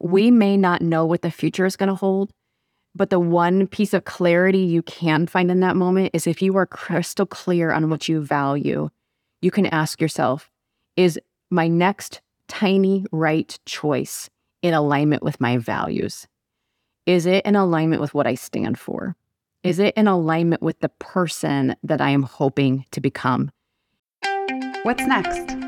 we 0.00 0.30
may 0.30 0.56
not 0.56 0.82
know 0.82 1.04
what 1.04 1.22
the 1.22 1.30
future 1.30 1.66
is 1.66 1.76
going 1.76 1.88
to 1.88 1.94
hold, 1.94 2.32
but 2.94 3.10
the 3.10 3.20
one 3.20 3.66
piece 3.66 3.94
of 3.94 4.04
clarity 4.04 4.60
you 4.60 4.82
can 4.82 5.26
find 5.26 5.50
in 5.50 5.60
that 5.60 5.76
moment 5.76 6.10
is 6.12 6.26
if 6.26 6.42
you 6.42 6.56
are 6.56 6.66
crystal 6.66 7.26
clear 7.26 7.72
on 7.72 7.90
what 7.90 8.08
you 8.08 8.20
value, 8.20 8.90
you 9.40 9.50
can 9.50 9.66
ask 9.66 10.00
yourself, 10.00 10.50
is 10.96 11.18
my 11.50 11.68
next 11.68 12.20
tiny 12.48 13.04
right 13.12 13.58
choice 13.66 14.28
in 14.62 14.74
alignment 14.74 15.22
with 15.22 15.40
my 15.40 15.58
values? 15.58 16.26
Is 17.06 17.26
it 17.26 17.44
in 17.46 17.56
alignment 17.56 18.02
with 18.02 18.14
what 18.14 18.26
I 18.26 18.34
stand 18.34 18.78
for? 18.78 19.16
Is 19.62 19.78
it 19.78 19.94
in 19.96 20.06
alignment 20.06 20.62
with 20.62 20.80
the 20.80 20.88
person 20.88 21.74
that 21.82 22.00
I 22.00 22.10
am 22.10 22.22
hoping 22.22 22.84
to 22.92 23.00
become? 23.00 23.50
What's 24.82 25.06
next? 25.06 25.67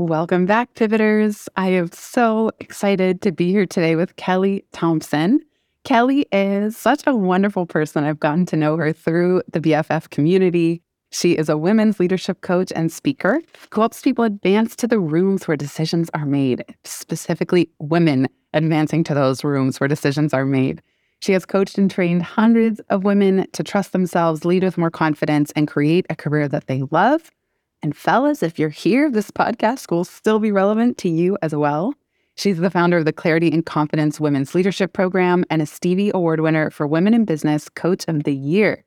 Welcome 0.00 0.46
back, 0.46 0.74
Pivoters. 0.74 1.48
I 1.56 1.70
am 1.70 1.90
so 1.90 2.52
excited 2.60 3.20
to 3.22 3.32
be 3.32 3.50
here 3.50 3.66
today 3.66 3.96
with 3.96 4.14
Kelli 4.14 4.62
Thompson. 4.70 5.40
Kelli 5.84 6.24
is 6.30 6.76
such 6.76 7.02
a 7.04 7.16
wonderful 7.16 7.66
person. 7.66 8.04
I've 8.04 8.20
gotten 8.20 8.46
to 8.46 8.56
know 8.56 8.76
her 8.76 8.92
through 8.92 9.42
the 9.52 9.58
BFF 9.58 10.08
community. 10.10 10.82
She 11.10 11.32
is 11.32 11.48
a 11.48 11.58
women's 11.58 11.98
leadership 11.98 12.42
coach 12.42 12.72
and 12.76 12.92
speaker 12.92 13.40
who 13.72 13.80
helps 13.80 14.00
people 14.00 14.22
advance 14.22 14.76
to 14.76 14.86
the 14.86 15.00
rooms 15.00 15.48
where 15.48 15.56
decisions 15.56 16.10
are 16.14 16.26
made, 16.26 16.64
specifically 16.84 17.68
women 17.80 18.28
advancing 18.54 19.02
to 19.02 19.14
those 19.14 19.42
rooms 19.42 19.80
where 19.80 19.88
decisions 19.88 20.32
are 20.32 20.46
made. 20.46 20.80
She 21.22 21.32
has 21.32 21.44
coached 21.44 21.76
and 21.76 21.90
trained 21.90 22.22
hundreds 22.22 22.78
of 22.88 23.02
women 23.02 23.48
to 23.52 23.64
trust 23.64 23.90
themselves, 23.90 24.44
lead 24.44 24.62
with 24.62 24.78
more 24.78 24.92
confidence, 24.92 25.50
and 25.56 25.66
create 25.66 26.06
a 26.08 26.14
career 26.14 26.46
that 26.46 26.68
they 26.68 26.84
love. 26.92 27.32
And 27.82 27.96
fellas, 27.96 28.42
if 28.42 28.58
you're 28.58 28.68
here, 28.68 29.10
this 29.10 29.30
podcast 29.30 29.90
will 29.90 30.04
still 30.04 30.40
be 30.40 30.50
relevant 30.50 30.98
to 30.98 31.08
you 31.08 31.38
as 31.42 31.54
well. 31.54 31.94
She's 32.34 32.58
the 32.58 32.70
founder 32.70 32.98
of 32.98 33.04
the 33.04 33.12
Clarity 33.12 33.50
and 33.52 33.64
Confidence 33.64 34.20
Women's 34.20 34.54
Leadership 34.54 34.92
Program 34.92 35.44
and 35.50 35.62
a 35.62 35.66
Stevie 35.66 36.10
Award 36.14 36.40
winner 36.40 36.70
for 36.70 36.86
Women 36.86 37.14
in 37.14 37.24
Business 37.24 37.68
Coach 37.68 38.04
of 38.08 38.24
the 38.24 38.34
Year. 38.34 38.84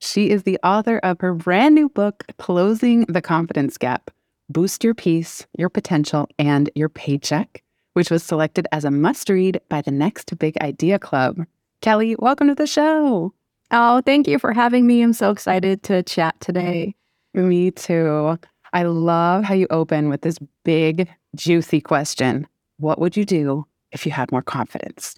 She 0.00 0.30
is 0.30 0.42
the 0.42 0.58
author 0.64 0.98
of 0.98 1.20
her 1.20 1.34
brand 1.34 1.74
new 1.74 1.88
book, 1.88 2.24
Closing 2.38 3.04
the 3.06 3.22
Confidence 3.22 3.78
Gap 3.78 4.10
Boost 4.48 4.82
Your 4.82 4.94
Peace, 4.94 5.46
Your 5.56 5.68
Potential, 5.68 6.28
and 6.38 6.68
Your 6.74 6.88
Paycheck, 6.88 7.62
which 7.94 8.10
was 8.10 8.22
selected 8.22 8.66
as 8.72 8.84
a 8.84 8.90
must 8.90 9.28
read 9.28 9.60
by 9.68 9.80
the 9.82 9.92
Next 9.92 10.36
Big 10.38 10.56
Idea 10.60 10.98
Club. 10.98 11.44
Kelli, 11.80 12.16
welcome 12.18 12.48
to 12.48 12.54
the 12.54 12.66
show. 12.66 13.32
Oh, 13.70 14.00
thank 14.02 14.26
you 14.26 14.38
for 14.38 14.52
having 14.52 14.86
me. 14.86 15.02
I'm 15.02 15.12
so 15.12 15.30
excited 15.30 15.82
to 15.84 16.02
chat 16.02 16.40
today. 16.40 16.94
Me 17.34 17.70
too. 17.70 18.38
I 18.72 18.82
love 18.84 19.44
how 19.44 19.54
you 19.54 19.66
open 19.70 20.08
with 20.08 20.22
this 20.22 20.38
big, 20.64 21.08
juicy 21.34 21.80
question 21.80 22.46
what 22.78 22.98
would 22.98 23.16
you 23.16 23.24
do 23.24 23.64
if 23.92 24.04
you 24.04 24.10
had 24.10 24.32
more 24.32 24.42
confidence? 24.42 25.14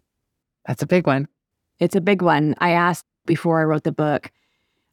That's 0.66 0.82
a 0.82 0.86
big 0.86 1.06
one. 1.06 1.28
It's 1.80 1.96
a 1.96 2.00
big 2.00 2.20
one. 2.20 2.54
I 2.58 2.70
asked 2.70 3.06
before 3.24 3.58
I 3.58 3.64
wrote 3.64 3.84
the 3.84 3.92
book 3.92 4.30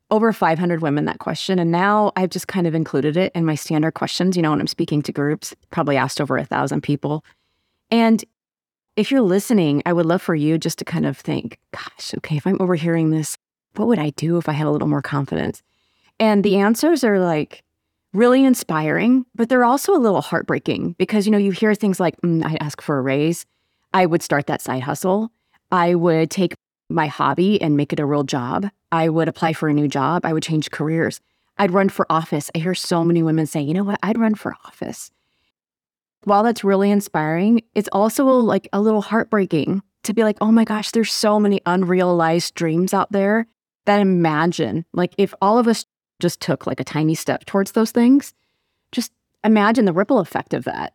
over 0.10 0.32
500 0.32 0.82
women 0.82 1.06
that 1.06 1.20
question. 1.20 1.60
And 1.60 1.72
now 1.72 2.12
I've 2.16 2.30
just 2.30 2.48
kind 2.48 2.68
of 2.68 2.76
included 2.76 3.18
it 3.18 3.32
in 3.36 3.46
my 3.46 3.56
standard 3.56 3.94
questions. 3.94 4.36
You 4.36 4.42
know, 4.42 4.52
when 4.52 4.62
I'm 4.62 4.68
speaking 4.68 5.02
to 5.04 5.12
groups, 5.12 5.54
probably 5.70 5.98
asked 5.98 6.22
over 6.22 6.38
a 6.38 6.46
thousand 6.46 6.82
people. 6.82 7.26
And 7.90 8.24
if 8.96 9.12
you're 9.12 9.22
listening, 9.22 9.82
I 9.86 9.94
would 9.94 10.06
love 10.06 10.22
for 10.22 10.36
you 10.36 10.58
just 10.58 10.80
to 10.80 10.86
kind 10.86 11.06
of 11.06 11.18
think, 11.18 11.58
gosh, 11.72 12.14
okay, 12.18 12.38
if 12.38 12.46
I'm 12.46 12.62
overhearing 12.62 13.12
this, 13.12 13.38
what 13.76 13.88
would 13.88 14.00
I 14.00 14.12
do 14.12 14.38
if 14.38 14.50
I 14.50 14.54
had 14.54 14.68
a 14.68 14.72
little 14.72 14.88
more 14.88 15.02
confidence? 15.02 15.62
And 16.22 16.44
the 16.44 16.58
answers 16.58 17.04
are 17.04 17.20
like, 17.20 17.64
really 18.14 18.46
inspiring, 18.46 19.26
but 19.34 19.50
they're 19.50 19.66
also 19.66 19.96
a 19.96 19.98
little 19.98 20.22
heartbreaking 20.22 20.94
because, 21.00 21.26
you 21.26 21.32
know, 21.32 21.38
you 21.40 21.50
hear 21.50 21.74
things 21.74 22.00
like, 22.00 22.16
mm, 22.22 22.46
I'd 22.46 22.62
ask 22.62 22.80
for 22.80 23.00
a 23.00 23.02
raise. 23.02 23.46
I 23.92 24.06
would 24.06 24.22
start 24.22 24.46
that 24.46 24.62
side 24.62 24.84
hustle. 24.84 25.32
I 25.72 25.96
would 25.96 26.30
take 26.30 26.54
my 26.90 27.08
hobby 27.08 27.60
and 27.60 27.76
make 27.76 27.92
it 27.92 28.00
a 28.00 28.06
real 28.06 28.24
job. 28.24 28.70
I 28.92 29.10
would 29.10 29.30
apply 29.30 29.54
for 29.54 29.68
a 29.68 29.74
new 29.74 29.88
job. 29.88 30.24
I 30.24 30.34
would 30.34 30.44
change 30.44 30.70
careers. 30.70 31.22
I'd 31.58 31.72
run 31.72 31.90
for 31.90 32.06
office. 32.08 32.52
I 32.54 32.60
hear 32.60 32.76
so 32.76 33.04
many 33.04 33.24
women 33.24 33.48
say, 33.48 33.62
you 33.62 33.74
know 33.74 33.84
what, 33.84 34.00
I'd 34.04 34.20
run 34.20 34.36
for 34.36 34.56
office. 34.64 35.10
While 36.26 36.44
that's 36.44 36.64
really 36.64 36.92
inspiring, 36.92 37.64
it's 37.74 37.90
also 37.92 38.26
like 38.26 38.70
a 38.72 38.80
little 38.80 39.02
heartbreaking 39.02 39.82
to 40.04 40.14
be 40.14 40.24
like, 40.24 40.38
oh 40.40 40.52
my 40.52 40.66
gosh, 40.66 40.92
there's 40.92 41.12
so 41.12 41.40
many 41.40 41.62
unrealized 41.66 42.54
dreams 42.54 42.94
out 42.94 43.12
there 43.12 43.48
that 43.86 44.00
imagine, 44.00 44.86
like, 44.94 45.16
if 45.18 45.34
all 45.42 45.58
of 45.58 45.68
us 45.68 45.86
just 46.22 46.40
took 46.40 46.66
like 46.66 46.80
a 46.80 46.86
tiny 46.86 47.16
step 47.16 47.46
towards 47.46 47.74
those 47.74 47.92
things, 47.92 48.34
just 48.92 49.12
imagine 49.44 49.86
the 49.86 49.94
ripple 49.94 50.20
effect 50.20 50.54
of 50.54 50.64
that. 50.66 50.94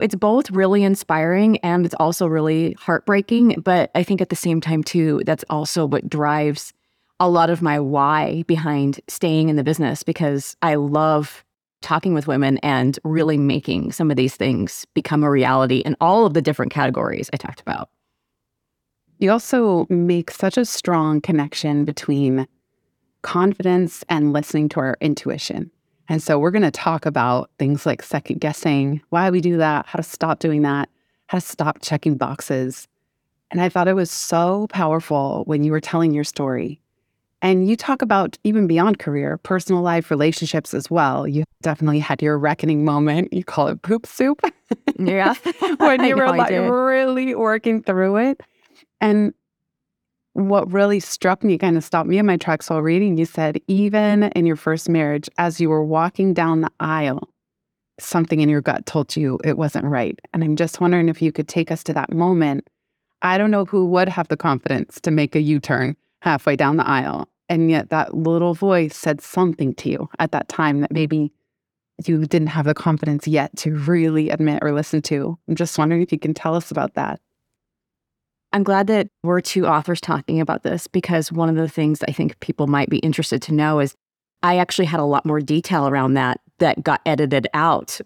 It's 0.00 0.14
both 0.14 0.50
really 0.50 0.82
inspiring 0.82 1.58
and 1.58 1.84
it's 1.84 1.94
also 2.00 2.26
really 2.26 2.72
heartbreaking. 2.72 3.62
But 3.62 3.90
I 3.94 4.02
think 4.02 4.20
at 4.20 4.30
the 4.30 4.36
same 4.36 4.60
time, 4.60 4.82
too, 4.82 5.22
that's 5.24 5.44
also 5.50 5.86
what 5.86 6.08
drives 6.08 6.72
a 7.20 7.28
lot 7.28 7.50
of 7.50 7.62
my 7.62 7.78
why 7.78 8.42
behind 8.48 9.00
staying 9.06 9.48
in 9.48 9.56
the 9.56 9.62
business 9.62 10.02
because 10.02 10.56
I 10.62 10.74
love 10.74 11.44
talking 11.82 12.14
with 12.14 12.26
women 12.26 12.58
and 12.58 12.98
really 13.04 13.36
making 13.36 13.92
some 13.92 14.10
of 14.10 14.16
these 14.16 14.34
things 14.34 14.86
become 14.94 15.22
a 15.22 15.30
reality 15.30 15.78
in 15.78 15.96
all 16.00 16.26
of 16.26 16.34
the 16.34 16.42
different 16.42 16.72
categories 16.72 17.28
I 17.32 17.36
talked 17.36 17.60
about. 17.60 17.90
You 19.18 19.30
also 19.30 19.86
make 19.88 20.32
such 20.32 20.56
a 20.56 20.64
strong 20.64 21.20
connection 21.20 21.84
between 21.84 22.48
confidence 23.22 24.04
and 24.08 24.32
listening 24.32 24.68
to 24.70 24.80
our 24.80 24.96
intuition. 25.00 25.70
And 26.08 26.22
so 26.22 26.38
we're 26.38 26.50
going 26.50 26.62
to 26.62 26.70
talk 26.70 27.06
about 27.06 27.50
things 27.58 27.86
like 27.86 28.02
second 28.02 28.40
guessing, 28.40 29.00
why 29.10 29.30
we 29.30 29.40
do 29.40 29.56
that, 29.56 29.86
how 29.86 29.96
to 29.96 30.02
stop 30.02 30.40
doing 30.40 30.62
that, 30.62 30.88
how 31.28 31.38
to 31.38 31.46
stop 31.46 31.78
checking 31.80 32.16
boxes. 32.16 32.88
And 33.50 33.60
I 33.60 33.68
thought 33.68 33.88
it 33.88 33.94
was 33.94 34.10
so 34.10 34.66
powerful 34.70 35.44
when 35.46 35.62
you 35.62 35.72
were 35.72 35.80
telling 35.80 36.12
your 36.12 36.24
story. 36.24 36.80
And 37.42 37.68
you 37.68 37.76
talk 37.76 38.02
about 38.02 38.38
even 38.44 38.68
beyond 38.68 39.00
career, 39.00 39.36
personal 39.38 39.82
life, 39.82 40.10
relationships 40.10 40.74
as 40.74 40.90
well. 40.90 41.26
You 41.26 41.44
definitely 41.60 41.98
had 41.98 42.22
your 42.22 42.38
reckoning 42.38 42.84
moment. 42.84 43.32
You 43.32 43.42
call 43.42 43.66
it 43.68 43.82
poop 43.82 44.06
soup. 44.06 44.40
Yeah. 44.96 45.34
when 45.78 46.04
you 46.04 46.16
were 46.16 46.28
like 46.28 46.50
really 46.50 47.34
working 47.34 47.82
through 47.82 48.16
it. 48.18 48.40
And 49.00 49.34
what 50.34 50.70
really 50.72 51.00
struck 51.00 51.44
me, 51.44 51.58
kind 51.58 51.76
of 51.76 51.84
stopped 51.84 52.08
me 52.08 52.18
in 52.18 52.26
my 52.26 52.36
tracks 52.36 52.70
while 52.70 52.82
reading, 52.82 53.18
you 53.18 53.26
said, 53.26 53.60
even 53.66 54.24
in 54.24 54.46
your 54.46 54.56
first 54.56 54.88
marriage, 54.88 55.28
as 55.38 55.60
you 55.60 55.68
were 55.68 55.84
walking 55.84 56.32
down 56.32 56.62
the 56.62 56.70
aisle, 56.80 57.28
something 58.00 58.40
in 58.40 58.48
your 58.48 58.62
gut 58.62 58.86
told 58.86 59.14
you 59.16 59.38
it 59.44 59.58
wasn't 59.58 59.84
right. 59.84 60.18
And 60.32 60.42
I'm 60.42 60.56
just 60.56 60.80
wondering 60.80 61.08
if 61.08 61.20
you 61.20 61.32
could 61.32 61.48
take 61.48 61.70
us 61.70 61.84
to 61.84 61.92
that 61.94 62.12
moment. 62.12 62.68
I 63.20 63.38
don't 63.38 63.50
know 63.50 63.64
who 63.64 63.86
would 63.86 64.08
have 64.08 64.28
the 64.28 64.36
confidence 64.36 65.00
to 65.02 65.10
make 65.10 65.36
a 65.36 65.40
U 65.40 65.60
turn 65.60 65.96
halfway 66.22 66.56
down 66.56 66.76
the 66.76 66.88
aisle. 66.88 67.28
And 67.48 67.70
yet 67.70 67.90
that 67.90 68.14
little 68.14 68.54
voice 68.54 68.96
said 68.96 69.20
something 69.20 69.74
to 69.74 69.90
you 69.90 70.08
at 70.18 70.32
that 70.32 70.48
time 70.48 70.80
that 70.80 70.92
maybe 70.92 71.32
you 72.06 72.24
didn't 72.26 72.48
have 72.48 72.64
the 72.64 72.74
confidence 72.74 73.28
yet 73.28 73.54
to 73.58 73.74
really 73.74 74.30
admit 74.30 74.60
or 74.62 74.72
listen 74.72 75.02
to. 75.02 75.38
I'm 75.46 75.54
just 75.54 75.76
wondering 75.76 76.02
if 76.02 76.10
you 76.10 76.18
can 76.18 76.34
tell 76.34 76.54
us 76.54 76.70
about 76.70 76.94
that. 76.94 77.20
I'm 78.52 78.62
glad 78.62 78.86
that 78.88 79.08
we're 79.22 79.40
two 79.40 79.66
authors 79.66 80.00
talking 80.00 80.40
about 80.40 80.62
this 80.62 80.86
because 80.86 81.32
one 81.32 81.48
of 81.48 81.56
the 81.56 81.68
things 81.68 82.02
I 82.06 82.12
think 82.12 82.38
people 82.40 82.66
might 82.66 82.90
be 82.90 82.98
interested 82.98 83.40
to 83.42 83.54
know 83.54 83.80
is 83.80 83.94
I 84.42 84.58
actually 84.58 84.86
had 84.86 85.00
a 85.00 85.04
lot 85.04 85.24
more 85.24 85.40
detail 85.40 85.88
around 85.88 86.14
that 86.14 86.40
that 86.58 86.82
got 86.82 87.00
edited 87.06 87.48
out. 87.54 88.00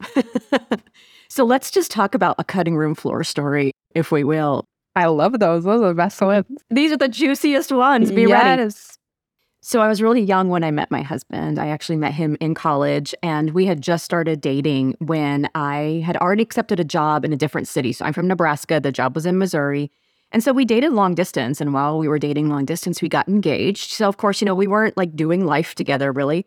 so 1.29 1.45
let's 1.45 1.71
just 1.71 1.91
talk 1.91 2.15
about 2.15 2.37
a 2.39 2.45
cutting 2.45 2.77
room 2.77 2.95
floor 2.95 3.25
story, 3.25 3.73
if 3.95 4.13
we 4.13 4.23
will. 4.25 4.65
I 4.95 5.07
love 5.07 5.39
those. 5.39 5.65
Those 5.65 5.83
are 5.83 5.89
the 5.89 5.95
best 5.95 6.21
ones. 6.21 6.47
These 6.71 6.93
are 6.93 6.97
the 6.97 7.09
juiciest 7.09 7.73
ones. 7.73 8.11
Be 8.11 8.23
yes. 8.23 8.31
ready. 8.31 8.71
So 9.61 9.81
I 9.81 9.89
was 9.89 10.01
really 10.01 10.23
young 10.23 10.49
when 10.49 10.63
I 10.63 10.71
met 10.71 10.93
my 10.93 11.03
husband. 11.03 11.59
I 11.59 11.69
actually 11.69 11.97
met 11.97 12.15
him 12.15 12.37
in 12.41 12.55
college 12.55 13.15
and 13.21 13.51
we 13.51 13.67
had 13.67 13.81
just 13.81 14.05
started 14.05 14.41
dating 14.41 14.95
when 15.01 15.51
I 15.57 16.05
had 16.07 16.17
already 16.19 16.45
accepted 16.45 16.79
a 16.79 16.85
job 16.85 17.25
in 17.25 17.33
a 17.33 17.37
different 17.37 17.67
city. 17.67 17.93
So 17.93 18.05
I'm 18.05 18.13
from 18.13 18.29
Nebraska. 18.29 18.79
The 18.79 18.93
job 18.93 19.17
was 19.17 19.27
in 19.27 19.39
Missouri. 19.39 19.91
And 20.33 20.43
so 20.43 20.53
we 20.53 20.65
dated 20.65 20.93
long 20.93 21.15
distance. 21.15 21.61
And 21.61 21.73
while 21.73 21.99
we 21.99 22.09
were 22.09 22.19
dating 22.19 22.49
long 22.49 22.65
distance, 22.65 23.01
we 23.01 23.09
got 23.09 23.29
engaged. 23.29 23.91
So, 23.93 24.09
of 24.09 24.17
course, 24.17 24.41
you 24.41 24.45
know, 24.45 24.55
we 24.55 24.67
weren't 24.67 24.97
like 24.97 25.15
doing 25.17 25.47
life 25.47 25.75
together 25.75 26.13
really. 26.13 26.47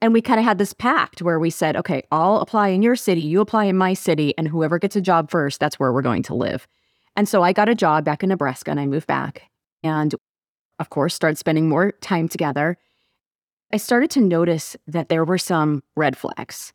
And 0.00 0.12
we 0.12 0.22
kind 0.22 0.38
of 0.38 0.44
had 0.44 0.58
this 0.58 0.72
pact 0.72 1.22
where 1.22 1.40
we 1.40 1.50
said, 1.50 1.76
okay, 1.76 2.02
I'll 2.12 2.36
apply 2.36 2.68
in 2.68 2.82
your 2.82 2.94
city, 2.96 3.20
you 3.20 3.40
apply 3.40 3.64
in 3.64 3.76
my 3.76 3.94
city, 3.94 4.32
and 4.38 4.46
whoever 4.46 4.78
gets 4.78 4.94
a 4.94 5.00
job 5.00 5.28
first, 5.28 5.58
that's 5.58 5.78
where 5.78 5.92
we're 5.92 6.02
going 6.02 6.22
to 6.24 6.34
live. 6.34 6.68
And 7.16 7.28
so 7.28 7.42
I 7.42 7.52
got 7.52 7.68
a 7.68 7.74
job 7.74 8.04
back 8.04 8.22
in 8.22 8.28
Nebraska 8.28 8.70
and 8.70 8.78
I 8.78 8.86
moved 8.86 9.08
back 9.08 9.42
and, 9.82 10.14
of 10.78 10.90
course, 10.90 11.14
started 11.14 11.36
spending 11.36 11.68
more 11.68 11.90
time 11.90 12.28
together. 12.28 12.78
I 13.72 13.76
started 13.76 14.10
to 14.12 14.20
notice 14.20 14.76
that 14.86 15.08
there 15.08 15.24
were 15.24 15.38
some 15.38 15.82
red 15.96 16.16
flags, 16.16 16.72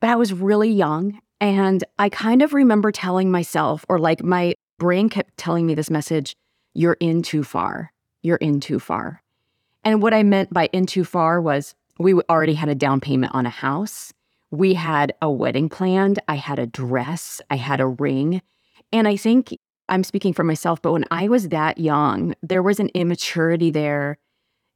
but 0.00 0.08
I 0.08 0.16
was 0.16 0.32
really 0.32 0.70
young. 0.70 1.20
And 1.42 1.84
I 1.98 2.08
kind 2.08 2.40
of 2.40 2.54
remember 2.54 2.90
telling 2.90 3.30
myself, 3.30 3.84
or 3.88 3.98
like 3.98 4.22
my 4.22 4.54
brain 4.82 5.08
kept 5.08 5.36
telling 5.36 5.64
me 5.64 5.76
this 5.76 5.90
message 5.90 6.34
you're 6.74 6.96
in 6.98 7.22
too 7.22 7.44
far. 7.44 7.92
You're 8.20 8.38
in 8.38 8.58
too 8.58 8.80
far. 8.80 9.22
And 9.84 10.02
what 10.02 10.12
I 10.12 10.24
meant 10.24 10.52
by 10.52 10.70
in 10.72 10.86
too 10.86 11.04
far 11.04 11.40
was 11.40 11.76
we 12.00 12.14
already 12.14 12.54
had 12.54 12.68
a 12.68 12.74
down 12.74 12.98
payment 12.98 13.32
on 13.32 13.46
a 13.46 13.50
house. 13.50 14.12
We 14.50 14.74
had 14.74 15.14
a 15.22 15.30
wedding 15.30 15.68
planned. 15.68 16.18
I 16.26 16.34
had 16.34 16.58
a 16.58 16.66
dress. 16.66 17.40
I 17.48 17.58
had 17.58 17.80
a 17.80 17.86
ring. 17.86 18.42
And 18.92 19.06
I 19.06 19.14
think 19.16 19.56
I'm 19.88 20.02
speaking 20.02 20.32
for 20.32 20.42
myself, 20.42 20.82
but 20.82 20.90
when 20.90 21.04
I 21.12 21.28
was 21.28 21.50
that 21.50 21.78
young, 21.78 22.34
there 22.42 22.62
was 22.62 22.80
an 22.80 22.90
immaturity 22.92 23.70
there 23.70 24.18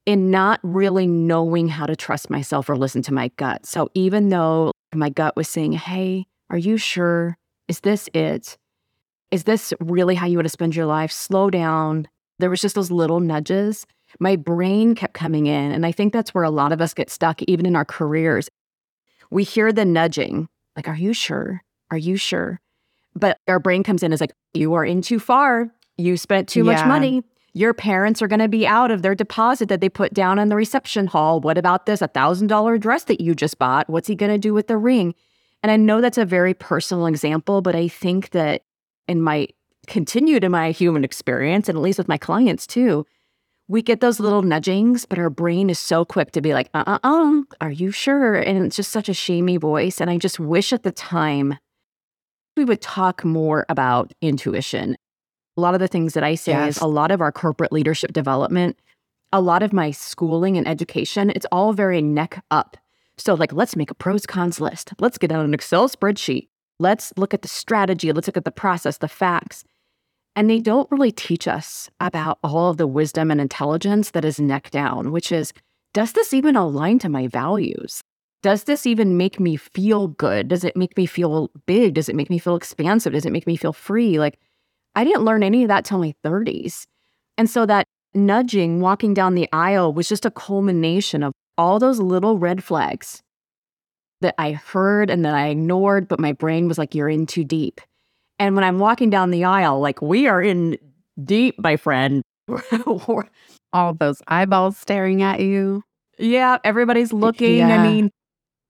in 0.04 0.30
not 0.30 0.60
really 0.62 1.08
knowing 1.08 1.66
how 1.66 1.84
to 1.84 1.96
trust 1.96 2.30
myself 2.30 2.70
or 2.70 2.76
listen 2.76 3.02
to 3.02 3.12
my 3.12 3.32
gut. 3.38 3.66
So 3.66 3.90
even 3.94 4.28
though 4.28 4.70
my 4.94 5.08
gut 5.08 5.34
was 5.34 5.48
saying, 5.48 5.72
Hey, 5.72 6.26
are 6.48 6.58
you 6.58 6.76
sure? 6.76 7.38
Is 7.66 7.80
this 7.80 8.08
it? 8.14 8.56
Is 9.30 9.44
this 9.44 9.72
really 9.80 10.14
how 10.14 10.26
you 10.26 10.38
want 10.38 10.46
to 10.46 10.50
spend 10.50 10.76
your 10.76 10.86
life? 10.86 11.10
Slow 11.10 11.50
down. 11.50 12.08
There 12.38 12.50
was 12.50 12.60
just 12.60 12.74
those 12.74 12.90
little 12.90 13.20
nudges. 13.20 13.86
My 14.20 14.36
brain 14.36 14.94
kept 14.94 15.14
coming 15.14 15.46
in. 15.46 15.72
And 15.72 15.84
I 15.84 15.92
think 15.92 16.12
that's 16.12 16.32
where 16.34 16.44
a 16.44 16.50
lot 16.50 16.72
of 16.72 16.80
us 16.80 16.94
get 16.94 17.10
stuck, 17.10 17.42
even 17.42 17.66
in 17.66 17.76
our 17.76 17.84
careers. 17.84 18.48
We 19.30 19.42
hear 19.42 19.72
the 19.72 19.84
nudging, 19.84 20.48
like, 20.76 20.88
Are 20.88 20.96
you 20.96 21.12
sure? 21.12 21.62
Are 21.90 21.98
you 21.98 22.16
sure? 22.16 22.60
But 23.14 23.38
our 23.48 23.58
brain 23.58 23.82
comes 23.82 24.02
in 24.02 24.12
as 24.12 24.20
like, 24.20 24.32
You 24.54 24.74
are 24.74 24.84
in 24.84 25.02
too 25.02 25.18
far. 25.18 25.72
You 25.96 26.16
spent 26.16 26.48
too 26.48 26.64
yeah. 26.64 26.72
much 26.72 26.86
money. 26.86 27.22
Your 27.52 27.72
parents 27.72 28.20
are 28.20 28.28
going 28.28 28.40
to 28.40 28.48
be 28.48 28.66
out 28.66 28.90
of 28.90 29.00
their 29.00 29.14
deposit 29.14 29.70
that 29.70 29.80
they 29.80 29.88
put 29.88 30.12
down 30.12 30.38
in 30.38 30.50
the 30.50 30.56
reception 30.56 31.06
hall. 31.06 31.40
What 31.40 31.56
about 31.56 31.86
this 31.86 32.00
$1,000 32.00 32.80
dress 32.80 33.04
that 33.04 33.20
you 33.20 33.34
just 33.34 33.58
bought? 33.58 33.88
What's 33.88 34.08
he 34.08 34.14
going 34.14 34.30
to 34.30 34.38
do 34.38 34.52
with 34.52 34.66
the 34.66 34.76
ring? 34.76 35.14
And 35.62 35.72
I 35.72 35.76
know 35.78 36.02
that's 36.02 36.18
a 36.18 36.26
very 36.26 36.52
personal 36.52 37.06
example, 37.06 37.62
but 37.62 37.74
I 37.74 37.88
think 37.88 38.30
that 38.30 38.62
in 39.08 39.22
my 39.22 39.48
continued 39.86 40.44
in 40.44 40.50
my 40.50 40.70
human 40.70 41.04
experience, 41.04 41.68
and 41.68 41.76
at 41.76 41.82
least 41.82 41.98
with 41.98 42.08
my 42.08 42.18
clients 42.18 42.66
too, 42.66 43.06
we 43.68 43.82
get 43.82 44.00
those 44.00 44.20
little 44.20 44.42
nudgings, 44.42 45.04
but 45.06 45.18
our 45.18 45.30
brain 45.30 45.70
is 45.70 45.78
so 45.78 46.04
quick 46.04 46.32
to 46.32 46.40
be 46.40 46.54
like, 46.54 46.68
uh 46.74 46.84
uh 46.86 46.98
uh, 47.02 47.42
are 47.60 47.70
you 47.70 47.90
sure? 47.90 48.34
And 48.34 48.64
it's 48.64 48.76
just 48.76 48.92
such 48.92 49.08
a 49.08 49.14
shamey 49.14 49.56
voice. 49.56 50.00
And 50.00 50.10
I 50.10 50.18
just 50.18 50.38
wish 50.38 50.72
at 50.72 50.82
the 50.82 50.92
time 50.92 51.58
we 52.56 52.64
would 52.64 52.80
talk 52.80 53.24
more 53.24 53.66
about 53.68 54.12
intuition. 54.20 54.96
A 55.56 55.60
lot 55.60 55.74
of 55.74 55.80
the 55.80 55.88
things 55.88 56.14
that 56.14 56.24
I 56.24 56.34
say 56.34 56.52
yes. 56.52 56.76
is 56.76 56.82
a 56.82 56.86
lot 56.86 57.10
of 57.10 57.20
our 57.20 57.32
corporate 57.32 57.72
leadership 57.72 58.12
development, 58.12 58.78
a 59.32 59.40
lot 59.40 59.62
of 59.62 59.72
my 59.72 59.90
schooling 59.90 60.56
and 60.56 60.66
education, 60.68 61.30
it's 61.30 61.46
all 61.50 61.72
very 61.72 62.00
neck 62.02 62.42
up. 62.50 62.76
So, 63.18 63.34
like, 63.34 63.52
let's 63.52 63.76
make 63.76 63.90
a 63.90 63.94
pros 63.94 64.26
cons 64.26 64.60
list. 64.60 64.92
Let's 64.98 65.18
get 65.18 65.32
out 65.32 65.44
an 65.44 65.54
Excel 65.54 65.88
spreadsheet. 65.88 66.48
Let's 66.78 67.12
look 67.16 67.32
at 67.32 67.42
the 67.42 67.48
strategy. 67.48 68.12
Let's 68.12 68.28
look 68.28 68.36
at 68.36 68.44
the 68.44 68.50
process, 68.50 68.98
the 68.98 69.08
facts. 69.08 69.64
And 70.34 70.50
they 70.50 70.60
don't 70.60 70.90
really 70.90 71.12
teach 71.12 71.48
us 71.48 71.88
about 71.98 72.38
all 72.44 72.70
of 72.70 72.76
the 72.76 72.86
wisdom 72.86 73.30
and 73.30 73.40
intelligence 73.40 74.10
that 74.10 74.24
is 74.24 74.38
neck 74.38 74.70
down, 74.70 75.10
which 75.10 75.32
is 75.32 75.52
does 75.94 76.12
this 76.12 76.34
even 76.34 76.56
align 76.56 76.98
to 76.98 77.08
my 77.08 77.26
values? 77.26 78.02
Does 78.42 78.64
this 78.64 78.84
even 78.84 79.16
make 79.16 79.40
me 79.40 79.56
feel 79.56 80.08
good? 80.08 80.48
Does 80.48 80.62
it 80.62 80.76
make 80.76 80.94
me 80.98 81.06
feel 81.06 81.50
big? 81.64 81.94
Does 81.94 82.10
it 82.10 82.14
make 82.14 82.28
me 82.28 82.38
feel 82.38 82.54
expansive? 82.54 83.14
Does 83.14 83.24
it 83.24 83.32
make 83.32 83.46
me 83.46 83.56
feel 83.56 83.72
free? 83.72 84.18
Like, 84.18 84.38
I 84.94 85.04
didn't 85.04 85.24
learn 85.24 85.42
any 85.42 85.62
of 85.62 85.68
that 85.68 85.86
till 85.86 85.98
my 85.98 86.14
30s. 86.22 86.84
And 87.38 87.48
so 87.48 87.64
that 87.64 87.86
nudging, 88.12 88.80
walking 88.80 89.14
down 89.14 89.34
the 89.34 89.48
aisle 89.54 89.94
was 89.94 90.06
just 90.06 90.26
a 90.26 90.30
culmination 90.30 91.22
of 91.22 91.32
all 91.56 91.78
those 91.78 91.98
little 91.98 92.38
red 92.38 92.62
flags 92.62 93.22
that 94.20 94.34
I 94.38 94.52
heard 94.52 95.10
and 95.10 95.24
that 95.24 95.34
I 95.34 95.48
ignored, 95.48 96.08
but 96.08 96.20
my 96.20 96.32
brain 96.32 96.68
was 96.68 96.78
like, 96.78 96.94
you're 96.94 97.08
in 97.08 97.26
too 97.26 97.44
deep. 97.44 97.80
And 98.38 98.54
when 98.54 98.64
I'm 98.64 98.78
walking 98.78 99.10
down 99.10 99.30
the 99.30 99.44
aisle, 99.44 99.80
like, 99.80 100.02
we 100.02 100.26
are 100.26 100.42
in 100.42 100.78
deep, 101.22 101.58
my 101.58 101.76
friend. 101.76 102.22
All 103.72 103.94
those 103.94 104.22
eyeballs 104.28 104.76
staring 104.76 105.22
at 105.22 105.40
you. 105.40 105.82
Yeah, 106.18 106.58
everybody's 106.64 107.12
looking. 107.12 107.58
Yeah. 107.58 107.80
I 107.80 107.82
mean, 107.82 108.10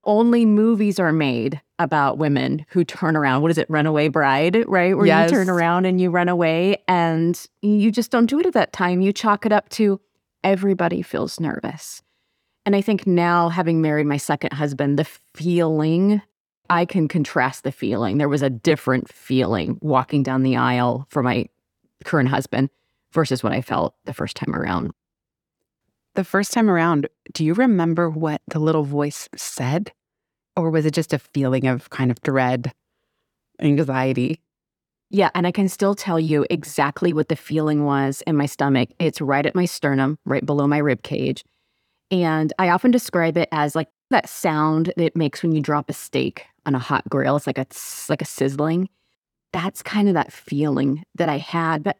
only 0.03 0.45
movies 0.45 0.99
are 0.99 1.13
made 1.13 1.61
about 1.79 2.17
women 2.17 2.65
who 2.69 2.83
turn 2.83 3.15
around. 3.15 3.41
What 3.41 3.51
is 3.51 3.57
it, 3.57 3.69
Runaway 3.69 4.07
Bride, 4.07 4.65
right? 4.67 4.97
Where 4.97 5.05
yes. 5.05 5.29
you 5.29 5.37
turn 5.37 5.49
around 5.49 5.85
and 5.85 6.01
you 6.01 6.09
run 6.09 6.29
away 6.29 6.77
and 6.87 7.39
you 7.61 7.91
just 7.91 8.09
don't 8.09 8.25
do 8.25 8.39
it 8.39 8.45
at 8.45 8.53
that 8.53 8.73
time. 8.73 9.01
You 9.01 9.13
chalk 9.13 9.45
it 9.45 9.51
up 9.51 9.69
to 9.69 9.99
everybody 10.43 11.01
feels 11.01 11.39
nervous. 11.39 12.01
And 12.67 12.75
I 12.75 12.81
think 12.81 13.07
now, 13.07 13.47
having 13.47 13.81
married 13.81 14.07
my 14.07 14.17
second 14.17 14.51
husband, 14.51 14.99
the 14.99 15.07
feeling, 15.33 16.21
I 16.69 16.83
can 16.83 17.07
contrast 17.07 17.63
the 17.63 17.71
feeling. 17.71 18.17
There 18.17 18.27
was 18.27 18.41
a 18.41 18.49
different 18.49 19.07
feeling 19.07 19.77
walking 19.81 20.21
down 20.21 20.43
the 20.43 20.57
aisle 20.57 21.07
for 21.07 21.23
my 21.23 21.47
current 22.03 22.27
husband 22.27 22.69
versus 23.13 23.41
what 23.41 23.53
I 23.53 23.61
felt 23.61 23.95
the 24.03 24.13
first 24.13 24.35
time 24.35 24.53
around. 24.53 24.91
The 26.15 26.25
first 26.25 26.51
time 26.51 26.69
around, 26.69 27.07
do 27.31 27.45
you 27.45 27.53
remember 27.53 28.09
what 28.09 28.41
the 28.49 28.59
little 28.59 28.83
voice 28.83 29.29
said? 29.33 29.93
Or 30.57 30.69
was 30.69 30.85
it 30.85 30.93
just 30.93 31.13
a 31.13 31.19
feeling 31.19 31.67
of 31.67 31.89
kind 31.89 32.11
of 32.11 32.21
dread, 32.21 32.73
anxiety? 33.61 34.41
Yeah, 35.09 35.29
and 35.33 35.47
I 35.47 35.53
can 35.53 35.69
still 35.69 35.95
tell 35.95 36.19
you 36.19 36.45
exactly 36.49 37.13
what 37.13 37.29
the 37.29 37.37
feeling 37.37 37.85
was 37.85 38.23
in 38.27 38.35
my 38.35 38.45
stomach. 38.45 38.89
It's 38.99 39.21
right 39.21 39.45
at 39.45 39.55
my 39.55 39.63
sternum, 39.63 40.19
right 40.25 40.45
below 40.45 40.67
my 40.67 40.79
rib 40.79 41.01
cage. 41.01 41.45
And 42.11 42.53
I 42.57 42.69
often 42.69 42.91
describe 42.91 43.37
it 43.37 43.49
as 43.51 43.75
like 43.75 43.89
that 44.09 44.29
sound 44.29 44.87
that 44.95 45.03
it 45.03 45.15
makes 45.15 45.43
when 45.43 45.51
you 45.51 45.61
drop 45.61 45.89
a 45.89 45.93
steak 45.93 46.45
on 46.65 46.75
a 46.75 46.79
hot 46.79 47.07
grill. 47.09 47.35
It's 47.35 47.47
like 47.47 47.57
a 47.57 47.67
like 48.09 48.21
a 48.21 48.25
sizzling. 48.25 48.89
That's 49.53 49.81
kind 49.81 50.07
of 50.07 50.13
that 50.13 50.31
feeling 50.31 51.03
that 51.15 51.29
I 51.29 51.37
had, 51.37 51.83
but 51.83 51.97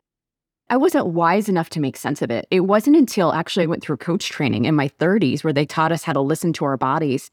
I 0.69 0.77
wasn't 0.77 1.07
wise 1.07 1.48
enough 1.48 1.69
to 1.71 1.80
make 1.80 1.95
sense 1.95 2.21
of 2.21 2.30
it. 2.30 2.45
It 2.51 2.62
wasn't 2.62 2.98
until 2.98 3.31
actually 3.31 3.63
I 3.63 3.68
went 3.68 3.83
through 3.83 3.98
coach 3.98 4.30
training 4.30 4.65
in 4.65 4.75
my 4.75 4.89
30s 4.89 5.44
where 5.44 5.54
they 5.54 5.65
taught 5.65 5.94
us 5.94 6.04
how 6.04 6.13
to 6.13 6.19
listen 6.19 6.51
to 6.54 6.65
our 6.65 6.75
bodies 6.75 7.31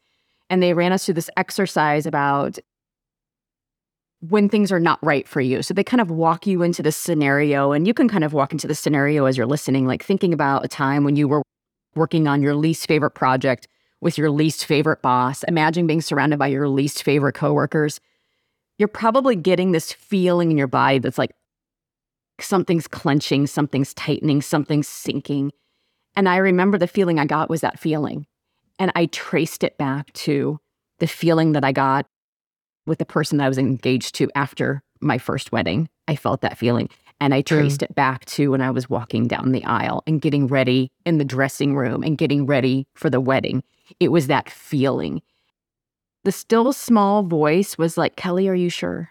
and 0.49 0.63
they 0.63 0.73
ran 0.73 0.93
us 0.93 1.05
through 1.05 1.15
this 1.15 1.29
exercise 1.35 2.05
about 2.05 2.57
when 4.21 4.47
things 4.47 4.71
are 4.71 4.79
not 4.79 5.03
right 5.03 5.27
for 5.27 5.41
you. 5.41 5.61
So 5.61 5.73
they 5.73 5.83
kind 5.83 6.01
of 6.01 6.09
walk 6.09 6.47
you 6.47 6.63
into 6.63 6.81
this 6.81 6.95
scenario 6.95 7.73
and 7.73 7.85
you 7.85 7.93
can 7.93 8.07
kind 8.07 8.23
of 8.23 8.31
walk 8.31 8.53
into 8.53 8.67
the 8.67 8.75
scenario 8.75 9.25
as 9.25 9.37
you're 9.37 9.45
listening, 9.45 9.85
like 9.85 10.03
thinking 10.03 10.33
about 10.33 10.63
a 10.63 10.69
time 10.69 11.03
when 11.03 11.17
you 11.17 11.27
were 11.27 11.43
working 11.95 12.27
on 12.27 12.41
your 12.41 12.55
least 12.55 12.87
favorite 12.87 13.11
project 13.11 13.67
with 14.01 14.17
your 14.17 14.29
least 14.29 14.65
favorite 14.65 15.01
boss. 15.01 15.43
Imagine 15.43 15.87
being 15.87 16.01
surrounded 16.01 16.37
by 16.37 16.47
your 16.47 16.67
least 16.67 17.03
favorite 17.03 17.33
coworkers. 17.33 17.99
You're 18.77 18.87
probably 18.87 19.35
getting 19.35 19.71
this 19.71 19.91
feeling 19.91 20.51
in 20.51 20.57
your 20.57 20.67
body 20.67 20.99
that's 20.99 21.17
like 21.17 21.31
something's 22.39 22.87
clenching, 22.87 23.47
something's 23.47 23.93
tightening, 23.93 24.41
something's 24.41 24.87
sinking. 24.87 25.51
And 26.15 26.29
I 26.29 26.37
remember 26.37 26.77
the 26.77 26.87
feeling 26.87 27.19
I 27.19 27.25
got 27.25 27.49
was 27.49 27.61
that 27.61 27.79
feeling. 27.79 28.25
And 28.77 28.91
I 28.95 29.05
traced 29.07 29.63
it 29.63 29.77
back 29.77 30.11
to 30.13 30.59
the 30.99 31.07
feeling 31.07 31.53
that 31.53 31.63
I 31.63 31.71
got 31.71 32.07
with 32.85 32.99
the 32.99 33.05
person 33.05 33.37
that 33.37 33.45
I 33.45 33.49
was 33.49 33.57
engaged 33.57 34.15
to 34.15 34.29
after 34.35 34.83
my 35.01 35.17
first 35.17 35.51
wedding. 35.51 35.89
I 36.07 36.15
felt 36.15 36.41
that 36.41 36.57
feeling. 36.57 36.89
And 37.19 37.33
I 37.33 37.41
traced 37.41 37.79
mm. 37.79 37.83
it 37.83 37.95
back 37.95 38.25
to 38.25 38.51
when 38.51 38.61
I 38.61 38.71
was 38.71 38.89
walking 38.89 39.27
down 39.27 39.51
the 39.51 39.63
aisle 39.63 40.03
and 40.05 40.21
getting 40.21 40.47
ready 40.47 40.91
in 41.05 41.17
the 41.17 41.25
dressing 41.25 41.75
room 41.75 42.03
and 42.03 42.17
getting 42.17 42.45
ready 42.45 42.87
for 42.93 43.09
the 43.09 43.21
wedding. 43.21 43.63
It 43.99 44.11
was 44.11 44.27
that 44.27 44.49
feeling. 44.49 45.21
The 46.23 46.31
still 46.31 46.73
small 46.73 47.23
voice 47.23 47.77
was 47.77 47.97
like, 47.97 48.15
Kelli, 48.15 48.49
are 48.49 48.55
you 48.55 48.69
sure? 48.69 49.09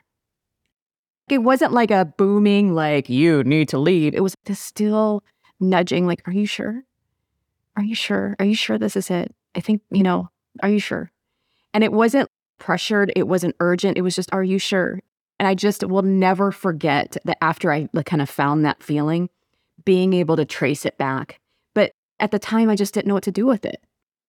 It 1.30 1.38
wasn't 1.38 1.72
like 1.72 1.90
a 1.90 2.04
booming, 2.04 2.74
like, 2.74 3.08
you 3.08 3.42
need 3.44 3.68
to 3.70 3.78
leave. 3.78 4.14
It 4.14 4.22
was 4.22 4.34
the 4.44 4.54
still 4.54 5.24
nudging, 5.58 6.06
like, 6.06 6.26
are 6.28 6.32
you 6.32 6.44
sure? 6.44 6.82
Are 7.76 7.82
you 7.82 7.94
sure? 7.94 8.36
Are 8.38 8.44
you 8.44 8.54
sure 8.54 8.76
this 8.78 8.96
is 8.96 9.10
it? 9.10 9.34
I 9.54 9.60
think, 9.60 9.80
you 9.90 10.02
know, 10.02 10.28
are 10.62 10.68
you 10.68 10.78
sure? 10.78 11.10
And 11.72 11.82
it 11.82 11.92
wasn't 11.92 12.28
pressured. 12.58 13.12
It 13.16 13.26
wasn't 13.26 13.56
urgent. 13.60 13.96
It 13.96 14.02
was 14.02 14.14
just, 14.14 14.32
are 14.32 14.44
you 14.44 14.58
sure? 14.58 15.00
And 15.38 15.48
I 15.48 15.54
just 15.54 15.82
will 15.82 16.02
never 16.02 16.52
forget 16.52 17.16
that 17.24 17.42
after 17.42 17.72
I 17.72 17.88
like, 17.92 18.06
kind 18.06 18.22
of 18.22 18.30
found 18.30 18.64
that 18.64 18.82
feeling, 18.82 19.28
being 19.84 20.12
able 20.12 20.36
to 20.36 20.44
trace 20.44 20.86
it 20.86 20.96
back. 20.96 21.40
But 21.74 21.92
at 22.20 22.30
the 22.30 22.38
time, 22.38 22.70
I 22.70 22.76
just 22.76 22.94
didn't 22.94 23.08
know 23.08 23.14
what 23.14 23.24
to 23.24 23.32
do 23.32 23.44
with 23.44 23.64
it. 23.64 23.82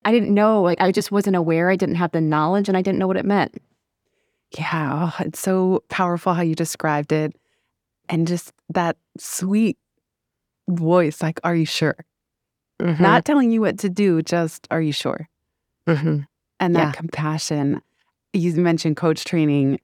I 0.04 0.12
didn't 0.12 0.34
know, 0.34 0.62
like, 0.62 0.82
I 0.82 0.92
just 0.92 1.12
wasn't 1.12 1.36
aware. 1.36 1.70
I 1.70 1.76
didn't 1.76 1.96
have 1.96 2.12
the 2.12 2.22
knowledge 2.22 2.68
and 2.68 2.78
I 2.78 2.82
didn't 2.82 3.00
know 3.00 3.08
what 3.08 3.18
it 3.18 3.26
meant. 3.26 3.56
Yeah. 4.58 5.12
Oh, 5.12 5.24
it's 5.24 5.40
so 5.40 5.84
powerful 5.90 6.34
how 6.34 6.42
you 6.42 6.56
described 6.56 7.12
it. 7.12 7.36
And 8.08 8.28
just 8.28 8.54
that 8.70 8.98
sweet 9.18 9.78
voice, 10.70 11.22
like, 11.22 11.40
are 11.44 11.56
you 11.56 11.66
sure? 11.66 11.98
Mm-hmm. 12.82 13.02
Not 13.02 13.26
telling 13.26 13.52
you 13.52 13.62
what 13.62 13.80
to 13.80 13.90
do, 13.90 14.22
just, 14.22 14.68
are 14.70 14.82
you 14.82 14.92
sure? 14.92 15.28
Mm-hmm. 15.88 16.22
And 16.60 16.76
that 16.76 16.80
yeah. 16.80 16.92
compassion. 16.92 17.82
You 18.34 18.54
mentioned 18.56 18.98
coach 18.98 19.24
training. 19.24 19.80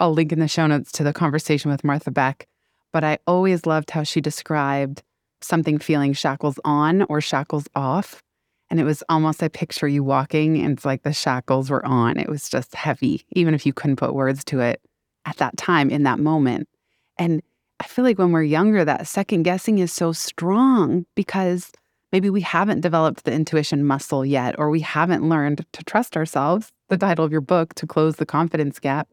I'll 0.00 0.14
link 0.14 0.32
in 0.32 0.40
the 0.40 0.48
show 0.48 0.66
notes 0.66 0.90
to 0.92 1.04
the 1.04 1.12
conversation 1.12 1.70
with 1.70 1.84
Martha 1.84 2.10
Beck. 2.10 2.46
but 2.92 3.04
I 3.04 3.18
always 3.26 3.66
loved 3.66 3.90
how 3.90 4.02
she 4.02 4.20
described 4.20 5.02
something 5.40 5.78
feeling 5.78 6.12
shackles 6.12 6.58
on 6.64 7.02
or 7.02 7.20
shackles 7.20 7.66
off. 7.74 8.20
And 8.68 8.80
it 8.80 8.84
was 8.84 9.02
almost, 9.08 9.42
I 9.42 9.48
picture 9.48 9.88
you 9.88 10.02
walking 10.02 10.60
and 10.60 10.76
it's 10.76 10.84
like 10.84 11.02
the 11.02 11.12
shackles 11.12 11.70
were 11.70 11.84
on. 11.84 12.18
It 12.18 12.28
was 12.28 12.48
just 12.48 12.74
heavy, 12.74 13.24
even 13.32 13.54
if 13.54 13.64
you 13.64 13.72
couldn't 13.72 13.96
put 13.96 14.14
words 14.14 14.44
to 14.46 14.60
it 14.60 14.80
at 15.24 15.36
that 15.36 15.56
time 15.56 15.90
in 15.90 16.02
that 16.04 16.18
moment. 16.18 16.68
And 17.16 17.42
I 17.78 17.84
feel 17.84 18.04
like 18.04 18.18
when 18.18 18.32
we're 18.32 18.42
younger, 18.42 18.84
that 18.84 19.06
second 19.06 19.42
guessing 19.44 19.78
is 19.78 19.92
so 19.92 20.12
strong 20.12 21.06
because 21.14 21.70
maybe 22.12 22.28
we 22.28 22.40
haven't 22.40 22.80
developed 22.80 23.24
the 23.24 23.32
intuition 23.32 23.84
muscle 23.84 24.26
yet, 24.26 24.56
or 24.58 24.70
we 24.70 24.80
haven't 24.80 25.28
learned 25.28 25.64
to 25.72 25.84
trust 25.84 26.16
ourselves, 26.16 26.70
the 26.88 26.98
title 26.98 27.24
of 27.24 27.32
your 27.32 27.40
book, 27.40 27.74
to 27.74 27.86
close 27.86 28.16
the 28.16 28.26
confidence 28.26 28.78
gap. 28.78 29.08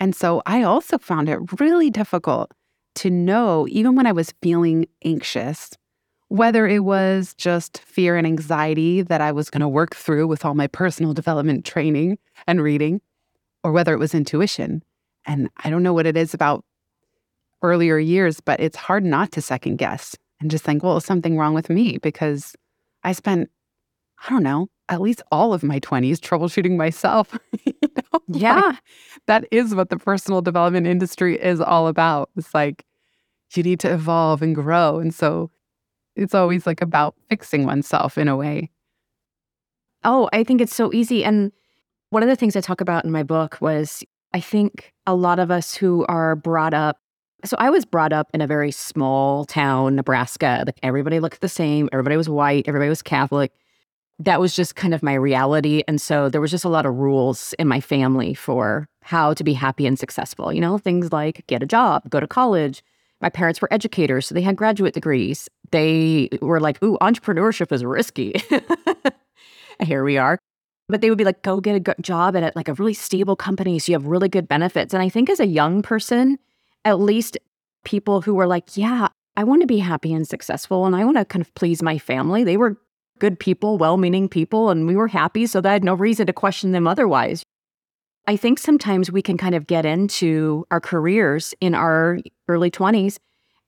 And 0.00 0.16
so 0.16 0.42
I 0.46 0.62
also 0.62 0.98
found 0.98 1.28
it 1.28 1.60
really 1.60 1.90
difficult 1.90 2.52
to 2.96 3.10
know, 3.10 3.68
even 3.68 3.94
when 3.94 4.06
I 4.06 4.12
was 4.12 4.34
feeling 4.42 4.86
anxious, 5.04 5.70
whether 6.28 6.66
it 6.66 6.80
was 6.80 7.34
just 7.34 7.78
fear 7.78 8.16
and 8.16 8.26
anxiety 8.26 9.02
that 9.02 9.20
I 9.20 9.30
was 9.30 9.50
going 9.50 9.60
to 9.60 9.68
work 9.68 9.94
through 9.94 10.26
with 10.26 10.44
all 10.44 10.54
my 10.54 10.66
personal 10.66 11.12
development 11.12 11.64
training 11.64 12.18
and 12.46 12.62
reading, 12.62 13.00
or 13.62 13.72
whether 13.72 13.92
it 13.92 13.98
was 13.98 14.14
intuition. 14.14 14.82
And 15.26 15.50
I 15.58 15.70
don't 15.70 15.82
know 15.82 15.92
what 15.92 16.06
it 16.06 16.16
is 16.16 16.32
about 16.32 16.64
earlier 17.62 17.98
years, 17.98 18.40
but 18.40 18.58
it's 18.58 18.76
hard 18.76 19.04
not 19.04 19.32
to 19.32 19.42
second 19.42 19.76
guess 19.76 20.16
and 20.40 20.50
just 20.50 20.64
think, 20.64 20.82
well, 20.82 20.98
something 21.00 21.36
wrong 21.36 21.52
with 21.52 21.68
me? 21.68 21.98
Because 21.98 22.56
I 23.04 23.12
spent, 23.12 23.50
I 24.26 24.30
don't 24.30 24.42
know, 24.42 24.68
at 24.90 25.00
least 25.00 25.22
all 25.30 25.54
of 25.54 25.62
my 25.62 25.80
20s 25.80 26.18
troubleshooting 26.18 26.76
myself. 26.76 27.38
you 27.64 27.72
know? 27.82 28.20
Yeah. 28.28 28.60
Like, 28.60 28.76
that 29.26 29.44
is 29.50 29.74
what 29.74 29.88
the 29.88 29.96
personal 29.96 30.42
development 30.42 30.86
industry 30.86 31.40
is 31.40 31.60
all 31.60 31.86
about. 31.86 32.30
It's 32.36 32.52
like 32.52 32.84
you 33.54 33.62
need 33.62 33.80
to 33.80 33.92
evolve 33.92 34.42
and 34.42 34.54
grow. 34.54 34.98
And 34.98 35.14
so 35.14 35.50
it's 36.16 36.34
always 36.34 36.66
like 36.66 36.82
about 36.82 37.14
fixing 37.28 37.64
oneself 37.64 38.18
in 38.18 38.28
a 38.28 38.36
way. 38.36 38.70
Oh, 40.04 40.28
I 40.32 40.44
think 40.44 40.60
it's 40.60 40.74
so 40.74 40.92
easy. 40.92 41.24
And 41.24 41.52
one 42.10 42.22
of 42.22 42.28
the 42.28 42.36
things 42.36 42.56
I 42.56 42.60
talk 42.60 42.80
about 42.80 43.04
in 43.04 43.10
my 43.10 43.22
book 43.22 43.58
was 43.60 44.02
I 44.32 44.40
think 44.40 44.92
a 45.06 45.14
lot 45.14 45.38
of 45.38 45.50
us 45.50 45.74
who 45.74 46.04
are 46.08 46.36
brought 46.36 46.74
up 46.74 46.98
so 47.44 47.56
I 47.58 47.70
was 47.70 47.86
brought 47.86 48.12
up 48.12 48.28
in 48.34 48.42
a 48.42 48.46
very 48.46 48.70
small 48.70 49.46
town, 49.46 49.96
Nebraska. 49.96 50.62
Like 50.66 50.78
everybody 50.82 51.20
looked 51.20 51.40
the 51.40 51.48
same, 51.48 51.88
everybody 51.90 52.18
was 52.18 52.28
white, 52.28 52.68
everybody 52.68 52.90
was 52.90 53.00
Catholic. 53.00 53.50
That 54.20 54.38
was 54.38 54.54
just 54.54 54.76
kind 54.76 54.92
of 54.92 55.02
my 55.02 55.14
reality. 55.14 55.82
And 55.88 56.00
so 56.00 56.28
there 56.28 56.40
was 56.40 56.50
just 56.50 56.64
a 56.64 56.68
lot 56.68 56.86
of 56.86 56.94
rules 56.94 57.54
in 57.58 57.66
my 57.66 57.80
family 57.80 58.34
for 58.34 58.86
how 59.02 59.32
to 59.34 59.42
be 59.42 59.54
happy 59.54 59.86
and 59.86 59.98
successful. 59.98 60.52
You 60.52 60.60
know, 60.60 60.78
things 60.78 61.12
like 61.12 61.44
get 61.46 61.62
a 61.62 61.66
job, 61.66 62.08
go 62.10 62.20
to 62.20 62.26
college. 62.26 62.84
My 63.22 63.30
parents 63.30 63.60
were 63.60 63.72
educators, 63.72 64.26
so 64.26 64.34
they 64.34 64.42
had 64.42 64.56
graduate 64.56 64.94
degrees. 64.94 65.48
They 65.70 66.28
were 66.40 66.60
like, 66.60 66.82
ooh, 66.82 66.98
entrepreneurship 67.00 67.72
is 67.72 67.84
risky. 67.84 68.34
Here 69.82 70.04
we 70.04 70.18
are. 70.18 70.38
But 70.88 71.00
they 71.00 71.08
would 71.08 71.18
be 71.18 71.24
like, 71.24 71.42
go 71.42 71.60
get 71.60 71.76
a 71.76 72.02
job 72.02 72.36
at 72.36 72.56
like 72.56 72.68
a 72.68 72.74
really 72.74 72.94
stable 72.94 73.36
company 73.36 73.78
so 73.78 73.92
you 73.92 73.96
have 73.96 74.06
really 74.06 74.28
good 74.28 74.48
benefits. 74.48 74.92
And 74.92 75.02
I 75.02 75.08
think 75.08 75.30
as 75.30 75.40
a 75.40 75.46
young 75.46 75.82
person, 75.82 76.38
at 76.84 76.98
least 76.98 77.38
people 77.84 78.20
who 78.20 78.34
were 78.34 78.46
like, 78.46 78.76
yeah, 78.76 79.08
I 79.36 79.44
want 79.44 79.62
to 79.62 79.66
be 79.66 79.78
happy 79.78 80.12
and 80.12 80.26
successful 80.26 80.86
and 80.86 80.96
I 80.96 81.04
want 81.04 81.16
to 81.16 81.24
kind 81.24 81.42
of 81.42 81.54
please 81.54 81.82
my 81.82 81.98
family. 81.98 82.44
They 82.44 82.56
were 82.56 82.76
good 83.20 83.38
people, 83.38 83.78
well 83.78 83.96
meaning 83.96 84.28
people, 84.28 84.70
and 84.70 84.86
we 84.86 84.96
were 84.96 85.08
happy. 85.08 85.46
So 85.46 85.60
that 85.60 85.70
I 85.70 85.72
had 85.74 85.84
no 85.84 85.94
reason 85.94 86.26
to 86.26 86.32
question 86.32 86.72
them 86.72 86.88
otherwise. 86.88 87.44
I 88.26 88.36
think 88.36 88.58
sometimes 88.58 89.10
we 89.10 89.22
can 89.22 89.38
kind 89.38 89.54
of 89.54 89.66
get 89.66 89.86
into 89.86 90.66
our 90.70 90.80
careers 90.80 91.54
in 91.60 91.74
our 91.74 92.18
early 92.48 92.70
20s 92.70 93.18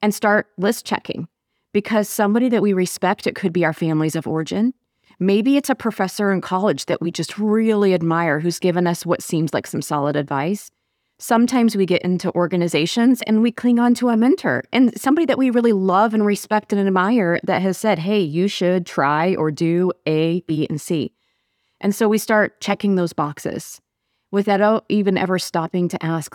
and 0.03 0.15
start 0.15 0.49
list 0.59 0.85
checking 0.85 1.29
because 1.73 2.09
somebody 2.09 2.49
that 2.49 2.63
we 2.63 2.73
respect, 2.73 3.27
it 3.27 3.35
could 3.35 3.53
be 3.53 3.65
our 3.65 3.73
families 3.73 4.17
of 4.17 4.27
origin. 4.27 4.75
Maybe 5.19 5.57
it's 5.57 5.71
a 5.71 5.75
professor 5.75 6.33
in 6.33 6.41
college 6.41 6.87
that 6.87 7.01
we 7.01 7.11
just 7.11 7.39
really 7.39 7.95
admire 7.95 8.41
who's 8.41 8.59
given 8.59 8.87
us 8.87 9.07
what 9.07 9.23
seems 9.23 9.55
like 9.55 9.67
some 9.67 9.83
solid 9.83 10.17
advice. 10.17 10.71
Sometimes 11.23 11.77
we 11.77 11.87
get 11.87 12.03
into 12.03 12.35
organizations 12.35 13.23
and 13.29 13.43
we 13.43 13.53
cling 13.53 13.79
on 13.79 13.95
to 13.95 14.09
a 14.09 14.17
mentor 14.17 14.65
and 14.73 15.01
somebody 15.01 15.25
that 15.27 15.39
we 15.39 15.51
really 15.51 15.73
love 15.73 16.15
and 16.15 16.27
respect 16.27 16.73
and 16.73 16.85
admire 16.85 17.39
that 17.45 17.63
has 17.63 17.79
said, 17.79 18.01
hey, 18.01 18.19
you 18.19 18.49
should 18.49 18.85
try 18.85 19.37
or 19.37 19.53
do 19.53 19.93
A, 20.05 20.41
B, 20.49 20.67
and 20.69 20.81
C. 20.81 21.13
And 21.81 21.95
so 21.95 22.09
we 22.09 22.19
start 22.19 22.61
checking 22.61 22.97
those 22.97 23.13
boxes 23.13 23.81
without 24.33 24.85
even 24.89 25.17
ever 25.17 25.39
stopping 25.39 25.87
to 25.91 26.05
ask, 26.05 26.35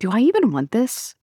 do 0.00 0.10
I 0.10 0.20
even 0.20 0.50
want 0.50 0.70
this? 0.70 1.14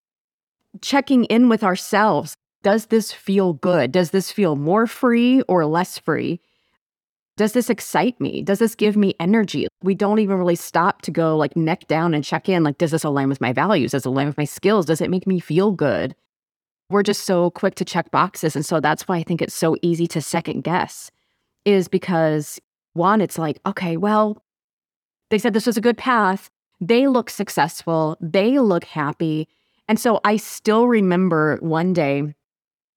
Checking 0.80 1.26
in 1.26 1.50
with 1.50 1.64
ourselves. 1.64 2.36
Does 2.62 2.86
this 2.86 3.12
feel 3.12 3.54
good? 3.54 3.92
Does 3.92 4.12
this 4.12 4.32
feel 4.32 4.56
more 4.56 4.86
free 4.86 5.42
or 5.48 5.66
less 5.66 5.98
free? 5.98 6.42
Does 7.40 7.54
this 7.54 7.70
excite 7.70 8.20
me? 8.20 8.42
Does 8.42 8.60
this 8.60 8.76
give 8.76 8.98
me 8.98 9.16
energy? 9.18 9.66
We 9.82 9.96
don't 9.96 10.20
even 10.20 10.38
really 10.38 10.58
stop 10.58 11.04
to 11.04 11.10
go 11.10 11.38
like 11.38 11.56
neck 11.56 11.88
down 11.88 12.14
and 12.14 12.22
check 12.22 12.50
in. 12.50 12.66
Like, 12.66 12.78
does 12.78 12.92
this 12.92 13.06
align 13.06 13.30
with 13.30 13.40
my 13.40 13.54
values? 13.54 13.92
Does 13.92 14.06
it 14.06 14.10
align 14.10 14.28
with 14.28 14.38
my 14.38 14.44
skills? 14.44 14.86
Does 14.86 15.00
it 15.00 15.10
make 15.10 15.26
me 15.26 15.40
feel 15.40 15.72
good? 15.72 16.18
We're 16.90 17.02
just 17.02 17.24
so 17.24 17.50
quick 17.52 17.76
to 17.76 17.86
check 17.86 18.12
boxes. 18.12 18.58
And 18.58 18.66
so 18.66 18.82
that's 18.82 19.08
why 19.08 19.16
I 19.16 19.24
think 19.24 19.42
it's 19.42 19.56
so 19.56 19.78
easy 19.82 20.06
to 20.08 20.22
second 20.22 20.66
guess, 20.66 21.12
is 21.64 21.88
because 21.88 22.60
one, 22.92 23.22
it's 23.22 23.38
like, 23.38 23.62
okay, 23.66 23.96
well, 23.96 24.44
they 25.30 25.38
said 25.38 25.54
this 25.54 25.66
was 25.66 25.78
a 25.78 25.82
good 25.82 25.98
path. 25.98 26.50
They 26.82 27.08
look 27.08 27.30
successful. 27.30 28.18
They 28.20 28.60
look 28.60 28.84
happy. 28.84 29.48
And 29.88 29.98
so 29.98 30.20
I 30.26 30.36
still 30.36 30.90
remember 30.90 31.58
one 31.62 31.94
day 31.94 32.36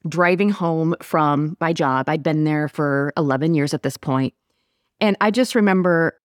driving 0.08 0.50
home 0.50 0.94
from 1.02 1.56
my 1.60 1.72
job. 1.72 2.08
I'd 2.08 2.22
been 2.22 2.44
there 2.44 2.68
for 2.68 3.12
11 3.16 3.54
years 3.54 3.74
at 3.74 3.82
this 3.82 3.96
point. 3.96 4.34
And 5.00 5.16
I 5.20 5.30
just 5.30 5.54
remember 5.54 6.18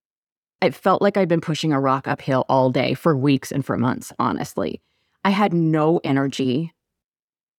it 0.62 0.74
felt 0.74 1.02
like 1.02 1.18
I'd 1.18 1.28
been 1.28 1.42
pushing 1.42 1.72
a 1.72 1.80
rock 1.80 2.08
uphill 2.08 2.46
all 2.50 2.72
day 2.72 2.94
for 2.94 3.16
weeks 3.16 3.52
and 3.52 3.66
for 3.66 3.78
months, 3.78 4.12
honestly. 4.18 4.82
I 5.24 5.30
had 5.30 5.54
no 5.54 6.00
energy. 6.04 6.74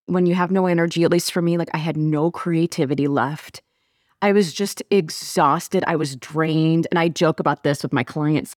When 0.06 0.26
you 0.26 0.34
have 0.34 0.50
no 0.50 0.66
energy, 0.66 1.04
at 1.04 1.10
least 1.10 1.32
for 1.32 1.42
me, 1.42 1.58
like 1.58 1.68
I 1.74 1.78
had 1.78 1.96
no 1.96 2.30
creativity 2.30 3.06
left. 3.06 3.62
I 4.20 4.32
was 4.32 4.52
just 4.52 4.82
exhausted. 4.90 5.84
I 5.86 5.96
was 5.96 6.16
drained. 6.16 6.88
And 6.90 6.98
I 6.98 7.08
joke 7.08 7.38
about 7.38 7.62
this 7.62 7.82
with 7.82 7.92
my 7.92 8.02
clients. 8.02 8.56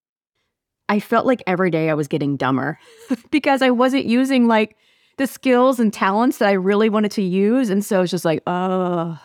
I 0.88 0.98
felt 0.98 1.24
like 1.24 1.42
every 1.46 1.70
day 1.70 1.88
I 1.88 1.94
was 1.94 2.08
getting 2.08 2.36
dumber 2.36 2.78
because 3.30 3.62
I 3.62 3.70
wasn't 3.70 4.06
using 4.06 4.48
like 4.48 4.76
the 5.16 5.26
skills 5.26 5.78
and 5.78 5.92
talents 5.92 6.38
that 6.38 6.48
I 6.48 6.52
really 6.52 6.88
wanted 6.88 7.12
to 7.12 7.22
use. 7.22 7.70
And 7.70 7.84
so 7.84 8.02
it's 8.02 8.10
just 8.10 8.24
like, 8.24 8.42
oh. 8.46 9.18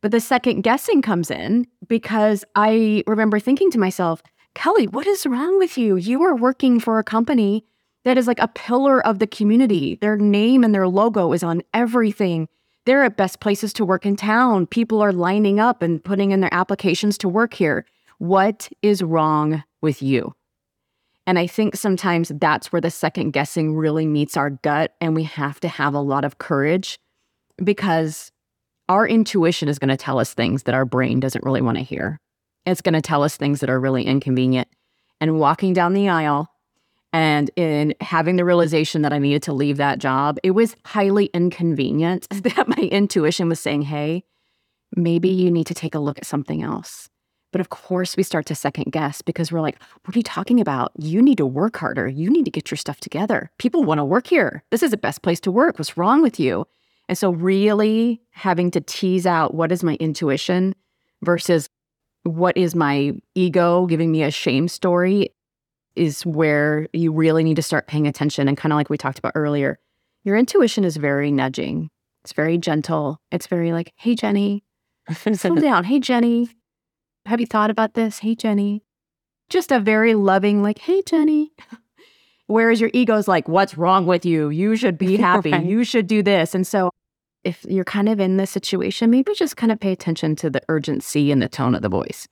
But 0.00 0.12
the 0.12 0.20
second 0.20 0.62
guessing 0.62 1.02
comes 1.02 1.30
in 1.30 1.66
because 1.88 2.44
I 2.54 3.02
remember 3.06 3.40
thinking 3.40 3.70
to 3.72 3.78
myself, 3.78 4.22
Kelli, 4.54 4.90
what 4.92 5.06
is 5.06 5.26
wrong 5.26 5.58
with 5.58 5.76
you? 5.76 5.96
You 5.96 6.22
are 6.22 6.36
working 6.36 6.80
for 6.80 6.98
a 6.98 7.04
company 7.04 7.64
that 8.04 8.16
is 8.16 8.26
like 8.26 8.40
a 8.40 8.48
pillar 8.48 9.04
of 9.04 9.18
the 9.18 9.26
community. 9.26 9.96
Their 9.96 10.16
name 10.16 10.64
and 10.64 10.74
their 10.74 10.88
logo 10.88 11.32
is 11.32 11.42
on 11.42 11.62
everything. 11.74 12.48
They're 12.86 13.04
at 13.04 13.16
best 13.16 13.40
places 13.40 13.72
to 13.74 13.84
work 13.84 14.06
in 14.06 14.16
town. 14.16 14.66
People 14.66 15.02
are 15.02 15.12
lining 15.12 15.60
up 15.60 15.82
and 15.82 16.02
putting 16.02 16.30
in 16.30 16.40
their 16.40 16.54
applications 16.54 17.18
to 17.18 17.28
work 17.28 17.54
here. 17.54 17.84
What 18.18 18.68
is 18.82 19.02
wrong 19.02 19.62
with 19.82 20.00
you? 20.02 20.34
And 21.28 21.38
I 21.38 21.46
think 21.46 21.76
sometimes 21.76 22.32
that's 22.34 22.72
where 22.72 22.80
the 22.80 22.90
second 22.90 23.32
guessing 23.32 23.76
really 23.76 24.06
meets 24.06 24.34
our 24.34 24.48
gut. 24.48 24.94
And 24.98 25.14
we 25.14 25.24
have 25.24 25.60
to 25.60 25.68
have 25.68 25.92
a 25.92 26.00
lot 26.00 26.24
of 26.24 26.38
courage 26.38 26.98
because 27.62 28.32
our 28.88 29.06
intuition 29.06 29.68
is 29.68 29.78
going 29.78 29.90
to 29.90 29.96
tell 29.98 30.18
us 30.18 30.32
things 30.32 30.62
that 30.62 30.74
our 30.74 30.86
brain 30.86 31.20
doesn't 31.20 31.44
really 31.44 31.60
want 31.60 31.76
to 31.76 31.84
hear. 31.84 32.18
It's 32.64 32.80
going 32.80 32.94
to 32.94 33.02
tell 33.02 33.22
us 33.22 33.36
things 33.36 33.60
that 33.60 33.68
are 33.68 33.78
really 33.78 34.04
inconvenient. 34.04 34.68
And 35.20 35.38
walking 35.38 35.74
down 35.74 35.92
the 35.92 36.08
aisle 36.08 36.48
and 37.12 37.50
in 37.56 37.94
having 38.00 38.36
the 38.36 38.44
realization 38.46 39.02
that 39.02 39.12
I 39.12 39.18
needed 39.18 39.42
to 39.42 39.52
leave 39.52 39.76
that 39.76 39.98
job, 39.98 40.38
it 40.42 40.52
was 40.52 40.76
highly 40.86 41.26
inconvenient 41.34 42.26
that 42.30 42.68
my 42.68 42.88
intuition 42.90 43.50
was 43.50 43.60
saying, 43.60 43.82
hey, 43.82 44.24
maybe 44.96 45.28
you 45.28 45.50
need 45.50 45.66
to 45.66 45.74
take 45.74 45.94
a 45.94 45.98
look 45.98 46.16
at 46.16 46.24
something 46.24 46.62
else. 46.62 47.10
But 47.50 47.60
of 47.60 47.70
course, 47.70 48.16
we 48.16 48.22
start 48.22 48.46
to 48.46 48.54
second 48.54 48.92
guess 48.92 49.22
because 49.22 49.50
we're 49.50 49.60
like, 49.60 49.80
what 50.04 50.14
are 50.14 50.18
you 50.18 50.22
talking 50.22 50.60
about? 50.60 50.92
You 50.98 51.22
need 51.22 51.38
to 51.38 51.46
work 51.46 51.76
harder. 51.76 52.06
You 52.06 52.30
need 52.30 52.44
to 52.44 52.50
get 52.50 52.70
your 52.70 52.76
stuff 52.76 53.00
together. 53.00 53.50
People 53.58 53.84
want 53.84 53.98
to 53.98 54.04
work 54.04 54.26
here. 54.26 54.62
This 54.70 54.82
is 54.82 54.90
the 54.90 54.96
best 54.96 55.22
place 55.22 55.40
to 55.40 55.50
work. 55.50 55.78
What's 55.78 55.96
wrong 55.96 56.22
with 56.22 56.38
you? 56.38 56.66
And 57.08 57.16
so, 57.16 57.30
really 57.30 58.20
having 58.32 58.70
to 58.72 58.80
tease 58.80 59.26
out 59.26 59.54
what 59.54 59.72
is 59.72 59.82
my 59.82 59.94
intuition 59.94 60.74
versus 61.22 61.70
what 62.24 62.56
is 62.56 62.74
my 62.74 63.14
ego 63.34 63.86
giving 63.86 64.12
me 64.12 64.22
a 64.22 64.30
shame 64.30 64.68
story 64.68 65.30
is 65.96 66.24
where 66.26 66.86
you 66.92 67.10
really 67.12 67.42
need 67.42 67.56
to 67.56 67.62
start 67.62 67.86
paying 67.86 68.06
attention. 68.06 68.46
And 68.46 68.56
kind 68.56 68.72
of 68.72 68.76
like 68.76 68.90
we 68.90 68.98
talked 68.98 69.18
about 69.18 69.32
earlier, 69.34 69.78
your 70.22 70.36
intuition 70.36 70.84
is 70.84 70.96
very 70.96 71.30
nudging, 71.30 71.90
it's 72.22 72.32
very 72.32 72.58
gentle. 72.58 73.20
It's 73.32 73.46
very 73.46 73.72
like, 73.72 73.92
hey, 73.96 74.14
Jenny, 74.14 74.64
slow 75.32 75.56
down. 75.56 75.84
Hey, 75.84 75.98
Jenny, 75.98 76.50
have 77.28 77.40
you 77.40 77.46
thought 77.46 77.70
about 77.70 77.94
this? 77.94 78.20
Hey, 78.20 78.34
Jenny. 78.34 78.82
Just 79.50 79.70
a 79.70 79.78
very 79.78 80.14
loving, 80.14 80.62
like, 80.62 80.78
hey, 80.78 81.02
Jenny. 81.02 81.52
Whereas 82.46 82.80
your 82.80 82.90
ego's 82.94 83.28
like, 83.28 83.46
what's 83.48 83.76
wrong 83.76 84.06
with 84.06 84.24
you? 84.24 84.48
You 84.48 84.76
should 84.76 84.96
be 84.96 85.16
happy. 85.18 85.52
Right. 85.52 85.64
You 85.64 85.84
should 85.84 86.06
do 86.06 86.22
this. 86.22 86.54
And 86.54 86.66
so 86.66 86.90
if 87.44 87.64
you're 87.68 87.84
kind 87.84 88.08
of 88.08 88.18
in 88.18 88.38
this 88.38 88.50
situation, 88.50 89.10
maybe 89.10 89.34
just 89.34 89.56
kind 89.56 89.70
of 89.70 89.78
pay 89.78 89.92
attention 89.92 90.36
to 90.36 90.48
the 90.48 90.62
urgency 90.68 91.30
and 91.30 91.42
the 91.42 91.48
tone 91.48 91.74
of 91.74 91.82
the 91.82 91.88
voice. 91.90 92.26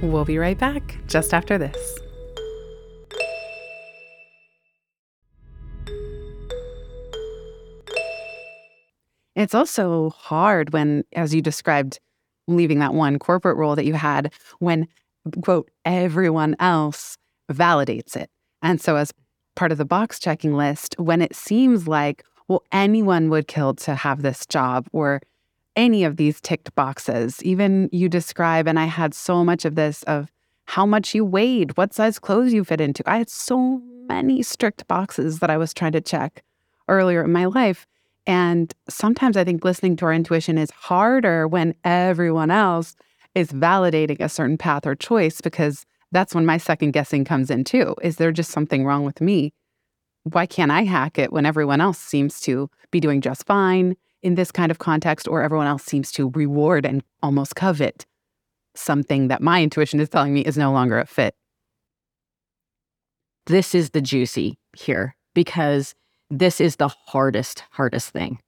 We'll 0.00 0.24
be 0.24 0.38
right 0.38 0.58
back 0.58 0.98
just 1.08 1.34
after 1.34 1.58
this. 1.58 1.98
It's 9.34 9.54
also 9.54 10.10
hard 10.10 10.72
when, 10.72 11.04
as 11.12 11.34
you 11.34 11.42
described, 11.42 11.98
leaving 12.46 12.78
that 12.78 12.94
one 12.94 13.18
corporate 13.18 13.56
role 13.56 13.74
that 13.76 13.84
you 13.84 13.94
had, 13.94 14.32
when, 14.58 14.86
quote, 15.42 15.70
everyone 15.84 16.56
else 16.60 17.16
validates 17.50 18.16
it. 18.16 18.30
And 18.62 18.80
so, 18.80 18.96
as 18.96 19.12
part 19.54 19.72
of 19.72 19.78
the 19.78 19.84
box 19.84 20.18
checking 20.18 20.54
list, 20.54 20.94
when 20.98 21.20
it 21.20 21.34
seems 21.34 21.88
like, 21.88 22.24
well, 22.48 22.62
anyone 22.72 23.30
would 23.30 23.48
kill 23.48 23.74
to 23.74 23.94
have 23.94 24.22
this 24.22 24.46
job 24.46 24.86
or 24.92 25.20
any 25.76 26.04
of 26.04 26.16
these 26.16 26.40
ticked 26.40 26.74
boxes, 26.74 27.42
even 27.42 27.88
you 27.92 28.08
describe, 28.08 28.68
and 28.68 28.78
I 28.78 28.84
had 28.84 29.14
so 29.14 29.44
much 29.44 29.64
of 29.64 29.74
this 29.74 30.02
of 30.04 30.30
how 30.66 30.86
much 30.86 31.14
you 31.14 31.24
weighed, 31.24 31.76
what 31.76 31.92
size 31.92 32.18
clothes 32.18 32.52
you 32.52 32.64
fit 32.64 32.80
into. 32.80 33.02
I 33.06 33.18
had 33.18 33.30
so 33.30 33.82
many 34.08 34.42
strict 34.42 34.86
boxes 34.88 35.40
that 35.40 35.50
I 35.50 35.56
was 35.56 35.74
trying 35.74 35.92
to 35.92 36.00
check 36.00 36.42
earlier 36.88 37.24
in 37.24 37.32
my 37.32 37.46
life. 37.46 37.86
And 38.26 38.72
sometimes 38.88 39.36
I 39.36 39.44
think 39.44 39.64
listening 39.64 39.96
to 39.96 40.06
our 40.06 40.12
intuition 40.12 40.56
is 40.56 40.70
harder 40.70 41.46
when 41.46 41.74
everyone 41.84 42.50
else 42.50 42.94
is 43.34 43.50
validating 43.50 44.20
a 44.20 44.28
certain 44.28 44.56
path 44.56 44.86
or 44.86 44.94
choice 44.94 45.40
because 45.40 45.84
that's 46.12 46.34
when 46.34 46.46
my 46.46 46.56
second 46.56 46.92
guessing 46.92 47.24
comes 47.24 47.50
in 47.50 47.64
too. 47.64 47.94
Is 48.02 48.16
there 48.16 48.32
just 48.32 48.50
something 48.50 48.84
wrong 48.84 49.04
with 49.04 49.20
me? 49.20 49.52
Why 50.22 50.46
can't 50.46 50.70
I 50.70 50.84
hack 50.84 51.18
it 51.18 51.32
when 51.32 51.44
everyone 51.44 51.80
else 51.80 51.98
seems 51.98 52.40
to 52.42 52.70
be 52.90 53.00
doing 53.00 53.20
just 53.20 53.44
fine 53.46 53.96
in 54.22 54.36
this 54.36 54.50
kind 54.50 54.70
of 54.70 54.78
context, 54.78 55.28
or 55.28 55.42
everyone 55.42 55.66
else 55.66 55.84
seems 55.84 56.10
to 56.12 56.30
reward 56.30 56.86
and 56.86 57.02
almost 57.22 57.56
covet 57.56 58.06
something 58.74 59.28
that 59.28 59.42
my 59.42 59.62
intuition 59.62 60.00
is 60.00 60.08
telling 60.08 60.32
me 60.32 60.40
is 60.40 60.56
no 60.56 60.72
longer 60.72 60.98
a 60.98 61.04
fit? 61.04 61.34
This 63.46 63.74
is 63.74 63.90
the 63.90 64.00
juicy 64.00 64.58
here 64.74 65.14
because 65.34 65.94
this 66.30 66.60
is 66.60 66.76
the 66.76 66.88
hardest, 66.88 67.64
hardest 67.70 68.10
thing 68.10 68.38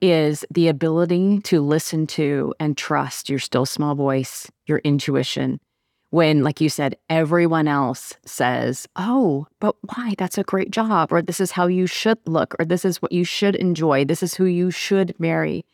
is 0.00 0.44
the 0.50 0.68
ability 0.68 1.40
to 1.40 1.60
listen 1.60 2.06
to 2.06 2.54
and 2.60 2.76
trust 2.76 3.30
your 3.30 3.38
still 3.38 3.66
small 3.66 3.94
voice, 3.94 4.50
your 4.66 4.78
intuition. 4.78 5.58
When, 6.10 6.42
like 6.42 6.60
you 6.60 6.68
said, 6.68 6.96
everyone 7.10 7.66
else 7.66 8.14
says, 8.24 8.86
Oh, 8.96 9.46
but 9.58 9.74
why? 9.82 10.14
That's 10.16 10.38
a 10.38 10.44
great 10.44 10.70
job. 10.70 11.12
Or 11.12 11.20
this 11.20 11.40
is 11.40 11.50
how 11.50 11.66
you 11.66 11.86
should 11.86 12.18
look. 12.26 12.54
Or 12.58 12.64
this 12.64 12.84
is 12.84 13.02
what 13.02 13.12
you 13.12 13.24
should 13.24 13.56
enjoy. 13.56 14.04
This 14.04 14.22
is 14.22 14.34
who 14.34 14.44
you 14.44 14.70
should 14.70 15.18
marry. 15.18 15.64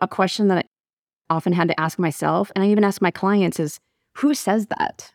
A 0.00 0.06
question 0.06 0.48
that 0.48 0.58
I 0.58 1.34
often 1.34 1.52
had 1.52 1.68
to 1.68 1.80
ask 1.80 1.98
myself, 1.98 2.52
and 2.54 2.62
I 2.62 2.68
even 2.68 2.84
ask 2.84 3.02
my 3.02 3.10
clients, 3.10 3.58
is 3.58 3.80
who 4.14 4.34
says 4.34 4.66
that? 4.66 5.12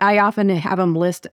I 0.00 0.18
often 0.18 0.48
have 0.48 0.78
them 0.78 0.96
list 0.96 1.28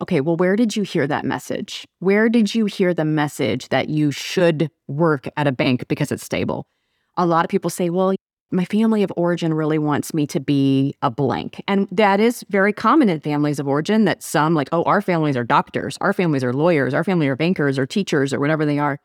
okay, 0.00 0.20
well, 0.20 0.36
where 0.36 0.56
did 0.56 0.74
you 0.76 0.82
hear 0.82 1.06
that 1.06 1.24
message? 1.24 1.86
Where 2.00 2.28
did 2.28 2.54
you 2.54 2.66
hear 2.66 2.94
the 2.94 3.04
message 3.04 3.68
that 3.68 3.88
you 3.88 4.10
should 4.10 4.70
work 4.88 5.28
at 5.36 5.46
a 5.46 5.52
bank 5.52 5.86
because 5.88 6.10
it's 6.10 6.24
stable? 6.24 6.66
A 7.16 7.26
lot 7.26 7.44
of 7.44 7.50
people 7.50 7.70
say, 7.70 7.90
well, 7.90 8.14
my 8.50 8.64
family 8.66 9.02
of 9.02 9.12
origin 9.16 9.54
really 9.54 9.78
wants 9.78 10.12
me 10.12 10.26
to 10.26 10.38
be 10.38 10.94
a 11.02 11.10
blank. 11.10 11.62
And 11.66 11.88
that 11.90 12.20
is 12.20 12.44
very 12.50 12.72
common 12.72 13.08
in 13.08 13.20
families 13.20 13.58
of 13.58 13.66
origin 13.66 14.04
that 14.04 14.22
some, 14.22 14.54
like, 14.54 14.68
oh, 14.72 14.82
our 14.84 15.00
families 15.00 15.36
are 15.36 15.44
doctors, 15.44 15.96
our 16.00 16.12
families 16.12 16.44
are 16.44 16.52
lawyers, 16.52 16.92
our 16.92 17.04
family 17.04 17.28
are 17.28 17.36
bankers 17.36 17.78
or 17.78 17.86
teachers 17.86 18.32
or 18.32 18.40
whatever 18.40 18.66
they 18.66 18.78
are. 18.78 18.98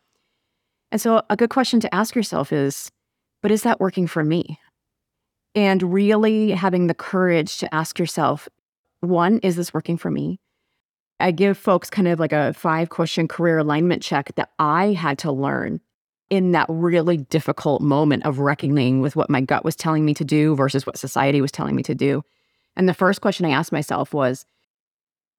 And 0.91 0.99
so 0.99 1.21
a 1.29 1.37
good 1.37 1.49
question 1.49 1.79
to 1.81 1.95
ask 1.95 2.15
yourself 2.15 2.51
is, 2.51 2.91
but 3.41 3.51
is 3.51 3.63
that 3.63 3.79
working 3.79 4.07
for 4.07 4.23
me? 4.23 4.59
And 5.55 5.93
really 5.93 6.51
having 6.51 6.87
the 6.87 6.93
courage 6.93 7.57
to 7.59 7.73
ask 7.73 7.99
yourself, 7.99 8.49
one, 8.99 9.39
is 9.39 9.55
this 9.55 9.73
working 9.73 9.97
for 9.97 10.11
me? 10.11 10.39
I 11.19 11.31
give 11.31 11.57
folks 11.57 11.89
kind 11.89 12.07
of 12.07 12.19
like 12.19 12.33
a 12.33 12.53
five 12.53 12.89
question 12.89 13.27
career 13.27 13.57
alignment 13.57 14.03
check 14.03 14.35
that 14.35 14.51
I 14.59 14.93
had 14.93 15.17
to 15.19 15.31
learn 15.31 15.81
in 16.29 16.51
that 16.51 16.67
really 16.69 17.17
difficult 17.17 17.81
moment 17.81 18.25
of 18.25 18.39
reckoning 18.39 19.01
with 19.01 19.15
what 19.15 19.29
my 19.29 19.41
gut 19.41 19.63
was 19.63 19.75
telling 19.75 20.05
me 20.05 20.13
to 20.13 20.25
do 20.25 20.55
versus 20.55 20.85
what 20.85 20.97
society 20.97 21.41
was 21.41 21.51
telling 21.51 21.75
me 21.75 21.83
to 21.83 21.95
do. 21.95 22.23
And 22.75 22.87
the 22.87 22.93
first 22.93 23.21
question 23.21 23.45
I 23.45 23.51
asked 23.51 23.71
myself 23.71 24.13
was 24.13 24.45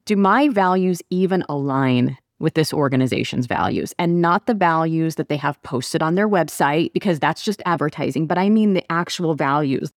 Do 0.06 0.16
my 0.16 0.48
values 0.48 1.02
even 1.10 1.44
align 1.48 2.16
with 2.40 2.54
this 2.54 2.72
organization's 2.72 3.46
values? 3.46 3.94
And 3.98 4.20
not 4.20 4.46
the 4.46 4.54
values 4.54 5.16
that 5.16 5.28
they 5.28 5.36
have 5.36 5.62
posted 5.62 6.02
on 6.02 6.14
their 6.14 6.28
website, 6.28 6.92
because 6.92 7.20
that's 7.20 7.42
just 7.42 7.62
advertising, 7.66 8.26
but 8.26 8.38
I 8.38 8.48
mean 8.48 8.74
the 8.74 8.90
actual 8.90 9.34
values. 9.34 9.90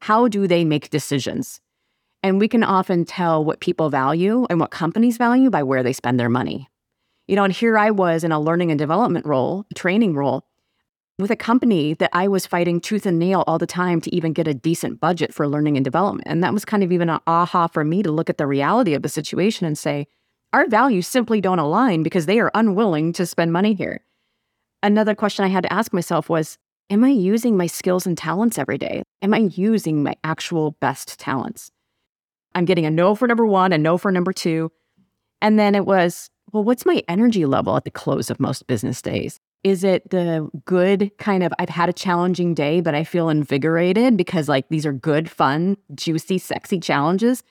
How 0.00 0.28
do 0.28 0.46
they 0.46 0.64
make 0.64 0.90
decisions? 0.90 1.60
And 2.22 2.38
we 2.38 2.48
can 2.48 2.62
often 2.62 3.04
tell 3.04 3.44
what 3.44 3.60
people 3.60 3.88
value 3.88 4.46
and 4.50 4.60
what 4.60 4.70
companies 4.70 5.16
value 5.16 5.50
by 5.50 5.62
where 5.62 5.82
they 5.82 5.92
spend 5.92 6.20
their 6.20 6.28
money. 6.28 6.68
You 7.26 7.36
know, 7.36 7.44
and 7.44 7.52
here 7.52 7.78
I 7.78 7.90
was 7.90 8.24
in 8.24 8.32
a 8.32 8.40
learning 8.40 8.70
and 8.70 8.78
development 8.78 9.24
role, 9.24 9.64
training 9.74 10.14
role, 10.14 10.44
with 11.18 11.30
a 11.30 11.36
company 11.36 11.94
that 11.94 12.10
I 12.12 12.28
was 12.28 12.46
fighting 12.46 12.80
tooth 12.80 13.06
and 13.06 13.18
nail 13.18 13.44
all 13.46 13.58
the 13.58 13.66
time 13.66 14.00
to 14.00 14.14
even 14.14 14.32
get 14.32 14.48
a 14.48 14.54
decent 14.54 15.00
budget 15.00 15.32
for 15.32 15.46
learning 15.46 15.76
and 15.76 15.84
development. 15.84 16.26
And 16.26 16.42
that 16.42 16.52
was 16.52 16.64
kind 16.64 16.82
of 16.82 16.92
even 16.92 17.08
an 17.08 17.20
aha 17.26 17.68
for 17.68 17.84
me 17.84 18.02
to 18.02 18.10
look 18.10 18.30
at 18.30 18.38
the 18.38 18.46
reality 18.46 18.94
of 18.94 19.02
the 19.02 19.08
situation 19.08 19.66
and 19.66 19.78
say, 19.78 20.06
our 20.52 20.66
values 20.66 21.06
simply 21.06 21.40
don't 21.40 21.58
align 21.58 22.02
because 22.02 22.26
they 22.26 22.40
are 22.40 22.50
unwilling 22.54 23.12
to 23.12 23.26
spend 23.26 23.52
money 23.52 23.74
here. 23.74 24.00
Another 24.82 25.14
question 25.14 25.44
I 25.44 25.48
had 25.48 25.64
to 25.64 25.72
ask 25.72 25.92
myself 25.92 26.28
was, 26.28 26.58
am 26.88 27.04
I 27.04 27.10
using 27.10 27.56
my 27.56 27.66
skills 27.66 28.06
and 28.06 28.18
talents 28.18 28.58
every 28.58 28.78
day? 28.78 29.02
Am 29.22 29.32
I 29.32 29.50
using 29.54 30.02
my 30.02 30.16
actual 30.24 30.72
best 30.80 31.20
talents? 31.20 31.70
I'm 32.54 32.64
getting 32.64 32.86
a 32.86 32.90
no 32.90 33.14
for 33.14 33.26
number 33.28 33.46
one, 33.46 33.72
a 33.72 33.78
no 33.78 33.98
for 33.98 34.10
number 34.10 34.32
two. 34.32 34.72
And 35.42 35.58
then 35.58 35.74
it 35.74 35.86
was, 35.86 36.30
well, 36.52 36.64
what's 36.64 36.84
my 36.84 37.02
energy 37.08 37.46
level 37.46 37.76
at 37.76 37.84
the 37.84 37.90
close 37.90 38.30
of 38.30 38.40
most 38.40 38.66
business 38.66 39.00
days? 39.00 39.40
Is 39.62 39.84
it 39.84 40.08
the 40.10 40.48
good 40.64 41.10
kind 41.18 41.42
of, 41.42 41.52
I've 41.58 41.68
had 41.68 41.88
a 41.88 41.92
challenging 41.92 42.54
day, 42.54 42.80
but 42.80 42.94
I 42.94 43.04
feel 43.04 43.28
invigorated 43.28 44.16
because 44.16 44.48
like 44.48 44.68
these 44.68 44.86
are 44.86 44.92
good, 44.92 45.30
fun, 45.30 45.76
juicy, 45.94 46.38
sexy 46.38 46.80
challenges? 46.80 47.42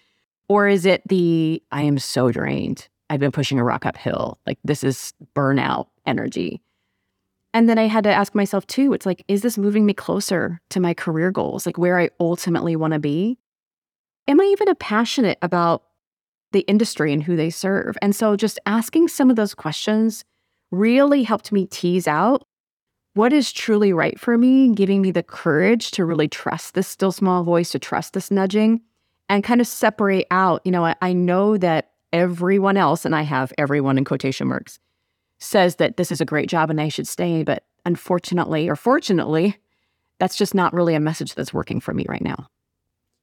Or 0.47 0.67
is 0.67 0.85
it 0.85 1.07
the, 1.07 1.61
I 1.71 1.83
am 1.83 1.99
so 1.99 2.31
drained. 2.31 2.87
I've 3.09 3.19
been 3.19 3.31
pushing 3.31 3.59
a 3.59 3.63
rock 3.63 3.85
uphill. 3.85 4.39
Like 4.45 4.57
this 4.63 4.83
is 4.83 5.13
burnout 5.35 5.87
energy. 6.05 6.61
And 7.53 7.67
then 7.67 7.79
I 7.79 7.87
had 7.87 8.03
to 8.03 8.13
ask 8.13 8.35
myself 8.35 8.67
too, 8.67 8.93
it's 8.93 9.05
like, 9.05 9.23
is 9.27 9.41
this 9.41 9.57
moving 9.57 9.85
me 9.85 9.93
closer 9.93 10.61
to 10.69 10.79
my 10.79 10.93
career 10.93 11.31
goals, 11.31 11.65
like 11.65 11.77
where 11.77 11.99
I 11.99 12.09
ultimately 12.19 12.75
want 12.75 12.93
to 12.93 12.99
be? 12.99 13.37
Am 14.27 14.39
I 14.39 14.43
even 14.45 14.73
passionate 14.75 15.37
about 15.41 15.83
the 16.51 16.61
industry 16.61 17.13
and 17.13 17.23
who 17.23 17.35
they 17.35 17.49
serve? 17.49 17.97
And 18.01 18.15
so 18.15 18.35
just 18.35 18.59
asking 18.65 19.07
some 19.07 19.29
of 19.29 19.35
those 19.35 19.53
questions 19.53 20.23
really 20.71 21.23
helped 21.23 21.51
me 21.51 21.65
tease 21.65 22.07
out 22.07 22.45
what 23.13 23.33
is 23.33 23.51
truly 23.51 23.91
right 23.91 24.19
for 24.19 24.37
me, 24.37 24.73
giving 24.73 25.01
me 25.01 25.11
the 25.11 25.23
courage 25.23 25.91
to 25.91 26.05
really 26.05 26.27
trust 26.27 26.73
this 26.73 26.87
still 26.87 27.11
small 27.11 27.43
voice, 27.43 27.71
to 27.71 27.79
trust 27.79 28.13
this 28.13 28.31
nudging, 28.31 28.81
and 29.27 29.43
kind 29.43 29.61
of 29.61 29.67
separate 29.67 30.27
out. 30.31 30.61
You 30.63 30.71
know, 30.71 30.85
I, 30.85 30.95
I 31.01 31.13
know 31.13 31.57
that 31.57 31.91
everyone 32.13 32.77
else, 32.77 33.05
and 33.05 33.15
I 33.15 33.23
have 33.23 33.51
everyone 33.57 33.97
in 33.97 34.05
quotation 34.05 34.47
marks, 34.47 34.79
says 35.39 35.77
that 35.77 35.97
this 35.97 36.11
is 36.11 36.21
a 36.21 36.25
great 36.25 36.49
job 36.49 36.69
and 36.69 36.79
I 36.79 36.89
should 36.89 37.07
stay. 37.07 37.43
But 37.43 37.63
unfortunately, 37.85 38.69
or 38.69 38.75
fortunately, 38.75 39.57
that's 40.19 40.35
just 40.35 40.53
not 40.53 40.73
really 40.73 40.95
a 40.95 40.99
message 40.99 41.35
that's 41.35 41.53
working 41.53 41.79
for 41.79 41.93
me 41.93 42.05
right 42.07 42.23
now. 42.23 42.47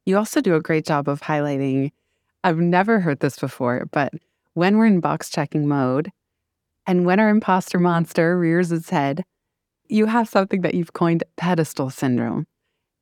You 0.06 0.16
also 0.16 0.40
do 0.40 0.54
a 0.54 0.62
great 0.62 0.86
job 0.86 1.08
of 1.08 1.20
highlighting. 1.20 1.90
I've 2.44 2.58
never 2.58 3.00
heard 3.00 3.18
this 3.18 3.38
before, 3.38 3.88
but 3.90 4.14
when 4.54 4.78
we're 4.78 4.86
in 4.86 5.00
box 5.00 5.28
checking 5.28 5.66
mode 5.66 6.12
and 6.86 7.04
when 7.04 7.18
our 7.18 7.28
imposter 7.28 7.80
monster 7.80 8.38
rears 8.38 8.70
its 8.70 8.90
head, 8.90 9.24
you 9.88 10.06
have 10.06 10.28
something 10.28 10.60
that 10.60 10.74
you've 10.74 10.92
coined 10.92 11.24
pedestal 11.36 11.90
syndrome. 11.90 12.46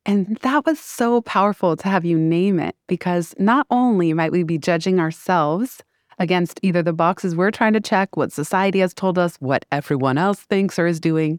And 0.06 0.38
that 0.42 0.64
was 0.64 0.80
so 0.80 1.20
powerful 1.20 1.76
to 1.76 1.88
have 1.88 2.06
you 2.06 2.18
name 2.18 2.58
it 2.58 2.74
because 2.88 3.34
not 3.38 3.66
only 3.70 4.12
might 4.14 4.32
we 4.32 4.42
be 4.42 4.58
judging 4.58 4.98
ourselves 4.98 5.82
against 6.18 6.58
either 6.62 6.82
the 6.82 6.92
boxes 6.92 7.36
we're 7.36 7.50
trying 7.50 7.72
to 7.74 7.80
check, 7.80 8.16
what 8.16 8.32
society 8.32 8.78
has 8.78 8.94
told 8.94 9.18
us, 9.18 9.36
what 9.36 9.66
everyone 9.70 10.16
else 10.16 10.40
thinks 10.40 10.78
or 10.78 10.86
is 10.86 11.00
doing, 11.00 11.38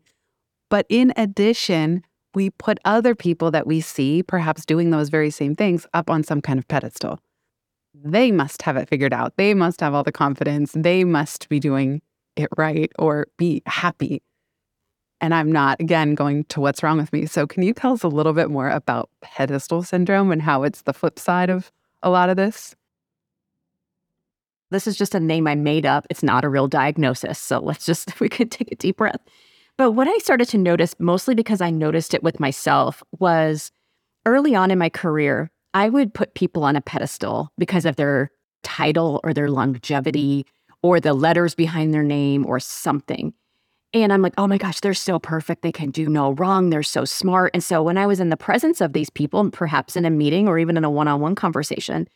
but 0.70 0.86
in 0.90 1.12
addition, 1.18 2.04
we 2.36 2.50
put 2.52 2.80
other 2.86 3.16
people 3.16 3.52
that 3.52 3.66
we 3.66 3.82
see, 3.82 4.22
perhaps 4.22 4.66
doing 4.66 4.90
those 4.90 5.10
very 5.10 5.32
same 5.32 5.56
things, 5.56 5.88
up 5.94 6.10
on 6.10 6.24
some 6.24 6.42
kind 6.42 6.60
of 6.60 6.68
pedestal. 6.68 7.20
They 7.94 8.32
must 8.32 8.62
have 8.64 8.76
it 8.76 8.90
figured 8.90 9.14
out. 9.14 9.38
They 9.38 9.54
must 9.54 9.80
have 9.80 9.94
all 9.94 10.04
the 10.04 10.12
confidence. 10.12 10.74
They 10.76 11.04
must 11.04 11.48
be 11.50 11.60
doing 11.60 12.02
it 12.36 12.50
right 12.58 12.92
or 13.00 13.28
be 13.38 13.64
happy. 13.66 14.22
And 15.22 15.34
I'm 15.34 15.52
not, 15.52 15.80
again, 15.80 16.14
going 16.14 16.44
to 16.46 16.60
what's 16.60 16.84
wrong 16.84 16.98
with 16.98 17.14
me. 17.14 17.26
So, 17.26 17.48
can 17.48 17.64
you 17.64 17.74
tell 17.74 17.94
us 17.94 18.04
a 18.04 18.10
little 18.10 18.34
bit 18.34 18.50
more 18.50 18.70
about 18.70 19.10
pedestal 19.22 19.82
syndrome 19.82 20.32
and 20.32 20.42
how 20.42 20.64
it's 20.64 20.82
the 20.82 20.94
flip 20.94 21.18
side 21.18 21.50
of 21.50 21.72
a 22.04 22.10
lot 22.10 22.30
of 22.30 22.36
this? 22.36 22.76
This 24.72 24.88
is 24.88 24.98
just 24.98 25.16
a 25.16 25.20
name 25.20 25.48
I 25.48 25.56
made 25.56 25.86
up. 25.86 26.06
It's 26.10 26.24
not 26.24 26.44
a 26.44 26.50
real 26.50 26.68
diagnosis. 26.68 27.40
So 27.40 27.60
let's 27.60 27.86
just, 27.86 28.20
we 28.20 28.28
could 28.28 28.52
take 28.52 28.72
a 28.72 28.76
deep 28.76 28.98
breath. 28.98 29.22
But 29.78 29.92
what 29.92 30.08
I 30.08 30.18
started 30.20 30.48
to 30.50 30.58
notice, 30.58 30.96
mostly 31.00 31.36
because 31.36 31.60
I 31.60 31.70
noticed 31.70 32.14
it 32.14 32.24
with 32.24 32.40
myself, 32.40 33.04
was 33.20 33.72
early 34.26 34.56
on 34.56 34.72
in 34.72 34.80
my 34.80 34.90
career, 34.90 35.52
I 35.74 35.90
would 35.90 36.14
put 36.14 36.34
people 36.34 36.64
on 36.64 36.78
a 36.78 36.82
pedestal 36.82 37.52
because 37.58 37.86
of 37.86 37.98
their 37.98 38.32
title 38.64 39.20
or 39.24 39.34
their 39.34 39.50
longevity 39.50 40.46
or 40.82 41.00
the 41.00 41.14
letters 41.14 41.56
behind 41.56 41.94
their 41.94 42.04
name 42.04 42.46
or 42.46 42.60
something. 42.60 43.34
And 43.94 44.12
I'm 44.12 44.22
like, 44.22 44.34
oh 44.38 44.48
my 44.48 44.58
gosh, 44.58 44.80
they're 44.80 44.94
so 44.94 45.20
perfect. 45.20 45.62
They 45.62 45.72
can 45.72 45.92
do 45.92 46.08
no 46.08 46.32
wrong. 46.34 46.70
They're 46.70 46.84
so 46.84 47.06
smart. 47.06 47.52
And 47.54 47.64
so 47.64 47.82
when 47.84 47.98
I 47.98 48.08
was 48.08 48.20
in 48.20 48.30
the 48.30 48.38
presence 48.38 48.82
of 48.82 48.94
these 48.94 49.10
people, 49.10 49.50
perhaps 49.52 49.96
in 49.96 50.06
a 50.06 50.10
meeting 50.10 50.48
or 50.48 50.60
even 50.60 50.78
in 50.78 50.84
a 50.84 50.90
one 50.90 51.08
on 51.08 51.22
one 51.22 51.36
conversation, 51.36 52.08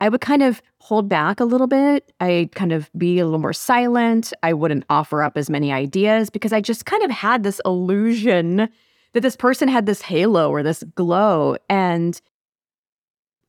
I 0.00 0.08
would 0.08 0.20
kind 0.20 0.42
of 0.42 0.60
hold 0.78 1.08
back 1.08 1.40
a 1.40 1.44
little 1.44 1.66
bit. 1.66 2.12
I'd 2.20 2.54
kind 2.54 2.72
of 2.72 2.90
be 2.96 3.18
a 3.18 3.24
little 3.24 3.40
more 3.40 3.52
silent. 3.52 4.32
I 4.42 4.52
wouldn't 4.52 4.84
offer 4.90 5.22
up 5.22 5.36
as 5.36 5.48
many 5.48 5.72
ideas 5.72 6.28
because 6.28 6.52
I 6.52 6.60
just 6.60 6.84
kind 6.84 7.02
of 7.02 7.10
had 7.10 7.42
this 7.42 7.60
illusion 7.64 8.68
that 9.14 9.20
this 9.20 9.36
person 9.36 9.68
had 9.68 9.86
this 9.86 10.02
halo 10.02 10.50
or 10.50 10.62
this 10.62 10.82
glow. 10.94 11.56
And 11.70 12.20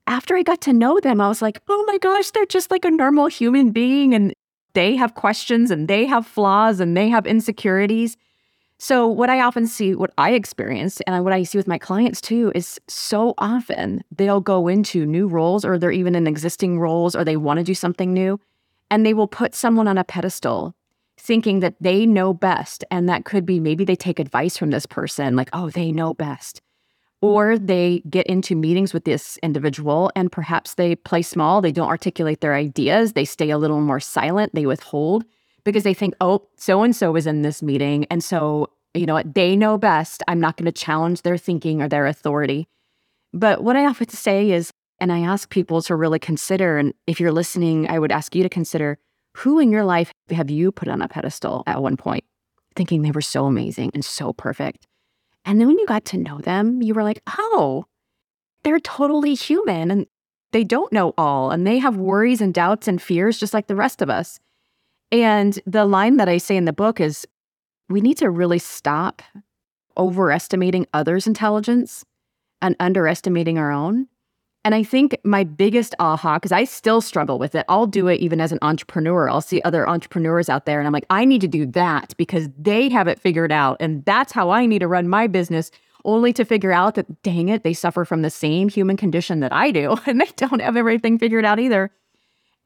after 0.07 0.35
I 0.35 0.43
got 0.43 0.61
to 0.61 0.73
know 0.73 0.99
them, 1.01 1.19
I 1.19 1.27
was 1.27 1.41
like, 1.41 1.61
oh 1.67 1.83
my 1.85 1.97
gosh, 1.97 2.31
they're 2.31 2.45
just 2.45 2.71
like 2.71 2.85
a 2.85 2.91
normal 2.91 3.27
human 3.27 3.71
being. 3.71 4.13
And 4.13 4.33
they 4.73 4.95
have 4.95 5.15
questions 5.15 5.69
and 5.69 5.89
they 5.89 6.05
have 6.05 6.25
flaws 6.25 6.79
and 6.79 6.95
they 6.95 7.09
have 7.09 7.27
insecurities. 7.27 8.15
So, 8.79 9.07
what 9.07 9.29
I 9.29 9.41
often 9.41 9.65
see, 9.65 9.95
what 9.95 10.11
I 10.19 10.31
experience, 10.33 11.01
and 11.07 11.23
what 11.23 11.33
I 11.33 11.43
see 11.43 11.57
with 11.57 11.67
my 11.67 11.79
clients 11.79 12.21
too, 12.21 12.51
is 12.53 12.79
so 12.87 13.33
often 13.39 14.03
they'll 14.15 14.39
go 14.39 14.67
into 14.67 15.05
new 15.05 15.27
roles 15.27 15.65
or 15.65 15.79
they're 15.79 15.91
even 15.91 16.13
in 16.13 16.27
existing 16.27 16.79
roles 16.79 17.15
or 17.15 17.23
they 17.23 17.37
want 17.37 17.57
to 17.57 17.63
do 17.63 17.73
something 17.73 18.13
new 18.13 18.39
and 18.91 19.05
they 19.05 19.13
will 19.13 19.27
put 19.27 19.55
someone 19.55 19.87
on 19.87 19.97
a 19.97 20.03
pedestal 20.03 20.75
thinking 21.19 21.59
that 21.61 21.75
they 21.81 22.05
know 22.05 22.33
best. 22.33 22.83
And 22.91 23.09
that 23.09 23.25
could 23.25 23.45
be 23.45 23.59
maybe 23.59 23.83
they 23.83 23.95
take 23.95 24.19
advice 24.19 24.57
from 24.57 24.69
this 24.69 24.85
person, 24.85 25.35
like, 25.35 25.49
oh, 25.53 25.69
they 25.69 25.91
know 25.91 26.13
best. 26.13 26.61
Or 27.19 27.57
they 27.57 28.03
get 28.07 28.27
into 28.27 28.55
meetings 28.55 28.93
with 28.93 29.05
this 29.05 29.39
individual 29.41 30.11
and 30.15 30.31
perhaps 30.31 30.75
they 30.75 30.95
play 30.95 31.23
small, 31.23 31.61
they 31.61 31.71
don't 31.71 31.89
articulate 31.89 32.41
their 32.41 32.53
ideas, 32.53 33.13
they 33.13 33.25
stay 33.25 33.49
a 33.49 33.57
little 33.57 33.81
more 33.81 33.99
silent, 33.99 34.53
they 34.53 34.67
withhold 34.67 35.25
because 35.67 35.83
they 35.83 35.93
think, 35.93 36.13
oh, 36.21 36.47
so 36.55 36.81
and 36.81 36.95
so 36.95 37.13
is 37.17 37.27
in 37.27 37.41
this 37.41 37.61
meeting. 37.61 38.05
And 38.09 38.23
so, 38.23 38.69
you 38.93 39.05
know 39.05 39.15
what, 39.15 39.35
they 39.35 39.53
know 39.53 39.77
best. 39.77 40.23
I'm 40.25 40.39
not 40.39 40.55
going 40.55 40.65
to 40.65 40.71
challenge 40.71 41.23
their 41.23 41.37
thinking 41.37 41.81
or 41.81 41.89
their 41.89 42.07
authority. 42.07 42.69
But 43.33 43.61
what 43.65 43.75
I 43.75 43.85
often 43.85 44.07
say 44.07 44.51
is, 44.51 44.71
and 45.01 45.11
I 45.11 45.19
ask 45.19 45.49
people 45.49 45.81
to 45.81 45.95
really 45.97 46.19
consider, 46.19 46.77
and 46.77 46.93
if 47.05 47.19
you're 47.19 47.33
listening, 47.33 47.85
I 47.89 47.99
would 47.99 48.13
ask 48.13 48.33
you 48.33 48.43
to 48.43 48.49
consider 48.49 48.97
who 49.35 49.59
in 49.59 49.69
your 49.69 49.83
life 49.83 50.13
have 50.29 50.49
you 50.49 50.71
put 50.71 50.87
on 50.87 51.01
a 51.01 51.09
pedestal 51.09 51.63
at 51.67 51.81
one 51.81 51.97
point, 51.97 52.23
thinking 52.77 53.01
they 53.01 53.11
were 53.11 53.19
so 53.19 53.45
amazing 53.45 53.91
and 53.93 54.05
so 54.05 54.31
perfect? 54.31 54.87
And 55.43 55.59
then 55.59 55.67
when 55.67 55.79
you 55.79 55.85
got 55.85 56.05
to 56.05 56.17
know 56.17 56.39
them, 56.39 56.81
you 56.81 56.93
were 56.93 57.03
like, 57.03 57.21
oh, 57.37 57.83
they're 58.63 58.79
totally 58.79 59.35
human 59.35 59.91
and 59.91 60.07
they 60.53 60.63
don't 60.63 60.93
know 60.93 61.13
all 61.17 61.51
and 61.51 61.67
they 61.67 61.79
have 61.79 61.97
worries 61.97 62.39
and 62.39 62.53
doubts 62.53 62.87
and 62.87 63.01
fears 63.01 63.37
just 63.37 63.53
like 63.53 63.67
the 63.67 63.75
rest 63.75 64.01
of 64.01 64.09
us. 64.09 64.39
And 65.11 65.59
the 65.65 65.85
line 65.85 66.17
that 66.17 66.29
I 66.29 66.37
say 66.37 66.57
in 66.57 66.65
the 66.65 66.73
book 66.73 66.99
is 66.99 67.25
we 67.89 68.01
need 68.01 68.17
to 68.17 68.29
really 68.29 68.59
stop 68.59 69.21
overestimating 69.97 70.85
others' 70.93 71.27
intelligence 71.27 72.05
and 72.61 72.75
underestimating 72.79 73.57
our 73.57 73.71
own. 73.71 74.07
And 74.65 74.75
I 74.75 74.83
think 74.83 75.17
my 75.23 75.45
biggest 75.45 75.95
aha, 75.97 76.35
because 76.35 76.51
I 76.51 76.65
still 76.65 76.99
struggle 76.99 77.39
with 77.39 77.55
it, 77.55 77.65
I'll 77.69 77.87
do 77.87 78.07
it 78.09 78.19
even 78.19 78.41
as 78.41 78.51
an 78.51 78.59
entrepreneur. 78.61 79.29
I'll 79.29 79.39
see 79.39 79.61
other 79.61 79.87
entrepreneurs 79.87 80.49
out 80.49 80.65
there 80.65 80.79
and 80.79 80.85
I'm 80.85 80.91
like, 80.91 81.05
I 81.09 81.23
need 81.23 81.39
to 81.41 81.47
do 81.47 81.65
that 81.67 82.13
because 82.17 82.49
they 82.59 82.89
have 82.89 83.07
it 83.07 83.17
figured 83.17 83.51
out. 83.51 83.77
And 83.79 84.03
that's 84.03 84.33
how 84.33 84.49
I 84.49 84.65
need 84.65 84.79
to 84.79 84.87
run 84.87 85.07
my 85.07 85.27
business, 85.27 85.71
only 86.03 86.33
to 86.33 86.43
figure 86.43 86.73
out 86.73 86.95
that, 86.95 87.23
dang 87.23 87.47
it, 87.47 87.63
they 87.63 87.73
suffer 87.73 88.03
from 88.03 88.23
the 88.23 88.29
same 88.29 88.67
human 88.67 88.97
condition 88.97 89.39
that 89.39 89.53
I 89.53 89.71
do. 89.71 89.95
And 90.05 90.19
they 90.19 90.29
don't 90.35 90.61
have 90.61 90.75
everything 90.75 91.17
figured 91.17 91.45
out 91.45 91.59
either. 91.59 91.89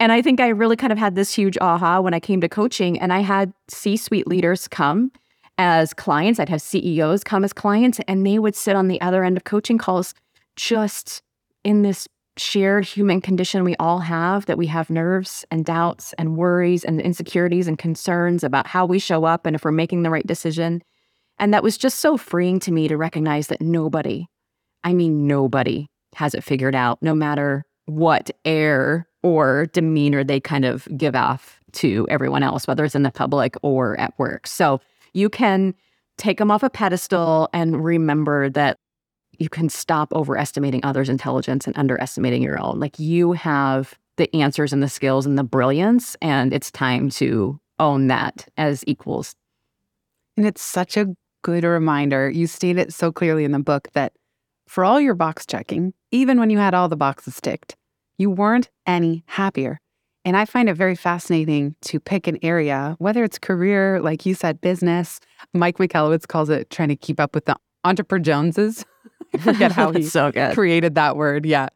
And 0.01 0.11
I 0.11 0.23
think 0.23 0.39
I 0.39 0.47
really 0.47 0.75
kind 0.75 0.91
of 0.91 0.97
had 0.97 1.13
this 1.13 1.31
huge 1.31 1.59
aha 1.61 1.99
when 1.99 2.15
I 2.15 2.19
came 2.19 2.41
to 2.41 2.49
coaching 2.49 2.99
and 2.99 3.13
I 3.13 3.19
had 3.19 3.53
C 3.67 3.95
suite 3.95 4.25
leaders 4.25 4.67
come 4.67 5.11
as 5.59 5.93
clients. 5.93 6.39
I'd 6.39 6.49
have 6.49 6.63
CEOs 6.63 7.23
come 7.23 7.43
as 7.43 7.53
clients 7.53 7.99
and 8.07 8.25
they 8.25 8.39
would 8.39 8.55
sit 8.55 8.75
on 8.75 8.87
the 8.87 8.99
other 8.99 9.23
end 9.23 9.37
of 9.37 9.43
coaching 9.43 9.77
calls 9.77 10.15
just 10.55 11.21
in 11.63 11.83
this 11.83 12.07
shared 12.35 12.83
human 12.83 13.21
condition 13.21 13.63
we 13.63 13.75
all 13.75 13.99
have 13.99 14.47
that 14.47 14.57
we 14.57 14.65
have 14.65 14.89
nerves 14.89 15.45
and 15.51 15.65
doubts 15.65 16.13
and 16.13 16.35
worries 16.35 16.83
and 16.83 16.99
insecurities 16.99 17.67
and 17.67 17.77
concerns 17.77 18.43
about 18.43 18.65
how 18.65 18.87
we 18.87 18.97
show 18.97 19.25
up 19.25 19.45
and 19.45 19.55
if 19.55 19.63
we're 19.63 19.71
making 19.71 20.01
the 20.01 20.09
right 20.09 20.25
decision. 20.25 20.81
And 21.37 21.53
that 21.53 21.61
was 21.61 21.77
just 21.77 21.99
so 21.99 22.17
freeing 22.17 22.59
to 22.61 22.71
me 22.71 22.87
to 22.87 22.97
recognize 22.97 23.49
that 23.49 23.61
nobody, 23.61 24.25
I 24.83 24.93
mean, 24.93 25.27
nobody 25.27 25.85
has 26.15 26.33
it 26.33 26.43
figured 26.43 26.73
out, 26.73 26.97
no 27.03 27.13
matter 27.13 27.65
what 27.85 28.31
air 28.43 29.07
or 29.23 29.67
demeanor 29.67 30.23
they 30.23 30.39
kind 30.39 30.65
of 30.65 30.87
give 30.97 31.15
off 31.15 31.59
to 31.73 32.07
everyone 32.09 32.43
else, 32.43 32.67
whether 32.67 32.83
it's 32.83 32.95
in 32.95 33.03
the 33.03 33.11
public 33.11 33.55
or 33.61 33.99
at 33.99 34.17
work. 34.17 34.47
So 34.47 34.81
you 35.13 35.29
can 35.29 35.73
take 36.17 36.37
them 36.37 36.51
off 36.51 36.63
a 36.63 36.69
pedestal 36.69 37.49
and 37.53 37.83
remember 37.83 38.49
that 38.49 38.77
you 39.39 39.49
can 39.49 39.69
stop 39.69 40.13
overestimating 40.13 40.81
others' 40.83 41.09
intelligence 41.09 41.65
and 41.65 41.77
underestimating 41.77 42.43
your 42.43 42.61
own. 42.61 42.79
Like 42.79 42.99
you 42.99 43.31
have 43.33 43.97
the 44.17 44.33
answers 44.35 44.73
and 44.73 44.83
the 44.83 44.89
skills 44.89 45.25
and 45.25 45.37
the 45.37 45.43
brilliance, 45.43 46.15
and 46.21 46.53
it's 46.53 46.69
time 46.69 47.09
to 47.11 47.59
own 47.79 48.07
that 48.07 48.47
as 48.57 48.83
equals. 48.85 49.35
And 50.37 50.45
it's 50.45 50.61
such 50.61 50.97
a 50.97 51.07
good 51.41 51.63
reminder. 51.63 52.29
You 52.29 52.45
state 52.45 52.77
it 52.77 52.93
so 52.93 53.11
clearly 53.11 53.43
in 53.43 53.51
the 53.51 53.59
book 53.59 53.87
that 53.93 54.13
for 54.67 54.85
all 54.85 55.01
your 55.01 55.15
box 55.15 55.45
checking, 55.45 55.93
even 56.11 56.39
when 56.39 56.49
you 56.49 56.57
had 56.57 56.73
all 56.73 56.87
the 56.87 56.95
boxes 56.95 57.41
ticked, 57.41 57.75
you 58.21 58.29
weren't 58.29 58.69
any 58.85 59.23
happier. 59.25 59.79
And 60.23 60.37
I 60.37 60.45
find 60.45 60.69
it 60.69 60.75
very 60.75 60.95
fascinating 60.95 61.75
to 61.81 61.99
pick 61.99 62.27
an 62.27 62.37
area, 62.43 62.95
whether 62.99 63.23
it's 63.23 63.39
career, 63.39 63.99
like 63.99 64.25
you 64.25 64.35
said, 64.35 64.61
business. 64.61 65.19
Mike 65.53 65.79
Michalowicz 65.79 66.27
calls 66.27 66.49
it 66.49 66.69
trying 66.69 66.89
to 66.89 66.95
keep 66.95 67.19
up 67.19 67.33
with 67.33 67.45
the 67.45 67.55
entrepreneur 67.83 68.23
Joneses. 68.23 68.85
I 69.33 69.37
forget 69.39 69.71
how 69.71 69.91
he 69.95 70.03
so 70.03 70.31
good. 70.31 70.53
created 70.53 70.93
that 70.93 71.17
word. 71.17 71.45
Yeah. 71.47 71.69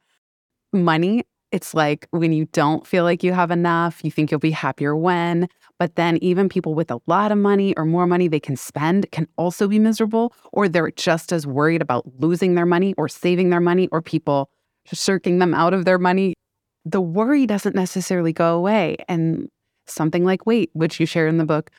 Money, 0.71 1.23
it's 1.51 1.73
like 1.73 2.07
when 2.11 2.33
you 2.33 2.45
don't 2.51 2.85
feel 2.85 3.03
like 3.03 3.23
you 3.23 3.33
have 3.33 3.49
enough, 3.49 4.03
you 4.03 4.11
think 4.11 4.29
you'll 4.29 4.39
be 4.39 4.51
happier 4.51 4.95
when. 4.95 5.47
But 5.79 5.95
then 5.95 6.17
even 6.17 6.47
people 6.47 6.75
with 6.75 6.91
a 6.91 6.99
lot 7.07 7.31
of 7.31 7.39
money 7.39 7.75
or 7.77 7.85
more 7.85 8.05
money 8.05 8.27
they 8.27 8.39
can 8.39 8.55
spend 8.55 9.09
can 9.11 9.27
also 9.37 9.67
be 9.67 9.79
miserable, 9.79 10.33
or 10.51 10.69
they're 10.69 10.91
just 10.91 11.31
as 11.31 11.47
worried 11.47 11.81
about 11.81 12.05
losing 12.19 12.53
their 12.53 12.65
money 12.65 12.93
or 12.97 13.09
saving 13.09 13.49
their 13.49 13.59
money 13.59 13.87
or 13.91 14.01
people 14.01 14.49
shirking 14.93 15.39
them 15.39 15.53
out 15.53 15.73
of 15.73 15.85
their 15.85 15.97
money. 15.97 16.33
The 16.85 17.01
worry 17.01 17.45
doesn't 17.45 17.75
necessarily 17.75 18.33
go 18.33 18.55
away. 18.55 18.97
And 19.07 19.49
something 19.87 20.25
like 20.25 20.45
weight, 20.45 20.69
which 20.73 20.99
you 20.99 21.05
share 21.05 21.27
in 21.27 21.37
the 21.37 21.45
book, 21.45 21.71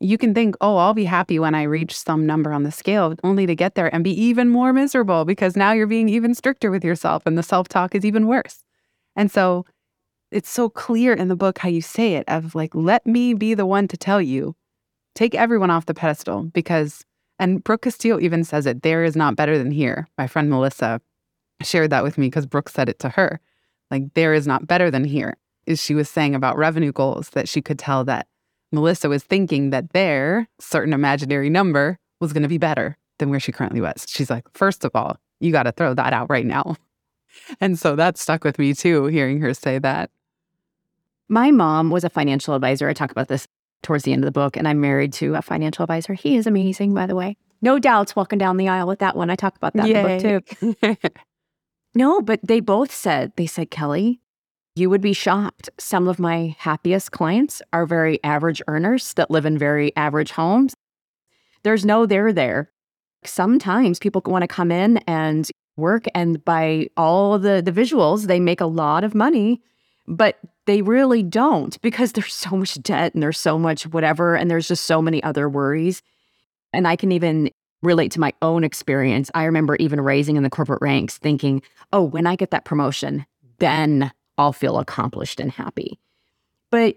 you 0.00 0.16
can 0.16 0.32
think, 0.32 0.56
oh, 0.60 0.76
I'll 0.76 0.94
be 0.94 1.04
happy 1.04 1.38
when 1.38 1.54
I 1.54 1.62
reach 1.62 1.98
some 1.98 2.26
number 2.26 2.52
on 2.52 2.62
the 2.62 2.72
scale, 2.72 3.14
only 3.22 3.46
to 3.46 3.54
get 3.54 3.74
there 3.74 3.94
and 3.94 4.02
be 4.02 4.18
even 4.18 4.48
more 4.48 4.72
miserable 4.72 5.26
because 5.26 5.56
now 5.56 5.72
you're 5.72 5.86
being 5.86 6.08
even 6.08 6.34
stricter 6.34 6.70
with 6.70 6.82
yourself 6.82 7.22
and 7.26 7.36
the 7.36 7.42
self 7.42 7.68
talk 7.68 7.94
is 7.94 8.04
even 8.04 8.26
worse. 8.26 8.62
And 9.14 9.30
so 9.30 9.66
it's 10.30 10.48
so 10.48 10.70
clear 10.70 11.12
in 11.12 11.28
the 11.28 11.36
book 11.36 11.58
how 11.58 11.68
you 11.68 11.82
say 11.82 12.14
it 12.14 12.24
of 12.28 12.54
like, 12.54 12.74
let 12.74 13.06
me 13.06 13.34
be 13.34 13.52
the 13.52 13.66
one 13.66 13.88
to 13.88 13.96
tell 13.96 14.22
you, 14.22 14.56
take 15.14 15.34
everyone 15.34 15.70
off 15.70 15.86
the 15.86 15.94
pedestal 15.94 16.44
because, 16.44 17.04
and 17.38 17.62
Brooke 17.62 17.82
Castillo 17.82 18.20
even 18.20 18.44
says 18.44 18.64
it, 18.64 18.82
there 18.82 19.04
is 19.04 19.16
not 19.16 19.36
better 19.36 19.58
than 19.58 19.70
here. 19.70 20.08
My 20.16 20.26
friend 20.26 20.48
Melissa 20.48 21.00
shared 21.62 21.90
that 21.90 22.02
with 22.02 22.18
me 22.18 22.26
because 22.26 22.46
Brooke 22.46 22.68
said 22.68 22.88
it 22.88 22.98
to 23.00 23.10
her. 23.10 23.40
Like, 23.90 24.14
there 24.14 24.34
is 24.34 24.46
not 24.46 24.66
better 24.66 24.90
than 24.90 25.04
here. 25.04 25.36
Is 25.66 25.82
she 25.82 25.94
was 25.94 26.08
saying 26.08 26.34
about 26.34 26.56
revenue 26.56 26.92
goals 26.92 27.30
that 27.30 27.48
she 27.48 27.60
could 27.60 27.78
tell 27.78 28.04
that 28.04 28.26
Melissa 28.72 29.08
was 29.08 29.22
thinking 29.22 29.70
that 29.70 29.92
their 29.92 30.48
certain 30.58 30.92
imaginary 30.92 31.50
number 31.50 31.98
was 32.20 32.32
going 32.32 32.42
to 32.42 32.48
be 32.48 32.58
better 32.58 32.96
than 33.18 33.30
where 33.30 33.40
she 33.40 33.52
currently 33.52 33.80
was. 33.80 34.06
She's 34.08 34.30
like, 34.30 34.46
first 34.54 34.84
of 34.84 34.92
all, 34.94 35.16
you 35.38 35.52
got 35.52 35.64
to 35.64 35.72
throw 35.72 35.94
that 35.94 36.12
out 36.12 36.30
right 36.30 36.46
now. 36.46 36.76
And 37.60 37.78
so 37.78 37.94
that 37.94 38.18
stuck 38.18 38.42
with 38.42 38.58
me 38.58 38.74
too, 38.74 39.06
hearing 39.06 39.40
her 39.40 39.54
say 39.54 39.78
that. 39.78 40.10
My 41.28 41.52
mom 41.52 41.90
was 41.90 42.02
a 42.02 42.10
financial 42.10 42.54
advisor. 42.54 42.88
I 42.88 42.92
talk 42.92 43.12
about 43.12 43.28
this 43.28 43.46
towards 43.82 44.02
the 44.02 44.12
end 44.12 44.24
of 44.24 44.26
the 44.26 44.32
book, 44.32 44.56
and 44.56 44.66
I'm 44.66 44.80
married 44.80 45.12
to 45.14 45.36
a 45.36 45.42
financial 45.42 45.84
advisor. 45.84 46.14
He 46.14 46.36
is 46.36 46.48
amazing, 46.48 46.92
by 46.92 47.06
the 47.06 47.14
way. 47.14 47.36
No 47.62 47.78
doubts 47.78 48.16
walking 48.16 48.38
down 48.38 48.56
the 48.56 48.68
aisle 48.68 48.88
with 48.88 48.98
that 48.98 49.16
one. 49.16 49.30
I 49.30 49.36
talk 49.36 49.56
about 49.56 49.74
that 49.74 49.86
Yay. 49.86 50.00
in 50.00 50.18
the 50.18 50.40
book 50.40 50.96
too. 51.00 51.08
no, 51.94 52.20
but 52.20 52.40
they 52.42 52.60
both 52.60 52.92
said, 52.92 53.32
they 53.36 53.46
said, 53.46 53.70
Kelli, 53.70 54.18
you 54.76 54.88
would 54.88 55.00
be 55.00 55.12
shocked. 55.12 55.68
Some 55.78 56.06
of 56.08 56.18
my 56.18 56.54
happiest 56.58 57.10
clients 57.10 57.60
are 57.72 57.86
very 57.86 58.22
average 58.22 58.62
earners 58.68 59.14
that 59.14 59.30
live 59.30 59.44
in 59.44 59.58
very 59.58 59.94
average 59.96 60.30
homes. 60.30 60.74
There's 61.62 61.84
no 61.84 62.06
there 62.06 62.32
there. 62.32 62.70
Sometimes 63.24 63.98
people 63.98 64.22
want 64.24 64.42
to 64.42 64.48
come 64.48 64.70
in 64.70 64.98
and 64.98 65.50
work, 65.76 66.04
and 66.14 66.44
by 66.44 66.88
all 66.96 67.38
the, 67.38 67.60
the 67.62 67.72
visuals, 67.72 68.26
they 68.26 68.40
make 68.40 68.60
a 68.60 68.66
lot 68.66 69.04
of 69.04 69.14
money. 69.14 69.60
but 70.06 70.38
they 70.66 70.82
really 70.82 71.22
don't 71.22 71.80
because 71.82 72.12
there's 72.14 72.34
so 72.34 72.56
much 72.56 72.80
debt 72.82 73.12
and 73.14 73.22
there's 73.22 73.38
so 73.38 73.58
much 73.58 73.86
whatever, 73.88 74.36
and 74.36 74.50
there's 74.50 74.68
just 74.68 74.84
so 74.84 75.02
many 75.02 75.22
other 75.22 75.48
worries. 75.48 76.02
And 76.72 76.86
I 76.86 76.96
can 76.96 77.10
even 77.12 77.50
relate 77.82 78.12
to 78.12 78.20
my 78.20 78.32
own 78.42 78.64
experience. 78.64 79.30
I 79.34 79.44
remember 79.44 79.76
even 79.76 80.00
raising 80.00 80.36
in 80.36 80.42
the 80.42 80.50
corporate 80.50 80.82
ranks 80.82 81.18
thinking, 81.18 81.62
oh, 81.92 82.02
when 82.02 82.26
I 82.26 82.36
get 82.36 82.50
that 82.50 82.64
promotion, 82.64 83.24
then 83.58 84.12
I'll 84.38 84.52
feel 84.52 84.78
accomplished 84.78 85.40
and 85.40 85.50
happy. 85.50 85.98
But 86.70 86.96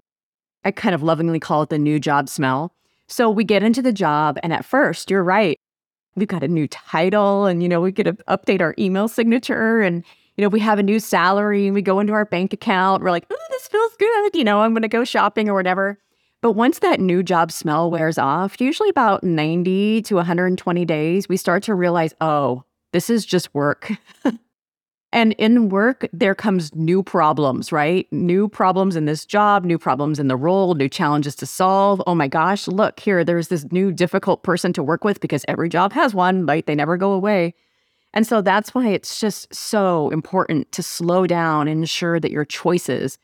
I 0.64 0.70
kind 0.70 0.94
of 0.94 1.02
lovingly 1.02 1.40
call 1.40 1.62
it 1.62 1.68
the 1.68 1.78
new 1.78 1.98
job 1.98 2.28
smell. 2.28 2.72
So 3.06 3.28
we 3.28 3.44
get 3.44 3.62
into 3.62 3.82
the 3.82 3.92
job, 3.92 4.38
and 4.42 4.52
at 4.52 4.64
first, 4.64 5.10
you're 5.10 5.22
right. 5.22 5.58
We've 6.16 6.28
got 6.28 6.42
a 6.42 6.48
new 6.48 6.66
title, 6.68 7.44
and 7.44 7.62
you 7.62 7.68
know, 7.68 7.80
we 7.80 7.92
get 7.92 8.04
to 8.04 8.14
update 8.28 8.62
our 8.62 8.74
email 8.78 9.08
signature, 9.08 9.82
and 9.82 10.04
you 10.36 10.42
know, 10.42 10.48
we 10.48 10.60
have 10.60 10.78
a 10.78 10.82
new 10.82 10.98
salary, 10.98 11.66
and 11.66 11.74
we 11.74 11.82
go 11.82 12.00
into 12.00 12.14
our 12.14 12.24
bank 12.24 12.52
account. 12.54 13.02
We're 13.02 13.10
like, 13.10 13.26
oh, 13.30 13.46
this 13.50 13.68
feels 13.68 13.94
good. 13.96 14.34
You 14.34 14.44
know, 14.44 14.60
I'm 14.60 14.72
going 14.72 14.82
to 14.82 14.88
go 14.88 15.04
shopping 15.04 15.50
or 15.50 15.54
whatever. 15.54 15.98
But 16.44 16.52
once 16.52 16.80
that 16.80 17.00
new 17.00 17.22
job 17.22 17.50
smell 17.50 17.90
wears 17.90 18.18
off, 18.18 18.60
usually 18.60 18.90
about 18.90 19.24
90 19.24 20.02
to 20.02 20.16
120 20.16 20.84
days, 20.84 21.26
we 21.26 21.38
start 21.38 21.62
to 21.62 21.74
realize, 21.74 22.12
oh, 22.20 22.64
this 22.92 23.08
is 23.08 23.24
just 23.24 23.54
work. 23.54 23.92
and 25.12 25.32
in 25.38 25.70
work, 25.70 26.06
there 26.12 26.34
comes 26.34 26.74
new 26.74 27.02
problems, 27.02 27.72
right? 27.72 28.06
New 28.12 28.46
problems 28.46 28.94
in 28.94 29.06
this 29.06 29.24
job, 29.24 29.64
new 29.64 29.78
problems 29.78 30.18
in 30.18 30.28
the 30.28 30.36
role, 30.36 30.74
new 30.74 30.86
challenges 30.86 31.34
to 31.36 31.46
solve. 31.46 32.02
Oh 32.06 32.14
my 32.14 32.28
gosh, 32.28 32.68
look 32.68 33.00
here, 33.00 33.24
there's 33.24 33.48
this 33.48 33.64
new 33.72 33.90
difficult 33.90 34.42
person 34.42 34.74
to 34.74 34.82
work 34.82 35.02
with 35.02 35.20
because 35.20 35.46
every 35.48 35.70
job 35.70 35.94
has 35.94 36.14
one, 36.14 36.44
right? 36.44 36.66
They 36.66 36.74
never 36.74 36.98
go 36.98 37.12
away. 37.12 37.54
And 38.12 38.26
so 38.26 38.42
that's 38.42 38.74
why 38.74 38.88
it's 38.88 39.18
just 39.18 39.54
so 39.54 40.10
important 40.10 40.72
to 40.72 40.82
slow 40.82 41.26
down 41.26 41.68
and 41.68 41.80
ensure 41.80 42.20
that 42.20 42.32
your 42.32 42.44
choices 42.44 43.16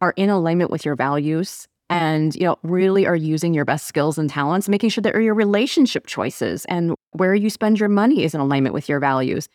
are 0.00 0.14
in 0.16 0.30
alignment 0.30 0.70
with 0.70 0.86
your 0.86 0.96
values 0.96 1.68
and 1.92 2.34
you 2.34 2.42
know 2.42 2.58
really 2.62 3.06
are 3.06 3.16
using 3.16 3.52
your 3.54 3.64
best 3.64 3.86
skills 3.86 4.18
and 4.18 4.30
talents 4.30 4.68
making 4.68 4.90
sure 4.90 5.02
that 5.02 5.14
your 5.14 5.34
relationship 5.34 6.06
choices 6.06 6.64
and 6.66 6.94
where 7.12 7.34
you 7.34 7.50
spend 7.50 7.78
your 7.78 7.88
money 7.88 8.24
is 8.24 8.34
in 8.34 8.40
alignment 8.40 8.74
with 8.74 8.88
your 8.88 8.98
values. 8.98 9.48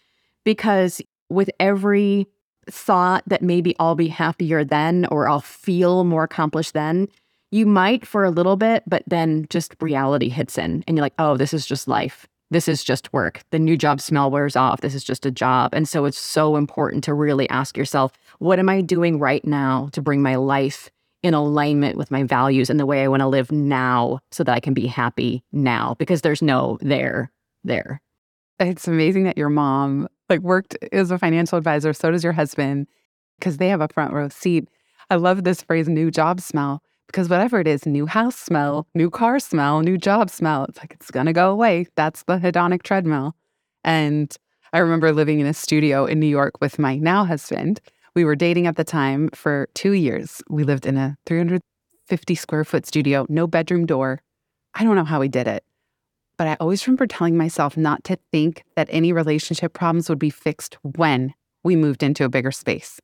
Because 0.45 1.02
with 1.30 1.50
every 1.60 2.28
thought 2.69 3.23
that 3.28 3.41
maybe 3.41 3.76
I'll 3.80 3.95
be 3.95 4.08
happier 4.08 4.63
then 4.63 5.08
or 5.12 5.28
I'll 5.28 5.41
feel 5.41 6.04
more 6.04 6.23
accomplished 6.23 6.73
then 6.73 7.08
you 7.50 7.65
might 7.65 8.06
for 8.06 8.26
a 8.26 8.30
little 8.30 8.58
bit 8.58 8.84
but 8.86 9.04
then 9.08 9.47
just 9.50 9.76
reality 9.80 10.28
hits 10.28 10.58
in 10.58 10.84
and 10.86 10.97
you're 10.97 11.02
like 11.02 11.13
oh 11.17 11.38
this 11.38 11.54
is 11.54 11.65
just 11.65 11.88
life. 11.88 12.28
This 12.50 12.69
is 12.69 12.82
just 12.82 13.12
work. 13.12 13.41
The 13.52 13.60
new 13.60 13.76
job 13.76 14.00
smell 14.00 14.32
wears 14.32 14.56
off. 14.56 14.80
This 14.80 14.95
is 14.95 15.04
just 15.04 15.26
a 15.26 15.32
job. 15.32 15.73
And 15.73 15.86
so 15.86 16.06
it's 16.06 16.17
so 16.17 16.56
important 16.56 17.04
to 17.04 17.13
really 17.13 17.50
ask 17.50 17.76
yourself 17.76 18.12
what 18.39 18.60
am 18.60 18.69
i 18.69 18.82
doing 18.82 19.17
right 19.17 19.45
now 19.45 19.89
to 19.93 20.02
bring 20.02 20.21
my 20.21 20.36
life 20.36 20.89
in 21.27 21.33
alignment 21.33 21.97
with 21.97 22.09
my 22.09 22.23
values 22.23 22.69
and 22.69 22.79
the 22.79 22.85
way 22.85 23.03
I 23.03 23.07
want 23.07 23.21
to 23.21 23.27
live 23.27 23.51
now 23.51 24.19
so 24.31 24.43
that 24.43 24.55
I 24.55 24.59
can 24.59 24.73
be 24.73 24.87
happy 24.87 25.43
now 25.51 25.95
because 25.99 26.21
there's 26.21 26.41
no 26.41 26.77
there 26.81 27.31
there. 27.63 28.01
It's 28.59 28.87
amazing 28.87 29.25
that 29.25 29.37
your 29.37 29.49
mom 29.49 30.07
like 30.29 30.39
worked 30.39 30.77
as 30.91 31.11
a 31.11 31.19
financial 31.19 31.57
advisor, 31.57 31.93
so 31.93 32.11
does 32.11 32.23
your 32.23 32.33
husband 32.33 32.87
because 33.39 33.57
they 33.57 33.69
have 33.69 33.81
a 33.81 33.87
front 33.89 34.13
row 34.13 34.29
seat. 34.29 34.67
I 35.09 35.15
love 35.15 35.43
this 35.43 35.61
phrase 35.61 35.87
new 35.87 36.09
job 36.09 36.41
smell 36.41 36.81
because 37.07 37.29
whatever 37.29 37.59
it 37.59 37.67
is, 37.67 37.85
new 37.85 38.05
house 38.05 38.35
smell, 38.35 38.87
new 38.95 39.09
car 39.09 39.39
smell, 39.39 39.81
new 39.81 39.97
job 39.97 40.29
smell, 40.29 40.65
it's 40.65 40.79
like 40.79 40.93
it's 40.93 41.11
going 41.11 41.27
to 41.27 41.33
go 41.33 41.51
away. 41.51 41.87
That's 41.95 42.23
the 42.23 42.37
hedonic 42.37 42.83
treadmill. 42.83 43.35
And 43.83 44.35
I 44.73 44.79
remember 44.79 45.13
living 45.13 45.39
in 45.39 45.47
a 45.47 45.53
studio 45.53 46.05
in 46.05 46.19
New 46.19 46.27
York 46.27 46.59
with 46.59 46.77
my 46.77 46.97
now 46.97 47.23
husband 47.23 47.79
we 48.17 48.25
were 48.25 48.36
dating 48.36 48.65
at 48.65 48.77
the 48.77 48.84
time 48.84 49.30
for 49.36 49.69
two 49.75 49.91
years. 49.91 50.41
We 50.49 50.63
lived 50.63 50.88
in 50.88 50.97
a 50.97 51.15
350 51.27 52.34
square 52.34 52.63
foot 52.63 52.88
studio, 52.88 53.27
no 53.30 53.45
bedroom 53.45 53.86
door. 53.86 54.23
I 54.73 54.84
don't 54.84 54.95
know 54.95 55.03
how 55.03 55.19
we 55.19 55.27
did 55.27 55.47
it. 55.47 55.63
But 56.36 56.47
I 56.47 56.58
always 56.60 56.88
remember 56.88 57.06
telling 57.06 57.38
myself 57.38 57.77
not 57.77 58.03
to 58.06 58.17
think 58.32 58.63
that 58.75 58.88
any 58.89 59.13
relationship 59.13 59.73
problems 59.73 60.10
would 60.10 60.17
be 60.17 60.32
fixed 60.32 60.80
when 60.82 61.36
we 61.63 61.75
moved 61.75 62.01
into 62.01 62.25
a 62.25 62.30
bigger 62.30 62.49
space. 62.49 62.99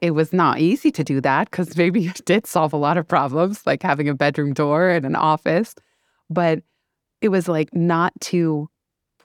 It 0.00 0.12
was 0.12 0.32
not 0.32 0.60
easy 0.60 0.90
to 0.92 1.04
do 1.04 1.20
that 1.20 1.50
because 1.50 1.76
maybe 1.76 2.06
it 2.06 2.24
did 2.24 2.46
solve 2.46 2.72
a 2.72 2.78
lot 2.78 2.96
of 2.96 3.06
problems, 3.06 3.66
like 3.66 3.82
having 3.82 4.08
a 4.08 4.14
bedroom 4.14 4.54
door 4.54 4.88
and 4.88 5.04
an 5.04 5.14
office. 5.14 5.74
But 6.30 6.60
it 7.20 7.28
was 7.28 7.48
like 7.48 7.74
not 7.74 8.14
to 8.32 8.70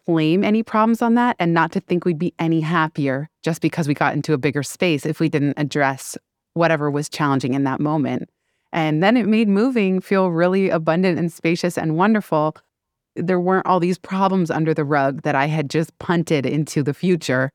blame 0.07 0.43
any 0.43 0.63
problems 0.63 1.01
on 1.01 1.15
that 1.15 1.35
and 1.37 1.53
not 1.53 1.71
to 1.73 1.81
think 1.81 2.05
we'd 2.05 2.17
be 2.17 2.33
any 2.39 2.61
happier 2.61 3.29
just 3.43 3.61
because 3.61 3.87
we 3.87 3.93
got 3.93 4.13
into 4.13 4.33
a 4.33 4.37
bigger 4.37 4.63
space 4.63 5.05
if 5.05 5.19
we 5.19 5.29
didn't 5.29 5.53
address 5.57 6.17
whatever 6.53 6.89
was 6.89 7.09
challenging 7.09 7.53
in 7.53 7.65
that 7.65 7.79
moment. 7.79 8.29
And 8.71 9.03
then 9.03 9.17
it 9.17 9.27
made 9.27 9.47
moving 9.47 10.01
feel 10.01 10.31
really 10.31 10.69
abundant 10.69 11.19
and 11.19 11.31
spacious 11.31 11.77
and 11.77 11.97
wonderful. 11.97 12.55
There 13.15 13.39
weren't 13.39 13.67
all 13.67 13.79
these 13.79 13.97
problems 13.97 14.49
under 14.49 14.73
the 14.73 14.85
rug 14.85 15.23
that 15.23 15.35
I 15.35 15.45
had 15.45 15.69
just 15.69 15.97
punted 15.99 16.45
into 16.45 16.83
the 16.83 16.93
future 16.93 17.51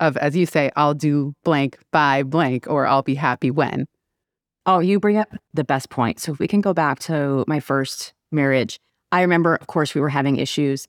of, 0.00 0.16
as 0.16 0.34
you 0.34 0.46
say, 0.46 0.70
I'll 0.76 0.94
do 0.94 1.34
blank 1.44 1.78
by 1.92 2.22
blank 2.22 2.66
or 2.66 2.86
I'll 2.86 3.02
be 3.02 3.14
happy 3.14 3.50
when. 3.50 3.86
Oh, 4.66 4.78
you 4.78 5.00
bring 5.00 5.18
up 5.18 5.34
the 5.52 5.64
best 5.64 5.90
point. 5.90 6.20
So 6.20 6.32
if 6.32 6.38
we 6.38 6.48
can 6.48 6.60
go 6.60 6.72
back 6.72 6.98
to 7.00 7.44
my 7.46 7.60
first 7.60 8.14
marriage, 8.32 8.78
I 9.12 9.22
remember, 9.22 9.56
of 9.56 9.66
course, 9.66 9.94
we 9.94 10.00
were 10.00 10.08
having 10.08 10.36
issues. 10.36 10.86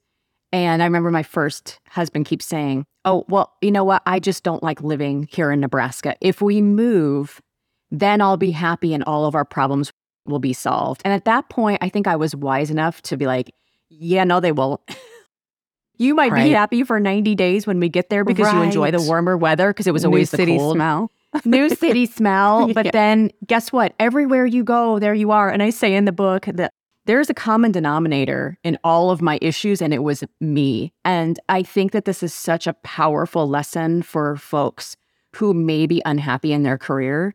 And 0.53 0.81
I 0.81 0.85
remember 0.85 1.11
my 1.11 1.23
first 1.23 1.79
husband 1.89 2.25
keeps 2.25 2.45
saying, 2.45 2.85
Oh, 3.03 3.25
well, 3.29 3.53
you 3.61 3.71
know 3.71 3.83
what? 3.83 4.03
I 4.05 4.19
just 4.19 4.43
don't 4.43 4.61
like 4.61 4.83
living 4.83 5.27
here 5.31 5.51
in 5.51 5.59
Nebraska. 5.59 6.15
If 6.21 6.41
we 6.41 6.61
move, 6.61 7.41
then 7.89 8.21
I'll 8.21 8.37
be 8.37 8.51
happy 8.51 8.93
and 8.93 9.03
all 9.03 9.25
of 9.25 9.33
our 9.33 9.45
problems 9.45 9.91
will 10.25 10.39
be 10.39 10.53
solved. 10.53 11.01
And 11.03 11.13
at 11.13 11.25
that 11.25 11.49
point, 11.49 11.79
I 11.81 11.89
think 11.89 12.05
I 12.05 12.15
was 12.15 12.35
wise 12.35 12.69
enough 12.69 13.01
to 13.03 13.17
be 13.17 13.25
like, 13.25 13.53
Yeah, 13.89 14.23
no, 14.23 14.39
they 14.39 14.51
won't. 14.51 14.81
you 15.97 16.13
might 16.13 16.31
right. 16.31 16.43
be 16.43 16.51
happy 16.51 16.83
for 16.83 16.99
90 16.99 17.35
days 17.35 17.65
when 17.65 17.79
we 17.79 17.89
get 17.89 18.09
there 18.09 18.23
because 18.23 18.45
right. 18.45 18.57
you 18.57 18.61
enjoy 18.63 18.91
the 18.91 19.01
warmer 19.01 19.37
weather 19.37 19.69
because 19.69 19.87
it 19.87 19.93
was 19.93 20.05
always 20.05 20.31
New 20.31 20.37
the 20.37 20.43
city 20.43 20.57
cold. 20.57 20.75
smell. 20.75 21.11
New 21.45 21.69
city 21.69 22.05
smell. 22.07 22.73
But 22.73 22.85
yeah. 22.85 22.91
then 22.91 23.31
guess 23.45 23.71
what? 23.71 23.93
Everywhere 23.99 24.45
you 24.45 24.63
go, 24.63 24.99
there 24.99 25.13
you 25.13 25.31
are. 25.31 25.49
And 25.49 25.63
I 25.63 25.69
say 25.69 25.95
in 25.95 26.05
the 26.05 26.11
book 26.11 26.45
that 26.45 26.73
there's 27.05 27.29
a 27.29 27.33
common 27.33 27.71
denominator 27.71 28.57
in 28.63 28.77
all 28.83 29.09
of 29.09 29.21
my 29.21 29.39
issues, 29.41 29.81
and 29.81 29.93
it 29.93 30.03
was 30.03 30.23
me. 30.39 30.93
And 31.03 31.39
I 31.49 31.63
think 31.63 31.91
that 31.91 32.05
this 32.05 32.21
is 32.21 32.33
such 32.33 32.67
a 32.67 32.73
powerful 32.73 33.49
lesson 33.49 34.03
for 34.03 34.35
folks 34.37 34.95
who 35.35 35.53
may 35.53 35.87
be 35.87 36.01
unhappy 36.05 36.53
in 36.53 36.63
their 36.63 36.77
career. 36.77 37.33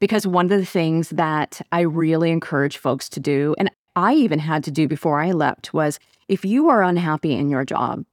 Because 0.00 0.26
one 0.26 0.46
of 0.46 0.58
the 0.58 0.66
things 0.66 1.10
that 1.10 1.62
I 1.70 1.80
really 1.80 2.30
encourage 2.30 2.76
folks 2.76 3.08
to 3.10 3.20
do, 3.20 3.54
and 3.58 3.70
I 3.94 4.14
even 4.14 4.40
had 4.40 4.64
to 4.64 4.70
do 4.70 4.88
before 4.88 5.20
I 5.20 5.30
left, 5.30 5.72
was 5.72 6.00
if 6.28 6.44
you 6.44 6.68
are 6.68 6.82
unhappy 6.82 7.34
in 7.34 7.48
your 7.48 7.64
job, 7.64 8.04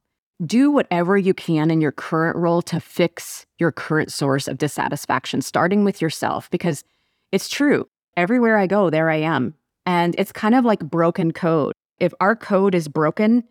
do 0.46 0.70
whatever 0.70 1.18
you 1.18 1.34
can 1.34 1.72
in 1.72 1.82
your 1.82 1.92
current 1.92 2.36
role 2.36 2.62
to 2.64 2.80
fix 2.80 3.46
your 3.58 3.72
current 3.72 4.12
source 4.12 4.48
of 4.48 4.58
dissatisfaction, 4.58 5.42
starting 5.42 5.84
with 5.84 6.02
yourself. 6.02 6.50
Because 6.52 6.84
it's 7.32 7.50
true. 7.50 7.88
Everywhere 8.16 8.58
I 8.58 8.68
go, 8.68 8.90
there 8.90 9.10
I 9.10 9.18
am. 9.18 9.56
And 9.86 10.16
it's 10.18 10.32
kind 10.32 10.56
of 10.56 10.66
like 10.66 10.80
broken 10.80 11.32
code. 11.32 11.74
If 12.00 12.14
our 12.20 12.36
code 12.36 12.76
is 12.76 12.88
broken 12.88 13.44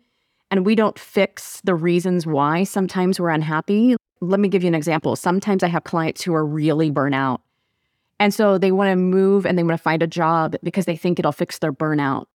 and 0.49 0.65
we 0.65 0.75
don't 0.75 0.97
fix 0.99 1.61
the 1.63 1.75
reasons 1.75 2.25
why 2.25 2.63
sometimes 2.63 3.19
we're 3.19 3.29
unhappy, 3.29 3.95
let 4.21 4.39
me 4.39 4.47
give 4.47 4.63
you 4.63 4.67
an 4.67 4.75
example. 4.75 5.15
Sometimes 5.15 5.63
I 5.63 5.67
have 5.67 5.83
clients 5.83 6.21
who 6.21 6.33
are 6.33 6.45
really 6.45 6.91
burnout. 6.91 7.39
And 8.19 8.33
so 8.33 8.57
they 8.57 8.71
want 8.71 8.91
to 8.91 8.95
move 8.95 9.45
and 9.45 9.57
they 9.57 9.63
want 9.63 9.77
to 9.77 9.83
find 9.83 10.03
a 10.03 10.07
job 10.07 10.55
because 10.61 10.85
they 10.85 10.95
think 10.95 11.17
it'll 11.17 11.31
fix 11.31 11.59
their 11.59 11.73
burnout. 11.73 12.25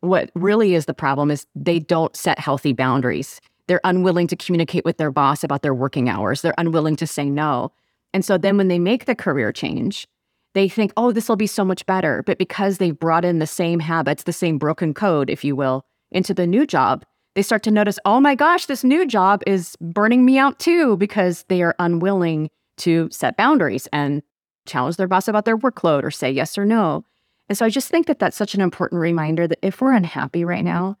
What 0.00 0.30
really 0.34 0.74
is 0.74 0.86
the 0.86 0.94
problem 0.94 1.30
is 1.30 1.46
they 1.54 1.78
don't 1.78 2.14
set 2.14 2.38
healthy 2.38 2.72
boundaries. 2.72 3.40
They're 3.66 3.80
unwilling 3.84 4.26
to 4.26 4.36
communicate 4.36 4.84
with 4.84 4.98
their 4.98 5.10
boss 5.10 5.42
about 5.42 5.62
their 5.62 5.74
working 5.74 6.08
hours. 6.08 6.42
They're 6.42 6.54
unwilling 6.58 6.96
to 6.96 7.06
say 7.06 7.30
no. 7.30 7.72
And 8.12 8.24
so 8.24 8.36
then 8.36 8.56
when 8.56 8.68
they 8.68 8.78
make 8.78 9.06
the 9.06 9.14
career 9.14 9.52
change, 9.52 10.06
they 10.54 10.68
think, 10.68 10.92
oh, 10.96 11.12
this 11.12 11.28
will 11.28 11.36
be 11.36 11.46
so 11.46 11.64
much 11.64 11.86
better. 11.86 12.22
But 12.26 12.38
because 12.38 12.78
they've 12.78 12.98
brought 12.98 13.24
in 13.24 13.38
the 13.38 13.46
same 13.46 13.80
habits, 13.80 14.24
the 14.24 14.32
same 14.32 14.58
broken 14.58 14.94
code, 14.94 15.30
if 15.30 15.44
you 15.44 15.56
will, 15.56 15.84
into 16.10 16.34
the 16.34 16.46
new 16.46 16.66
job, 16.66 17.04
they 17.34 17.42
start 17.42 17.62
to 17.62 17.70
notice, 17.70 17.98
oh 18.04 18.20
my 18.20 18.34
gosh, 18.34 18.66
this 18.66 18.84
new 18.84 19.06
job 19.06 19.42
is 19.46 19.76
burning 19.80 20.24
me 20.24 20.38
out 20.38 20.58
too, 20.58 20.96
because 20.98 21.44
they 21.48 21.62
are 21.62 21.74
unwilling 21.78 22.50
to 22.78 23.08
set 23.10 23.36
boundaries 23.36 23.88
and 23.92 24.22
challenge 24.66 24.96
their 24.96 25.08
boss 25.08 25.28
about 25.28 25.44
their 25.44 25.56
workload 25.58 26.04
or 26.04 26.10
say 26.10 26.30
yes 26.30 26.58
or 26.58 26.64
no. 26.64 27.04
And 27.48 27.56
so 27.56 27.66
I 27.66 27.70
just 27.70 27.88
think 27.88 28.06
that 28.06 28.18
that's 28.18 28.36
such 28.36 28.54
an 28.54 28.60
important 28.60 29.00
reminder 29.00 29.46
that 29.46 29.58
if 29.62 29.80
we're 29.80 29.92
unhappy 29.92 30.44
right 30.44 30.64
now, 30.64 30.96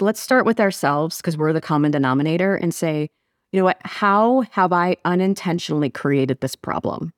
let's 0.00 0.20
start 0.20 0.44
with 0.44 0.60
ourselves 0.60 1.18
because 1.18 1.36
we're 1.36 1.52
the 1.52 1.60
common 1.60 1.90
denominator 1.90 2.56
and 2.56 2.74
say, 2.74 3.10
you 3.52 3.60
know 3.60 3.64
what, 3.64 3.80
how 3.84 4.42
have 4.50 4.72
I 4.72 4.96
unintentionally 5.04 5.90
created 5.90 6.40
this 6.40 6.56
problem? 6.56 7.12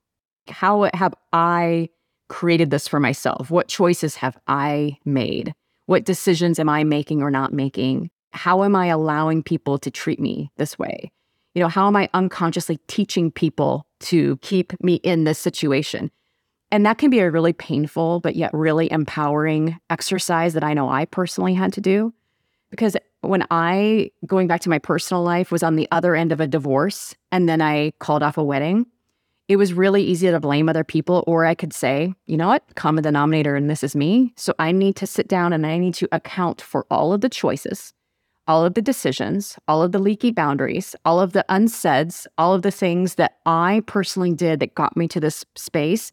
How 0.49 0.89
have 0.93 1.13
I 1.33 1.89
created 2.27 2.71
this 2.71 2.87
for 2.87 2.99
myself? 2.99 3.49
What 3.49 3.67
choices 3.67 4.15
have 4.15 4.37
I 4.47 4.97
made? 5.05 5.53
What 5.85 6.03
decisions 6.03 6.59
am 6.59 6.69
I 6.69 6.83
making 6.83 7.21
or 7.21 7.31
not 7.31 7.53
making? 7.53 8.09
How 8.31 8.63
am 8.63 8.75
I 8.75 8.87
allowing 8.87 9.43
people 9.43 9.77
to 9.79 9.89
treat 9.89 10.19
me 10.19 10.51
this 10.57 10.77
way? 10.77 11.11
You 11.55 11.61
know, 11.61 11.69
how 11.69 11.87
am 11.87 11.95
I 11.95 12.09
unconsciously 12.13 12.77
teaching 12.87 13.31
people 13.31 13.85
to 14.01 14.37
keep 14.37 14.79
me 14.83 14.95
in 14.95 15.23
this 15.23 15.39
situation? 15.39 16.11
And 16.69 16.85
that 16.85 16.97
can 16.97 17.09
be 17.09 17.19
a 17.19 17.31
really 17.31 17.53
painful, 17.53 18.19
but 18.19 18.35
yet 18.35 18.53
really 18.53 18.91
empowering 18.91 19.79
exercise 19.89 20.53
that 20.53 20.63
I 20.63 20.73
know 20.73 20.89
I 20.89 21.05
personally 21.05 21.53
had 21.53 21.73
to 21.73 21.81
do. 21.81 22.13
Because 22.69 22.97
when 23.21 23.45
I, 23.49 24.11
going 24.25 24.47
back 24.47 24.61
to 24.61 24.69
my 24.69 24.79
personal 24.79 25.23
life, 25.23 25.51
was 25.51 25.63
on 25.63 25.77
the 25.77 25.87
other 25.91 26.15
end 26.15 26.31
of 26.31 26.41
a 26.41 26.47
divorce 26.47 27.15
and 27.31 27.47
then 27.47 27.61
I 27.61 27.93
called 27.99 28.21
off 28.21 28.37
a 28.37 28.43
wedding, 28.43 28.85
it 29.47 29.57
was 29.57 29.73
really 29.73 30.03
easy 30.03 30.29
to 30.29 30.39
blame 30.39 30.69
other 30.69 30.83
people. 30.83 31.23
Or 31.27 31.45
I 31.45 31.55
could 31.55 31.73
say, 31.73 32.13
you 32.25 32.37
know 32.37 32.47
what, 32.47 32.75
common 32.75 33.03
denominator, 33.03 33.55
and 33.55 33.69
this 33.69 33.83
is 33.83 33.95
me. 33.95 34.33
So 34.35 34.53
I 34.59 34.71
need 34.71 34.95
to 34.97 35.07
sit 35.07 35.27
down 35.27 35.53
and 35.53 35.65
I 35.65 35.77
need 35.77 35.93
to 35.95 36.09
account 36.11 36.61
for 36.61 36.85
all 36.91 37.13
of 37.13 37.21
the 37.21 37.29
choices, 37.29 37.93
all 38.47 38.65
of 38.65 38.73
the 38.73 38.81
decisions, 38.81 39.57
all 39.67 39.81
of 39.81 39.91
the 39.91 39.99
leaky 39.99 40.31
boundaries, 40.31 40.95
all 41.05 41.19
of 41.19 41.33
the 41.33 41.45
unsaids, 41.49 42.27
all 42.37 42.53
of 42.53 42.61
the 42.61 42.71
things 42.71 43.15
that 43.15 43.37
I 43.45 43.83
personally 43.87 44.33
did 44.33 44.59
that 44.59 44.75
got 44.75 44.97
me 44.97 45.07
to 45.09 45.19
this 45.19 45.45
space 45.55 46.11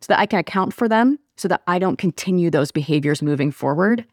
so 0.00 0.06
that 0.08 0.18
I 0.18 0.26
can 0.26 0.38
account 0.38 0.72
for 0.72 0.88
them 0.88 1.18
so 1.40 1.48
that 1.48 1.62
I 1.66 1.78
don't 1.78 1.96
continue 1.96 2.50
those 2.50 2.70
behaviors 2.70 3.22
moving 3.22 3.50
forward 3.50 4.04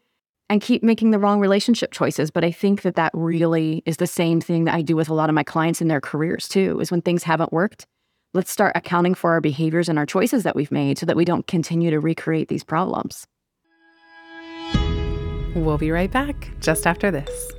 and 0.48 0.62
keep 0.62 0.82
making 0.82 1.10
the 1.10 1.18
wrong 1.18 1.40
relationship 1.40 1.92
choices. 1.92 2.30
But 2.30 2.42
I 2.42 2.50
think 2.50 2.82
that 2.82 2.94
that 2.94 3.12
really 3.12 3.82
is 3.84 3.98
the 3.98 4.06
same 4.06 4.40
thing 4.40 4.64
that 4.64 4.74
I 4.74 4.80
do 4.80 4.96
with 4.96 5.10
a 5.10 5.14
lot 5.14 5.28
of 5.28 5.34
my 5.34 5.42
clients 5.42 5.82
in 5.82 5.88
their 5.88 6.00
careers 6.00 6.48
too, 6.48 6.80
is 6.80 6.90
when 6.90 7.02
things 7.02 7.22
haven't 7.22 7.52
worked, 7.52 7.86
let's 8.34 8.50
start 8.50 8.72
accounting 8.74 9.14
for 9.14 9.32
our 9.32 9.40
behaviors 9.40 9.88
and 9.88 9.98
our 9.98 10.06
choices 10.06 10.42
that 10.42 10.54
we've 10.54 10.72
made 10.72 10.98
so 10.98 11.06
that 11.06 11.16
we 11.16 11.24
don't 11.24 11.46
continue 11.46 11.90
to 11.90 12.00
recreate 12.00 12.48
these 12.48 12.64
problems. 12.64 13.26
We'll 15.54 15.78
be 15.78 15.90
right 15.90 16.10
back 16.10 16.50
just 16.60 16.86
after 16.86 17.10
this. 17.10 17.52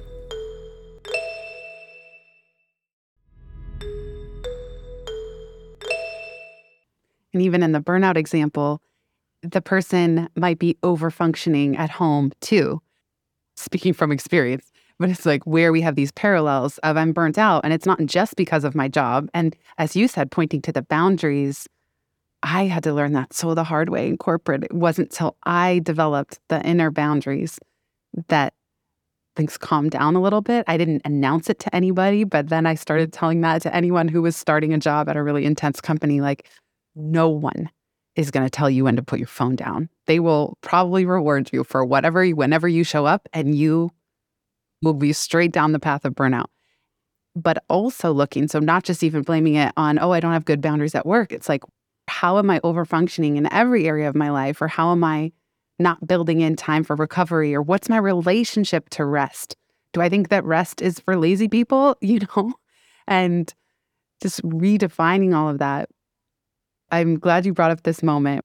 And 7.33 7.41
even 7.43 7.61
in 7.61 7.71
the 7.71 7.81
burnout 7.81 8.17
example, 8.17 8.81
the 9.41 9.61
person 9.61 10.29
might 10.35 10.59
be 10.59 10.77
over 10.83 11.11
functioning 11.11 11.77
at 11.77 11.89
home 11.89 12.31
too. 12.41 12.81
Speaking 13.55 13.93
from 13.93 14.11
experience, 14.11 14.68
but 14.99 15.09
it's 15.09 15.25
like 15.25 15.43
where 15.45 15.71
we 15.71 15.81
have 15.81 15.95
these 15.95 16.11
parallels 16.11 16.77
of 16.79 16.97
I'm 16.97 17.13
burnt 17.13 17.37
out 17.37 17.63
and 17.63 17.73
it's 17.73 17.85
not 17.85 17.99
just 18.05 18.35
because 18.35 18.63
of 18.63 18.75
my 18.75 18.87
job. 18.87 19.29
And 19.33 19.55
as 19.77 19.95
you 19.95 20.07
said, 20.07 20.29
pointing 20.29 20.61
to 20.63 20.71
the 20.71 20.81
boundaries, 20.81 21.67
I 22.43 22.65
had 22.65 22.83
to 22.83 22.93
learn 22.93 23.13
that 23.13 23.33
so 23.33 23.53
the 23.53 23.63
hard 23.63 23.89
way 23.89 24.07
in 24.07 24.17
corporate. 24.17 24.63
It 24.63 24.73
wasn't 24.73 25.11
till 25.11 25.37
I 25.43 25.79
developed 25.79 26.39
the 26.49 26.61
inner 26.65 26.91
boundaries 26.91 27.59
that 28.27 28.53
things 29.35 29.57
calmed 29.57 29.91
down 29.91 30.15
a 30.15 30.21
little 30.21 30.41
bit. 30.41 30.65
I 30.67 30.77
didn't 30.77 31.01
announce 31.05 31.49
it 31.49 31.59
to 31.59 31.73
anybody, 31.75 32.25
but 32.25 32.49
then 32.49 32.65
I 32.65 32.75
started 32.75 33.11
mm. 33.11 33.17
telling 33.17 33.41
that 33.41 33.61
to 33.63 33.73
anyone 33.73 34.07
who 34.09 34.21
was 34.21 34.35
starting 34.35 34.73
a 34.73 34.77
job 34.77 35.07
at 35.07 35.15
a 35.15 35.23
really 35.23 35.45
intense 35.45 35.79
company 35.79 36.19
like, 36.19 36.49
no 36.95 37.29
one 37.29 37.69
is 38.15 38.31
going 38.31 38.45
to 38.45 38.49
tell 38.49 38.69
you 38.69 38.83
when 38.83 38.97
to 38.97 39.03
put 39.03 39.19
your 39.19 39.27
phone 39.27 39.55
down. 39.55 39.87
They 40.07 40.19
will 40.19 40.57
probably 40.61 41.05
reward 41.05 41.49
you 41.53 41.63
for 41.63 41.85
whatever, 41.85 42.27
whenever 42.31 42.67
you 42.67 42.83
show 42.83 43.05
up, 43.05 43.29
and 43.31 43.55
you 43.55 43.91
will 44.81 44.93
be 44.93 45.13
straight 45.13 45.51
down 45.51 45.71
the 45.71 45.79
path 45.79 46.05
of 46.05 46.13
burnout. 46.13 46.47
But 47.35 47.63
also 47.69 48.11
looking, 48.11 48.47
so 48.47 48.59
not 48.59 48.83
just 48.83 49.03
even 49.03 49.21
blaming 49.21 49.55
it 49.55 49.71
on, 49.77 49.99
oh, 49.99 50.11
I 50.11 50.19
don't 50.19 50.33
have 50.33 50.45
good 50.45 50.61
boundaries 50.61 50.95
at 50.95 51.05
work. 51.05 51.31
It's 51.31 51.47
like, 51.47 51.63
how 52.07 52.37
am 52.39 52.49
I 52.49 52.59
over 52.63 52.85
functioning 52.85 53.37
in 53.37 53.51
every 53.53 53.87
area 53.87 54.09
of 54.09 54.15
my 54.15 54.29
life? 54.29 54.61
Or 54.61 54.67
how 54.67 54.91
am 54.91 55.03
I 55.03 55.31
not 55.77 56.07
building 56.07 56.41
in 56.41 56.55
time 56.55 56.83
for 56.83 56.95
recovery? 56.95 57.53
Or 57.53 57.61
what's 57.61 57.87
my 57.87 57.97
relationship 57.97 58.89
to 58.89 59.05
rest? 59.05 59.55
Do 59.93 60.01
I 60.01 60.09
think 60.09 60.29
that 60.29 60.43
rest 60.43 60.81
is 60.81 60.99
for 60.99 61.15
lazy 61.15 61.47
people? 61.47 61.95
You 62.01 62.21
know? 62.35 62.53
And 63.07 63.53
just 64.21 64.41
redefining 64.43 65.35
all 65.35 65.49
of 65.49 65.59
that 65.59 65.89
I'm 66.91 67.19
glad 67.19 67.45
you 67.45 67.53
brought 67.53 67.71
up 67.71 67.83
this 67.83 68.01
moment, 68.01 68.43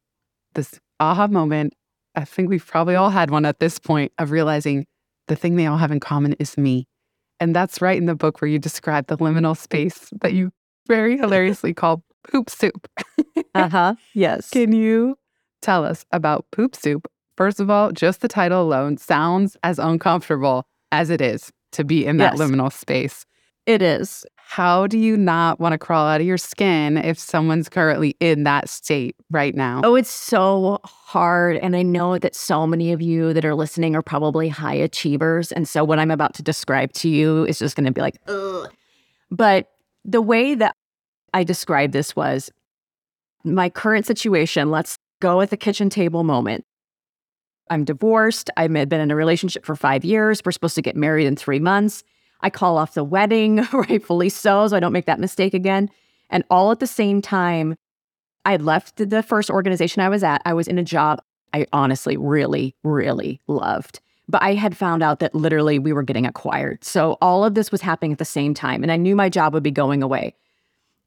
this 0.54 0.78
aha 1.00 1.26
moment. 1.26 1.74
I 2.14 2.24
think 2.24 2.48
we've 2.48 2.66
probably 2.66 2.94
all 2.94 3.10
had 3.10 3.30
one 3.30 3.44
at 3.44 3.58
this 3.58 3.78
point 3.78 4.12
of 4.18 4.30
realizing 4.30 4.86
the 5.28 5.37
thing 5.37 5.56
they 5.56 5.66
all 5.66 5.78
have 5.78 5.92
in 5.92 6.00
common 6.00 6.34
is 6.34 6.56
me. 6.58 6.87
And 7.40 7.54
that's 7.54 7.80
right 7.80 7.96
in 7.98 8.06
the 8.06 8.14
book 8.14 8.40
where 8.40 8.48
you 8.48 8.58
describe 8.58 9.06
the 9.06 9.18
liminal 9.18 9.56
space 9.56 10.08
that 10.20 10.32
you 10.32 10.52
very 10.87 11.16
hilariously 11.16 11.74
call 11.74 12.04
poop 12.30 12.50
soup. 12.50 12.88
uh 13.54 13.68
huh. 13.68 13.94
Yes. 14.14 14.50
Can 14.50 14.72
you 14.72 15.18
tell 15.62 15.84
us 15.84 16.04
about 16.10 16.46
poop 16.50 16.74
soup? 16.76 17.10
First 17.37 17.60
of 17.60 17.68
all, 17.68 17.90
just 17.90 18.20
the 18.20 18.28
title 18.28 18.62
alone 18.62 18.96
sounds 18.96 19.56
as 19.62 19.78
uncomfortable 19.78 20.66
as 20.92 21.10
it 21.10 21.20
is 21.20 21.52
to 21.72 21.84
be 21.84 22.06
in 22.06 22.18
that 22.18 22.37
yes. 22.37 22.40
liminal 22.40 22.72
space. 22.72 23.26
It 23.66 23.81
is 23.81 24.27
how 24.46 24.87
do 24.87 24.98
you 24.98 25.16
not 25.16 25.59
want 25.59 25.72
to 25.72 25.79
crawl 25.79 26.07
out 26.07 26.20
of 26.20 26.27
your 26.27 26.38
skin 26.38 26.98
if 26.98 27.18
someone's 27.18 27.68
currently 27.68 28.14
in 28.20 28.44
that 28.44 28.68
state 28.68 29.16
right 29.31 29.55
now? 29.55 29.81
Oh, 29.83 29.94
it's 29.94 30.11
so 30.11 30.79
hard. 30.85 31.57
And 31.57 31.74
I 31.74 31.83
know 31.83 32.18
that 32.18 32.37
so 32.37 32.66
many 32.66 32.92
of 32.92 33.00
you 33.00 33.33
that 33.33 33.44
are 33.44 33.55
listening 33.55 33.96
are 33.96 34.03
probably 34.03 34.48
high 34.48 34.74
achievers. 34.74 35.50
And 35.50 35.66
so 35.66 35.83
what 35.83 35.98
I'm 35.98 36.11
about 36.11 36.35
to 36.35 36.42
describe 36.42 36.92
to 36.94 37.09
you 37.09 37.46
is 37.46 37.59
just 37.59 37.74
going 37.74 37.87
to 37.87 37.92
be 37.92 38.03
like, 38.03 38.18
ugh. 38.29 38.70
But 39.31 39.70
the 40.05 40.22
way 40.22 40.55
that 40.55 40.77
I 41.33 41.42
described 41.42 41.92
this 41.92 42.14
was 42.14 42.50
my 43.44 43.68
current 43.70 44.07
situation. 44.07 44.70
Let's 44.70 44.98
go 45.20 45.40
at 45.40 45.50
the 45.50 45.57
kitchen 45.57 45.90
table 45.90 46.22
moment. 46.22 46.64
I'm 47.70 47.85
divorced. 47.85 48.50
I've 48.57 48.72
been 48.72 49.00
in 49.00 49.11
a 49.11 49.16
relationship 49.16 49.64
for 49.64 49.74
five 49.74 50.05
years. 50.05 50.42
We're 50.44 50.53
supposed 50.53 50.74
to 50.77 50.83
get 50.83 50.96
married 50.96 51.27
in 51.27 51.35
three 51.35 51.59
months. 51.59 52.05
I 52.40 52.50
call 52.50 52.76
off 52.76 52.94
the 52.94 53.04
wedding, 53.04 53.66
rightfully 53.72 54.28
so, 54.28 54.66
so 54.68 54.76
I 54.76 54.80
don't 54.80 54.92
make 54.92 55.06
that 55.06 55.20
mistake 55.20 55.54
again. 55.54 55.90
And 56.30 56.44
all 56.50 56.70
at 56.72 56.80
the 56.80 56.86
same 56.86 57.22
time, 57.22 57.76
I 58.44 58.52
had 58.52 58.62
left 58.62 58.96
the 58.96 59.22
first 59.22 59.50
organization 59.50 60.02
I 60.02 60.08
was 60.08 60.22
at. 60.22 60.42
I 60.44 60.54
was 60.54 60.68
in 60.68 60.78
a 60.78 60.84
job 60.84 61.20
I 61.54 61.66
honestly 61.72 62.16
really, 62.16 62.74
really 62.82 63.40
loved. 63.46 64.00
But 64.28 64.42
I 64.42 64.54
had 64.54 64.76
found 64.76 65.02
out 65.02 65.20
that 65.20 65.34
literally 65.34 65.78
we 65.78 65.92
were 65.92 66.02
getting 66.02 66.26
acquired. 66.26 66.82
So 66.82 67.16
all 67.22 67.44
of 67.44 67.54
this 67.54 67.70
was 67.70 67.80
happening 67.80 68.12
at 68.12 68.18
the 68.18 68.24
same 68.24 68.54
time. 68.54 68.82
And 68.82 68.90
I 68.90 68.96
knew 68.96 69.14
my 69.14 69.28
job 69.28 69.54
would 69.54 69.62
be 69.62 69.70
going 69.70 70.02
away. 70.02 70.34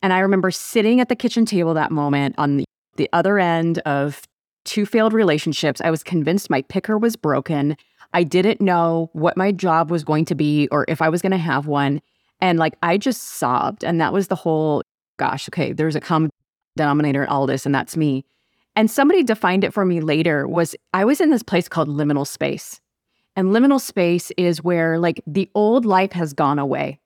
And 0.01 0.13
I 0.13 0.19
remember 0.19 0.49
sitting 0.51 1.01
at 1.01 1.09
the 1.09 1.15
kitchen 1.15 1.45
table 1.45 1.73
that 1.73 1.91
moment 1.91 2.35
on 2.37 2.57
the, 2.57 2.65
the 2.95 3.09
other 3.11 3.39
end 3.39 3.79
of 3.79 4.21
two 4.63 4.85
failed 4.85 5.11
relationships. 5.13 5.81
I 5.81 5.89
was 5.89 6.03
convinced 6.03 6.49
my 6.49 6.61
picker 6.63 6.97
was 6.97 7.15
broken. 7.15 7.75
I 8.13 8.24
didn't 8.24 8.62
know 8.62 9.10
what 9.13 9.38
my 9.38 9.52
job 9.52 9.91
was 9.91 10.04
going 10.04 10.26
to 10.26 10.36
be 10.36 10.67
or 10.72 10.86
if 10.88 11.02
I 11.02 11.10
was 11.10 11.22
going 11.22 11.32
to 11.32 11.38
have 11.38 11.67
one. 11.67 12.02
And 12.39 12.60
like, 12.60 12.76
I 12.84 12.98
just 12.98 13.22
sobbed. 13.22 13.84
And 13.84 14.00
that 14.00 14.13
was 14.13 14.28
the 14.28 14.36
whole, 14.36 14.84
gosh, 15.17 15.50
okay, 15.50 15.74
there's 15.74 15.96
a 15.96 16.02
common 16.02 16.32
denominator 16.76 17.24
in 17.24 17.30
all 17.30 17.48
this, 17.48 17.65
and 17.65 17.76
that's 17.76 17.98
me. 17.98 18.24
And 18.76 18.89
somebody 18.89 19.24
defined 19.24 19.63
it 19.63 19.74
for 19.74 19.84
me 19.84 20.02
later 20.02 20.48
was 20.48 20.76
I 20.93 21.04
was 21.04 21.20
in 21.20 21.32
this 21.32 21.41
place 21.41 21.67
called 21.67 21.89
liminal 21.89 22.28
space. 22.28 22.80
And 23.36 23.50
liminal 23.50 23.82
space 23.82 24.32
is 24.38 24.63
where 24.63 25.00
like 25.00 25.22
the 25.26 25.50
old 25.56 25.86
life 25.86 26.12
has 26.13 26.34
gone 26.34 26.60
away. 26.60 27.00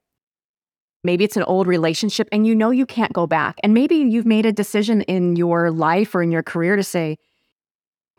Maybe 1.03 1.23
it's 1.23 1.37
an 1.37 1.43
old 1.43 1.67
relationship 1.67 2.27
and 2.31 2.45
you 2.45 2.53
know 2.55 2.69
you 2.69 2.85
can't 2.85 3.13
go 3.13 3.25
back. 3.25 3.57
And 3.63 3.73
maybe 3.73 3.95
you've 3.95 4.25
made 4.25 4.45
a 4.45 4.51
decision 4.51 5.01
in 5.03 5.35
your 5.35 5.71
life 5.71 6.13
or 6.13 6.21
in 6.21 6.31
your 6.31 6.43
career 6.43 6.75
to 6.75 6.83
say, 6.83 7.17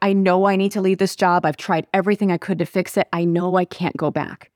I 0.02 0.12
know 0.12 0.46
I 0.46 0.56
need 0.56 0.72
to 0.72 0.82
leave 0.82 0.98
this 0.98 1.16
job. 1.16 1.46
I've 1.46 1.56
tried 1.56 1.86
everything 1.94 2.30
I 2.30 2.36
could 2.36 2.58
to 2.58 2.66
fix 2.66 2.96
it. 2.96 3.08
I 3.12 3.24
know 3.24 3.56
I 3.56 3.64
can't 3.64 3.96
go 3.96 4.10
back. 4.10 4.50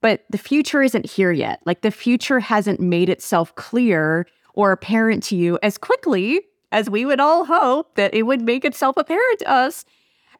But 0.00 0.24
the 0.30 0.38
future 0.38 0.82
isn't 0.82 1.06
here 1.06 1.30
yet. 1.30 1.60
Like 1.66 1.82
the 1.82 1.90
future 1.90 2.40
hasn't 2.40 2.80
made 2.80 3.08
itself 3.08 3.54
clear 3.54 4.26
or 4.54 4.72
apparent 4.72 5.22
to 5.24 5.36
you 5.36 5.58
as 5.62 5.76
quickly 5.76 6.40
as 6.72 6.90
we 6.90 7.04
would 7.04 7.20
all 7.20 7.44
hope 7.44 7.94
that 7.96 8.14
it 8.14 8.24
would 8.24 8.42
make 8.42 8.64
itself 8.64 8.96
apparent 8.96 9.40
to 9.40 9.50
us. 9.50 9.84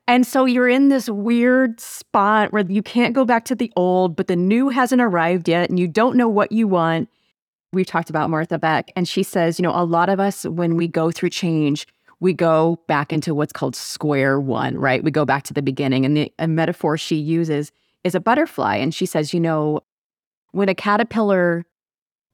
And 0.06 0.26
so 0.26 0.46
you're 0.46 0.68
in 0.68 0.88
this 0.88 1.10
weird 1.10 1.80
spot 1.80 2.52
where 2.52 2.64
you 2.66 2.82
can't 2.82 3.14
go 3.14 3.26
back 3.26 3.44
to 3.46 3.54
the 3.54 3.70
old, 3.76 4.16
but 4.16 4.26
the 4.26 4.36
new 4.36 4.70
hasn't 4.70 5.02
arrived 5.02 5.48
yet 5.48 5.68
and 5.68 5.78
you 5.78 5.86
don't 5.86 6.16
know 6.16 6.28
what 6.28 6.50
you 6.50 6.66
want. 6.66 7.10
We've 7.74 7.86
talked 7.86 8.08
about 8.08 8.30
Martha 8.30 8.58
Beck, 8.58 8.90
and 8.96 9.06
she 9.06 9.22
says, 9.22 9.58
you 9.58 9.62
know, 9.62 9.74
a 9.74 9.84
lot 9.84 10.08
of 10.08 10.18
us, 10.18 10.44
when 10.44 10.78
we 10.78 10.88
go 10.88 11.10
through 11.10 11.28
change, 11.28 11.86
we 12.20 12.32
go 12.32 12.80
back 12.88 13.12
into 13.12 13.34
what's 13.34 13.52
called 13.52 13.76
square 13.76 14.40
one, 14.40 14.76
right? 14.76 15.04
We 15.04 15.10
go 15.10 15.24
back 15.24 15.44
to 15.44 15.54
the 15.54 15.62
beginning. 15.62 16.04
And 16.04 16.16
the 16.16 16.32
metaphor 16.48 16.96
she 16.96 17.16
uses 17.16 17.70
is 18.04 18.14
a 18.14 18.20
butterfly. 18.20 18.76
And 18.76 18.94
she 18.94 19.06
says, 19.06 19.32
you 19.32 19.40
know, 19.40 19.80
when 20.52 20.68
a 20.68 20.74
caterpillar 20.74 21.64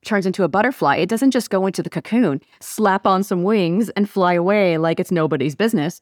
turns 0.05 0.27
into 0.27 0.45
a 0.45 0.49
butterfly, 0.49 0.97
it 0.97 1.09
doesn't 1.09 1.33
just 1.33 1.51
go 1.51 1.67
into 1.67 1.83
the 1.83 1.91
cocoon, 1.91 2.41
slap 2.61 3.07
on 3.07 3.23
some 3.23 3.43
wings, 3.43 3.89
and 3.91 4.09
fly 4.09 4.35
away 4.35 4.79
like 4.79 5.01
it's 5.01 5.11
nobody's 5.11 5.55
business. 5.55 6.01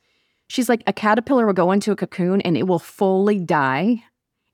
She's 0.49 0.69
like, 0.69 0.83
a 0.87 0.93
caterpillar 0.93 1.47
will 1.47 1.53
go 1.53 1.73
into 1.73 1.93
a 1.93 1.97
cocoon 1.97 2.41
and 2.43 2.57
it 2.57 2.65
will 2.65 2.79
fully 2.79 3.39
die 3.39 4.03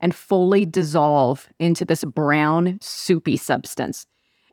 and 0.00 0.14
fully 0.14 0.64
dissolve 0.64 1.48
into 1.58 1.84
this 1.84 2.04
brown, 2.04 2.78
soupy 2.80 3.36
substance. 3.36 4.06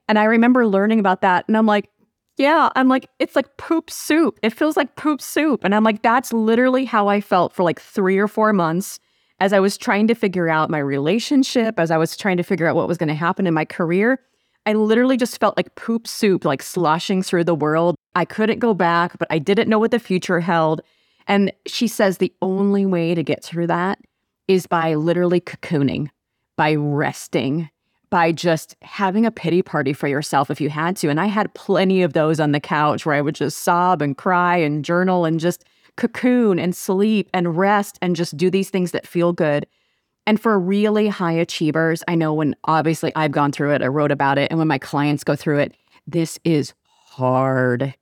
And 0.08 0.18
I 0.18 0.24
remember 0.24 0.66
learning 0.66 1.00
about 1.00 1.22
that. 1.22 1.46
And 1.48 1.56
I'm 1.56 1.66
like, 1.66 1.90
yeah, 2.38 2.70
I'm 2.76 2.90
like, 2.90 3.10
it's 3.20 3.36
like 3.36 3.58
poop 3.58 3.90
soup. 3.90 4.40
It 4.44 4.52
feels 4.52 4.76
like 4.76 4.96
poop 4.96 5.22
soup. 5.22 5.64
And 5.64 5.74
I'm 5.74 5.84
like, 5.84 6.02
that's 6.02 6.34
literally 6.34 6.86
how 6.86 7.08
I 7.08 7.22
felt 7.22 7.54
for 7.54 7.64
like 7.64 7.80
three 7.80 8.18
or 8.18 8.28
four 8.28 8.52
months 8.52 9.00
as 9.40 9.54
I 9.54 9.60
was 9.60 9.78
trying 9.78 10.08
to 10.08 10.16
figure 10.16 10.50
out 10.50 10.70
my 10.70 10.80
relationship, 10.80 11.80
as 11.80 11.92
I 11.92 11.98
was 11.98 12.18
trying 12.18 12.38
to 12.38 12.44
figure 12.44 12.68
out 12.68 12.76
what 12.76 12.88
was 12.88 12.98
going 12.98 13.10
to 13.10 13.16
happen 13.16 13.48
in 13.48 13.54
my 13.54 13.66
career. 13.66 14.20
I 14.66 14.74
literally 14.74 15.18
just 15.18 15.40
felt 15.40 15.58
like 15.58 15.76
poop 15.76 16.08
soup, 16.08 16.44
like 16.44 16.64
sloshing 16.64 17.22
through 17.22 17.44
the 17.44 17.56
world. 17.56 17.96
I 18.16 18.26
couldn't 18.26 18.60
go 18.60 18.74
back, 18.74 19.18
but 19.18 19.28
I 19.30 19.40
didn't 19.40 19.70
know 19.70 19.80
what 19.80 19.92
the 19.92 20.00
future 20.00 20.40
held. 20.40 20.82
And 21.28 21.52
she 21.68 21.88
says 21.88 22.18
the 22.18 22.34
only 22.42 22.86
way 22.86 23.16
to 23.16 23.24
get 23.24 23.44
through 23.44 23.68
that 23.68 24.00
is 24.48 24.68
by 24.68 24.96
literally 24.96 25.42
cocooning, 25.42 26.10
by 26.58 26.76
resting, 26.76 27.70
by 28.16 28.32
just 28.32 28.78
having 28.82 29.26
a 29.26 29.30
pity 29.30 29.62
party 29.62 29.92
for 29.92 30.08
yourself 30.08 30.50
if 30.50 30.62
you 30.62 30.70
had 30.70 30.96
to. 30.96 31.10
And 31.10 31.20
I 31.20 31.26
had 31.26 31.54
plenty 31.54 32.02
of 32.02 32.14
those 32.14 32.40
on 32.40 32.54
the 32.54 32.62
couch 32.62 33.06
where 33.06 33.14
I 33.14 33.20
would 33.20 33.36
just 33.36 33.58
sob 33.58 34.02
and 34.02 34.18
cry 34.18 34.56
and 34.56 34.86
journal 34.86 35.26
and 35.26 35.38
just 35.38 35.66
cocoon 35.98 36.58
and 36.58 36.74
sleep 36.74 37.30
and 37.34 37.58
rest 37.58 38.00
and 38.02 38.16
just 38.16 38.38
do 38.38 38.50
these 38.50 38.70
things 38.70 38.92
that 38.92 39.06
feel 39.06 39.34
good. 39.34 39.68
And 40.26 40.40
for 40.40 40.58
really 40.58 41.10
high 41.10 41.34
achievers, 41.34 42.06
I 42.08 42.16
know 42.16 42.34
when 42.34 42.56
obviously 42.64 43.12
I've 43.18 43.34
gone 43.34 43.52
through 43.52 43.74
it, 43.74 43.82
I 43.82 43.88
wrote 43.88 44.14
about 44.14 44.38
it, 44.38 44.50
and 44.50 44.60
when 44.60 44.70
my 44.70 44.78
clients 44.78 45.26
go 45.26 45.36
through 45.36 45.60
it, 45.60 45.76
this 46.08 46.40
is 46.46 46.74
hard 46.88 47.94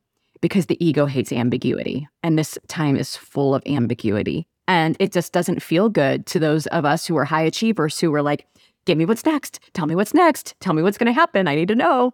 because 0.41 0.67
the 0.67 0.77
ego 0.85 1.07
hates 1.07 1.31
ambiguity. 1.31 2.07
And 2.21 2.37
this 2.37 2.55
time 2.67 2.97
is 2.97 3.15
full 3.15 3.55
of 3.55 3.63
ambiguity. 3.65 4.45
And 4.67 4.95
it 4.99 5.11
just 5.11 5.33
doesn't 5.33 5.63
feel 5.63 5.89
good 5.89 6.27
to 6.27 6.37
those 6.37 6.67
of 6.67 6.85
us 6.85 7.07
who 7.07 7.17
are 7.17 7.25
high 7.25 7.41
achievers 7.41 7.99
who 7.99 8.13
are 8.13 8.21
like, 8.21 8.45
give 8.85 8.97
me 8.97 9.05
what's 9.05 9.25
next. 9.25 9.59
Tell 9.73 9.85
me 9.85 9.95
what's 9.95 10.13
next. 10.13 10.55
Tell 10.59 10.73
me 10.73 10.81
what's 10.81 10.97
going 10.97 11.07
to 11.07 11.13
happen. 11.13 11.47
I 11.47 11.55
need 11.55 11.67
to 11.69 11.75
know. 11.75 12.13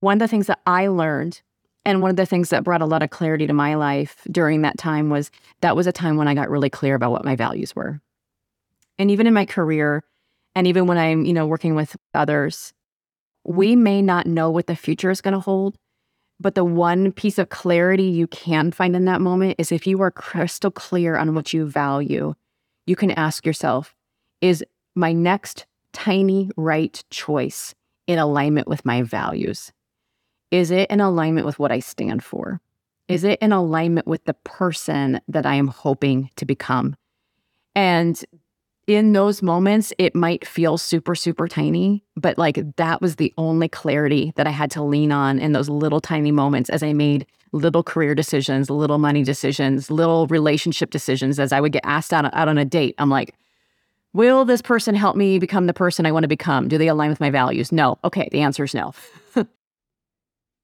One 0.00 0.14
of 0.14 0.18
the 0.20 0.28
things 0.28 0.46
that 0.48 0.60
I 0.66 0.88
learned, 0.88 1.40
and 1.84 2.00
one 2.00 2.10
of 2.10 2.16
the 2.16 2.26
things 2.26 2.50
that 2.50 2.64
brought 2.64 2.82
a 2.82 2.86
lot 2.86 3.02
of 3.02 3.10
clarity 3.10 3.46
to 3.46 3.52
my 3.52 3.74
life 3.74 4.16
during 4.30 4.62
that 4.62 4.78
time 4.78 5.10
was 5.10 5.30
that 5.60 5.76
was 5.76 5.86
a 5.86 5.92
time 5.92 6.16
when 6.16 6.28
I 6.28 6.34
got 6.34 6.50
really 6.50 6.70
clear 6.70 6.94
about 6.94 7.10
what 7.10 7.24
my 7.24 7.36
values 7.36 7.74
were. 7.74 8.00
And 8.98 9.10
even 9.10 9.26
in 9.26 9.34
my 9.34 9.44
career, 9.44 10.04
and 10.54 10.66
even 10.66 10.86
when 10.86 10.98
I'm, 10.98 11.24
you 11.24 11.32
know, 11.32 11.46
working 11.46 11.74
with 11.74 11.96
others, 12.14 12.72
we 13.44 13.76
may 13.76 14.00
not 14.00 14.26
know 14.26 14.50
what 14.50 14.66
the 14.66 14.76
future 14.76 15.10
is 15.10 15.20
going 15.20 15.34
to 15.34 15.40
hold, 15.40 15.76
but 16.40 16.54
the 16.54 16.64
one 16.64 17.12
piece 17.12 17.38
of 17.38 17.48
clarity 17.48 18.04
you 18.04 18.26
can 18.26 18.70
find 18.70 18.96
in 18.96 19.04
that 19.04 19.20
moment 19.20 19.56
is 19.58 19.72
if 19.72 19.86
you 19.86 20.00
are 20.00 20.10
crystal 20.10 20.70
clear 20.70 21.16
on 21.16 21.34
what 21.34 21.52
you 21.52 21.66
value, 21.66 22.34
you 22.86 22.96
can 22.96 23.10
ask 23.12 23.44
yourself, 23.44 23.94
is 24.40 24.64
my 24.94 25.12
next 25.12 25.66
tiny 25.92 26.50
right 26.56 27.02
choice 27.10 27.74
in 28.06 28.18
alignment 28.18 28.68
with 28.68 28.84
my 28.84 29.02
values? 29.02 29.72
Is 30.50 30.70
it 30.70 30.90
in 30.90 31.00
alignment 31.00 31.46
with 31.46 31.58
what 31.58 31.72
I 31.72 31.80
stand 31.80 32.22
for? 32.22 32.60
Is 33.08 33.24
it 33.24 33.38
in 33.40 33.52
alignment 33.52 34.06
with 34.06 34.24
the 34.24 34.34
person 34.34 35.20
that 35.28 35.46
I 35.46 35.54
am 35.54 35.68
hoping 35.68 36.30
to 36.36 36.44
become? 36.44 36.96
And 37.74 38.22
in 38.86 39.12
those 39.12 39.42
moments, 39.42 39.92
it 39.98 40.14
might 40.14 40.46
feel 40.46 40.76
super, 40.76 41.14
super 41.14 41.48
tiny, 41.48 42.04
but 42.16 42.38
like 42.38 42.76
that 42.76 43.00
was 43.00 43.16
the 43.16 43.32
only 43.38 43.68
clarity 43.68 44.32
that 44.36 44.46
I 44.46 44.50
had 44.50 44.70
to 44.72 44.82
lean 44.82 45.10
on 45.10 45.38
in 45.38 45.52
those 45.52 45.68
little 45.68 46.00
tiny 46.00 46.32
moments 46.32 46.70
as 46.70 46.82
I 46.82 46.92
made 46.92 47.26
little 47.52 47.82
career 47.82 48.14
decisions, 48.14 48.68
little 48.68 48.98
money 48.98 49.22
decisions, 49.22 49.90
little 49.90 50.26
relationship 50.26 50.90
decisions. 50.90 51.38
As 51.38 51.52
I 51.52 51.60
would 51.60 51.72
get 51.72 51.84
asked 51.84 52.12
out, 52.12 52.32
out 52.34 52.48
on 52.48 52.58
a 52.58 52.64
date, 52.64 52.94
I'm 52.98 53.10
like, 53.10 53.34
will 54.14 54.46
this 54.46 54.62
person 54.62 54.94
help 54.94 55.16
me 55.16 55.38
become 55.38 55.66
the 55.66 55.74
person 55.74 56.06
I 56.06 56.12
want 56.12 56.24
to 56.24 56.28
become? 56.28 56.68
Do 56.68 56.78
they 56.78 56.88
align 56.88 57.10
with 57.10 57.20
my 57.20 57.30
values? 57.30 57.70
No. 57.70 57.98
Okay, 58.04 58.28
the 58.32 58.40
answer 58.40 58.64
is 58.64 58.74
no. 58.74 58.94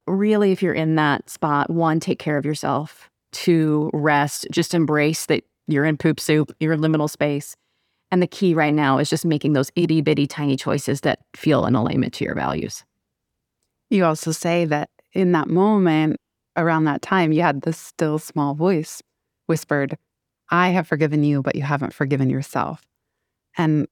really, 0.06 0.52
if 0.52 0.62
you're 0.62 0.72
in 0.72 0.94
that 0.94 1.28
spot, 1.28 1.68
one, 1.68 2.00
take 2.00 2.18
care 2.18 2.38
of 2.38 2.46
yourself. 2.46 3.10
Two, 3.32 3.90
rest. 3.92 4.46
Just 4.50 4.72
embrace 4.72 5.26
that 5.26 5.44
you're 5.66 5.84
in 5.84 5.98
poop 5.98 6.18
soup, 6.18 6.50
you're 6.58 6.72
in 6.72 6.80
liminal 6.80 7.10
space 7.10 7.54
and 8.10 8.20
the 8.20 8.26
key 8.26 8.54
right 8.54 8.74
now 8.74 8.98
is 8.98 9.08
just 9.08 9.24
making 9.24 9.52
those 9.52 9.70
itty 9.76 10.00
bitty 10.00 10.26
tiny 10.26 10.56
choices 10.56 11.02
that 11.02 11.20
feel 11.36 11.64
in 11.66 11.74
alignment 11.74 12.12
to 12.14 12.24
your 12.24 12.34
values. 12.34 12.84
You 13.88 14.04
also 14.04 14.32
say 14.32 14.64
that 14.66 14.90
in 15.12 15.32
that 15.32 15.48
moment, 15.48 16.16
around 16.56 16.84
that 16.84 17.02
time, 17.02 17.32
you 17.32 17.42
had 17.42 17.62
this 17.62 17.78
still 17.78 18.18
small 18.18 18.54
voice 18.54 19.02
whispered, 19.46 19.96
I 20.50 20.70
have 20.70 20.86
forgiven 20.86 21.22
you, 21.22 21.42
but 21.42 21.54
you 21.54 21.62
haven't 21.62 21.94
forgiven 21.94 22.30
yourself. 22.30 22.82
And 23.56 23.86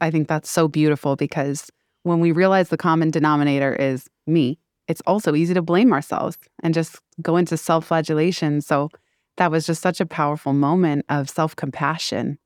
I 0.00 0.10
think 0.10 0.28
that's 0.28 0.50
so 0.50 0.68
beautiful 0.68 1.16
because 1.16 1.70
when 2.02 2.20
we 2.20 2.32
realize 2.32 2.68
the 2.68 2.76
common 2.76 3.10
denominator 3.10 3.74
is 3.74 4.08
me, 4.26 4.58
it's 4.88 5.02
also 5.06 5.34
easy 5.34 5.54
to 5.54 5.62
blame 5.62 5.92
ourselves 5.92 6.36
and 6.62 6.74
just 6.74 6.96
go 7.20 7.36
into 7.36 7.56
self 7.56 7.86
flagellation. 7.86 8.60
So 8.60 8.90
that 9.36 9.50
was 9.50 9.66
just 9.66 9.80
such 9.80 10.00
a 10.00 10.06
powerful 10.06 10.52
moment 10.52 11.04
of 11.08 11.30
self 11.30 11.54
compassion 11.56 12.38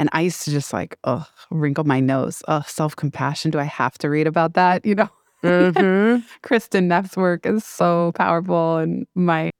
and 0.00 0.08
I 0.14 0.22
used 0.22 0.44
to 0.44 0.50
just 0.50 0.72
like, 0.72 0.96
oh, 1.04 1.26
wrinkle 1.50 1.84
my 1.84 2.00
nose. 2.00 2.42
Oh, 2.48 2.62
self 2.66 2.96
compassion. 2.96 3.50
Do 3.50 3.58
I 3.58 3.64
have 3.64 3.98
to 3.98 4.08
read 4.08 4.26
about 4.26 4.54
that? 4.54 4.84
You 4.84 4.96
know? 4.96 5.08
Mm-hmm. 5.42 6.20
Kristin 6.42 6.84
Neff's 6.84 7.16
work 7.16 7.46
is 7.46 7.64
so 7.64 8.12
powerful. 8.14 8.76
And 8.76 9.06
my 9.14 9.50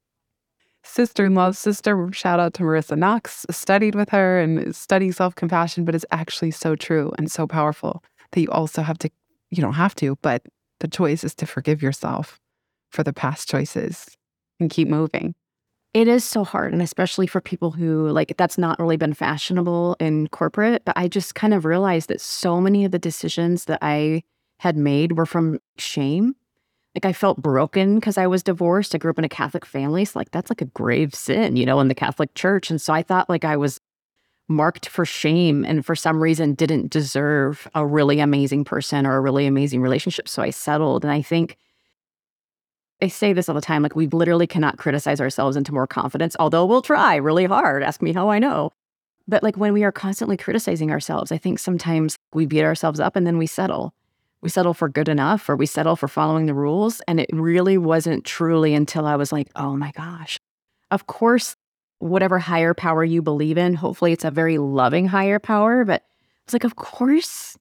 sister 0.91 1.25
in 1.25 1.35
law's 1.35 1.59
sister, 1.59 2.09
shout 2.13 2.41
out 2.41 2.55
to 2.55 2.63
Marissa 2.63 2.97
Knox, 2.97 3.47
studied 3.51 3.95
with 3.95 4.11
her 4.11 4.41
and 4.41 4.75
studied 4.75 5.13
self 5.13 5.35
compassion, 5.35 5.85
but 5.85 5.95
it's 5.95 6.05
actually 6.11 6.51
so 6.51 6.77
true 6.77 7.13
and 7.19 7.31
so 7.31 7.47
powerful 7.47 8.03
that 8.33 8.41
you 8.41 8.49
also 8.51 8.83
have 8.83 8.99
to, 8.99 9.11
you 9.51 9.63
don't 9.63 9.75
have 9.75 9.95
to, 9.97 10.17
but 10.23 10.43
the 10.81 10.89
choice 10.89 11.25
is 11.25 11.35
to 11.37 11.47
forgive 11.47 11.83
yourself 11.83 12.41
for 12.91 13.03
the 13.03 13.13
past 13.13 13.49
choices 13.49 14.17
and 14.59 14.71
keep 14.71 14.89
moving. 14.89 15.35
It 15.93 16.07
is 16.07 16.25
so 16.25 16.45
hard, 16.45 16.73
and 16.73 16.83
especially 16.83 17.27
for 17.27 17.41
people 17.41 17.73
who 17.73 18.09
like 18.11 18.37
that's 18.37 18.59
not 18.59 18.79
really 18.79 18.97
been 18.97 19.15
fashionable 19.15 19.97
in 19.99 20.29
corporate. 20.29 20.85
But 20.85 20.97
I 20.97 21.09
just 21.09 21.35
kind 21.35 21.53
of 21.53 21.65
realized 21.65 22.09
that 22.11 22.21
so 22.21 22.61
many 22.61 22.85
of 22.85 22.93
the 22.93 22.99
decisions 22.99 23.65
that 23.65 23.81
I 23.83 24.23
had 24.61 24.77
made 24.77 25.17
were 25.19 25.27
from 25.27 25.59
shame. 25.79 26.37
Like 26.95 27.05
I 27.05 27.13
felt 27.13 27.41
broken 27.41 27.97
because 27.97 28.19
I 28.19 28.27
was 28.27 28.43
divorced. 28.43 28.95
I 28.95 28.99
grew 28.99 29.11
up 29.11 29.19
in 29.19 29.25
a 29.25 29.29
Catholic 29.29 29.65
family. 29.65 30.05
So 30.05 30.19
like 30.19 30.31
that's 30.33 30.51
like 30.51 30.61
a 30.61 30.67
grave 30.67 31.15
sin, 31.15 31.57
you 31.57 31.65
know, 31.65 31.81
in 31.81 31.89
the 31.89 31.95
Catholic 31.95 32.35
Church. 32.35 32.71
And 32.71 32.81
so 32.81 32.93
I 32.93 33.03
thought 33.03 33.29
like 33.29 33.45
I 33.45 33.57
was 33.57 33.81
marked 34.49 34.89
for 34.89 35.05
shame 35.05 35.65
and 35.65 35.87
for 35.87 35.95
some 35.95 36.21
reason 36.21 36.55
didn't 36.55 36.91
deserve 36.91 37.69
a 37.75 37.87
really 37.87 38.19
amazing 38.19 38.65
person 38.65 39.07
or 39.07 39.17
a 39.17 39.21
really 39.21 39.47
amazing 39.47 39.81
relationship. 39.81 40.29
So 40.29 40.43
I 40.43 40.51
settled. 40.51 41.05
And 41.05 41.13
I 41.13 41.23
think 41.23 41.57
I 43.01 43.07
say 43.07 43.33
this 43.33 43.49
all 43.49 43.55
the 43.55 43.61
time 43.61 43.83
like, 43.83 43.95
we 43.95 44.09
literally 44.09 44.49
cannot 44.49 44.77
criticize 44.77 45.21
ourselves 45.21 45.57
into 45.57 45.73
more 45.73 45.87
confidence, 45.87 46.35
although 46.41 46.67
we'll 46.67 46.83
try 46.83 47.17
really 47.17 47.47
hard. 47.47 47.85
Ask 47.85 48.03
me 48.03 48.13
how 48.13 48.29
I 48.29 48.41
know. 48.41 48.73
But 49.29 49.45
like 49.45 49.57
when 49.57 49.73
we 49.73 49.85
are 49.85 49.93
constantly 49.93 50.37
criticizing 50.37 50.91
ourselves, 50.91 51.31
I 51.31 51.39
think 51.39 51.61
sometimes 51.61 52.17
we 52.35 52.47
beat 52.47 52.65
ourselves 52.65 52.99
up 52.99 53.15
and 53.15 53.25
then 53.25 53.39
we 53.39 53.47
settle. 53.47 53.95
We 54.43 54.49
settle 54.49 54.75
for 54.75 54.89
good 54.89 55.09
enough 55.09 55.49
or 55.49 55.57
we 55.57 55.67
settle 55.67 55.97
for 55.97 56.09
following 56.09 56.47
the 56.47 56.55
rules. 56.55 57.01
And 57.07 57.21
it 57.21 57.29
really 57.33 57.77
wasn't 57.77 58.25
truly 58.25 58.75
until 58.75 59.07
I 59.07 59.17
was 59.17 59.33
like, 59.33 59.49
oh 59.57 59.77
my 59.77 59.93
gosh. 59.93 60.39
Of 60.91 61.07
course, 61.07 61.57
whatever 61.99 62.39
higher 62.39 62.75
power 62.75 63.05
you 63.05 63.23
believe 63.23 63.59
in, 63.59 63.75
hopefully 63.75 64.13
it's 64.13 64.25
a 64.25 64.31
very 64.31 64.59
loving 64.59 65.07
higher 65.07 65.39
power. 65.39 65.85
But 65.85 66.03
I 66.03 66.43
was 66.47 66.53
like, 66.55 66.65
of 66.65 66.77
course, 66.77 67.57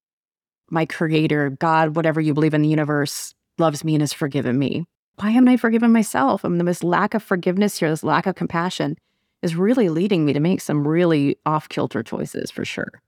my 0.70 0.86
creator, 0.86 1.50
God, 1.50 1.96
whatever 1.96 2.20
you 2.20 2.32
believe 2.32 2.54
in 2.54 2.62
the 2.62 2.68
universe, 2.68 3.34
loves 3.58 3.84
me 3.84 3.94
and 3.94 4.02
has 4.02 4.12
forgiven 4.12 4.58
me 4.58 4.86
why 5.20 5.30
haven't 5.30 5.48
I 5.48 5.56
forgiven 5.56 5.92
myself? 5.92 6.44
I 6.44 6.48
mean, 6.48 6.64
this 6.64 6.82
lack 6.82 7.14
of 7.14 7.22
forgiveness 7.22 7.78
here, 7.78 7.90
this 7.90 8.02
lack 8.02 8.26
of 8.26 8.36
compassion 8.36 8.96
is 9.42 9.54
really 9.54 9.88
leading 9.88 10.24
me 10.24 10.32
to 10.32 10.40
make 10.40 10.60
some 10.60 10.86
really 10.86 11.36
off 11.44 11.68
kilter 11.68 12.02
choices 12.02 12.50
for 12.50 12.64
sure. 12.64 13.02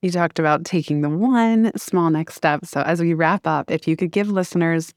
You 0.00 0.10
talked 0.12 0.38
about 0.38 0.64
taking 0.64 1.00
the 1.00 1.08
one 1.08 1.72
small 1.76 2.08
next 2.10 2.36
step. 2.36 2.64
So, 2.64 2.82
as 2.82 3.00
we 3.00 3.14
wrap 3.14 3.46
up, 3.46 3.70
if 3.70 3.88
you 3.88 3.96
could 3.96 4.12
give 4.12 4.30
listeners 4.30 4.94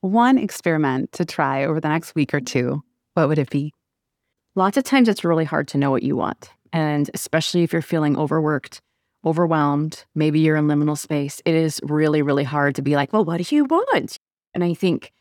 one 0.00 0.38
experiment 0.38 1.10
to 1.12 1.24
try 1.24 1.64
over 1.64 1.80
the 1.80 1.88
next 1.88 2.14
week 2.14 2.32
or 2.32 2.40
two, 2.40 2.82
what 3.14 3.28
would 3.28 3.38
it 3.38 3.50
be? 3.50 3.72
Lots 4.54 4.76
of 4.76 4.84
times 4.84 5.08
it's 5.08 5.24
really 5.24 5.44
hard 5.44 5.66
to 5.68 5.78
know 5.78 5.90
what 5.90 6.04
you 6.04 6.14
want. 6.14 6.50
And 6.72 7.10
especially 7.14 7.64
if 7.64 7.72
you're 7.72 7.82
feeling 7.82 8.16
overworked, 8.16 8.80
overwhelmed, 9.24 10.04
maybe 10.14 10.38
you're 10.40 10.56
in 10.56 10.68
liminal 10.68 10.98
space, 10.98 11.42
it 11.44 11.54
is 11.54 11.80
really, 11.82 12.22
really 12.22 12.44
hard 12.44 12.76
to 12.76 12.82
be 12.82 12.94
like, 12.94 13.12
well, 13.12 13.24
what 13.24 13.40
do 13.40 13.56
you 13.56 13.64
want? 13.64 14.18
And 14.52 14.62
I 14.62 14.74
think 14.74 15.12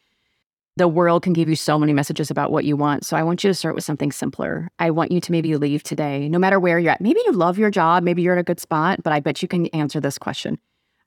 the 0.75 0.87
world 0.87 1.21
can 1.21 1.33
give 1.33 1.49
you 1.49 1.55
so 1.55 1.77
many 1.77 1.93
messages 1.93 2.31
about 2.31 2.51
what 2.51 2.65
you 2.65 2.75
want. 2.75 3.05
So 3.05 3.15
I 3.15 3.23
want 3.23 3.43
you 3.43 3.49
to 3.49 3.53
start 3.53 3.75
with 3.75 3.83
something 3.83 4.11
simpler. 4.11 4.69
I 4.79 4.89
want 4.89 5.11
you 5.11 5.21
to 5.21 5.31
maybe 5.31 5.55
leave 5.55 5.83
today, 5.83 6.27
no 6.29 6.39
matter 6.39 6.59
where 6.59 6.79
you're 6.79 6.91
at. 6.91 7.01
Maybe 7.01 7.19
you 7.25 7.31
love 7.31 7.59
your 7.59 7.69
job, 7.69 8.03
maybe 8.03 8.23
you're 8.23 8.33
in 8.33 8.39
a 8.39 8.43
good 8.43 8.59
spot, 8.59 9.03
but 9.03 9.13
I 9.13 9.19
bet 9.19 9.41
you 9.41 9.47
can 9.47 9.67
answer 9.67 9.99
this 9.99 10.17
question. 10.17 10.57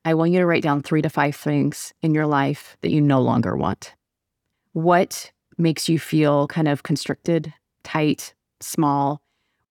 I 0.05 0.15
want 0.15 0.31
you 0.31 0.39
to 0.39 0.47
write 0.47 0.63
down 0.63 0.83
three 0.83 1.03
to 1.03 1.11
five 1.11 1.35
things 1.35 1.93
in 2.01 2.15
your 2.15 2.27
life 2.27 2.77
that 2.83 2.93
you 2.93 3.01
no 3.01 3.21
longer 3.21 3.57
want. 3.57 3.95
What 4.73 5.33
makes 5.59 5.89
you 5.89 5.99
feel 5.99 6.47
kind 6.47 6.69
of 6.69 6.85
constricted, 6.85 7.53
tight, 7.83 8.35
small? 8.61 9.21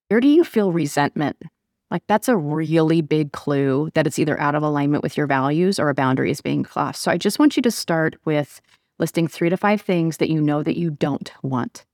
Where 0.10 0.20
do 0.20 0.28
you 0.28 0.44
feel 0.44 0.74
resentment? 0.74 1.42
Like 1.90 2.04
that's 2.08 2.28
a 2.28 2.36
really 2.36 3.02
big 3.02 3.32
clue 3.32 3.92
that 3.94 4.08
it's 4.08 4.20
either 4.20 4.38
out 4.40 4.56
of 4.56 4.64
alignment 4.64 5.04
with 5.04 5.16
your 5.16 5.28
values 5.28 5.80
or 5.80 5.88
a 5.88 5.94
boundary 5.94 6.32
is 6.32 6.42
being 6.42 6.64
crossed. 6.64 7.02
So 7.02 7.12
I 7.12 7.18
just 7.18 7.40
want 7.40 7.56
you 7.56 7.62
to 7.64 7.72
start 7.72 8.18
with 8.26 8.60
listing 9.00 9.28
three 9.28 9.50
to 9.50 9.58
five 9.58 9.82
things 9.82 10.18
that 10.18 10.30
you 10.30 10.42
know 10.42 10.64
that 10.64 10.78
you 10.78 10.92
don't 10.92 11.32
want 11.42 11.86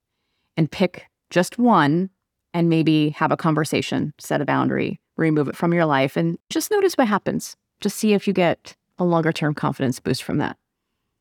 and 0.58 0.72
pick 0.72 1.08
just 1.30 1.58
one 1.58 2.10
and 2.54 2.70
maybe 2.70 3.10
have 3.12 3.32
a 3.32 3.38
conversation, 3.38 4.14
set 4.20 4.42
a 4.42 4.46
boundary, 4.46 5.00
remove 5.18 5.48
it 5.48 5.56
from 5.56 5.74
your 5.74 5.86
life, 5.86 6.18
and 6.18 6.38
just 6.50 6.72
notice 6.72 6.96
what 6.96 7.08
happens. 7.08 7.56
Just 7.80 7.98
see 7.98 8.14
if 8.14 8.28
you 8.28 8.34
get 8.34 8.76
a 9.00 9.04
longer 9.04 9.32
term 9.32 9.54
confidence 9.54 10.00
boost 10.00 10.24
from 10.24 10.38
that. 10.38 10.58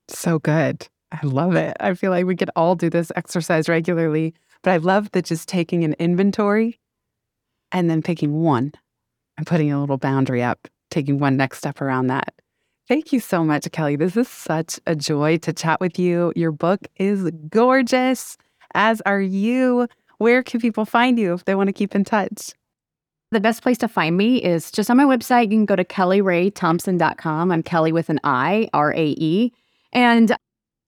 So 0.09 0.39
good. 0.39 0.89
I 1.13 1.27
love 1.27 1.55
it. 1.55 1.77
I 1.81 1.95
feel 1.95 2.11
like 2.11 2.27
we 2.27 2.37
could 2.37 2.51
all 2.55 2.75
do 2.75 2.91
this 2.91 3.11
exercise 3.17 3.69
regularly, 3.69 4.35
but 4.63 4.73
I 4.73 4.77
love 4.77 5.11
that 5.13 5.25
just 5.25 5.49
taking 5.49 5.85
an 5.85 5.95
inventory 5.99 6.79
and 7.73 7.89
then 7.89 8.03
picking 8.03 8.43
one 8.43 8.73
and 9.37 9.47
putting 9.47 9.73
a 9.73 9.81
little 9.81 9.97
boundary 9.97 10.43
up, 10.43 10.69
taking 10.91 11.19
one 11.19 11.37
next 11.37 11.59
step 11.59 11.81
around 11.81 12.09
that. 12.09 12.35
Thank 12.91 13.13
you 13.13 13.21
so 13.21 13.45
much, 13.45 13.63
Kelli. 13.71 13.97
This 13.97 14.17
is 14.17 14.27
such 14.27 14.81
a 14.85 14.97
joy 14.97 15.37
to 15.39 15.53
chat 15.53 15.81
with 15.81 15.97
you. 15.97 16.33
Your 16.35 16.51
book 16.51 16.89
is 16.97 17.31
gorgeous, 17.49 18.37
as 18.75 19.01
are 19.03 19.21
you. 19.21 19.87
Where 20.19 20.43
can 20.43 20.61
people 20.61 20.85
find 20.85 21.17
you 21.17 21.33
if 21.33 21.45
they 21.45 21.55
want 21.55 21.69
to 21.69 21.73
keep 21.73 21.95
in 21.95 22.03
touch? 22.03 22.53
The 23.31 23.39
best 23.39 23.63
place 23.63 23.79
to 23.79 23.87
find 23.87 24.17
me 24.17 24.43
is 24.43 24.73
just 24.73 24.91
on 24.91 24.97
my 24.97 25.05
website. 25.05 25.45
You 25.45 25.59
can 25.59 25.67
go 25.67 25.77
to 25.77 25.85
kelliraethompson.com. 25.85 27.53
I'm 27.53 27.63
Kelli 27.63 27.93
with 27.93 28.09
an 28.09 28.19
I, 28.25 28.69
R 28.75 28.93
A 28.93 29.15
E. 29.17 29.53
And 29.93 30.35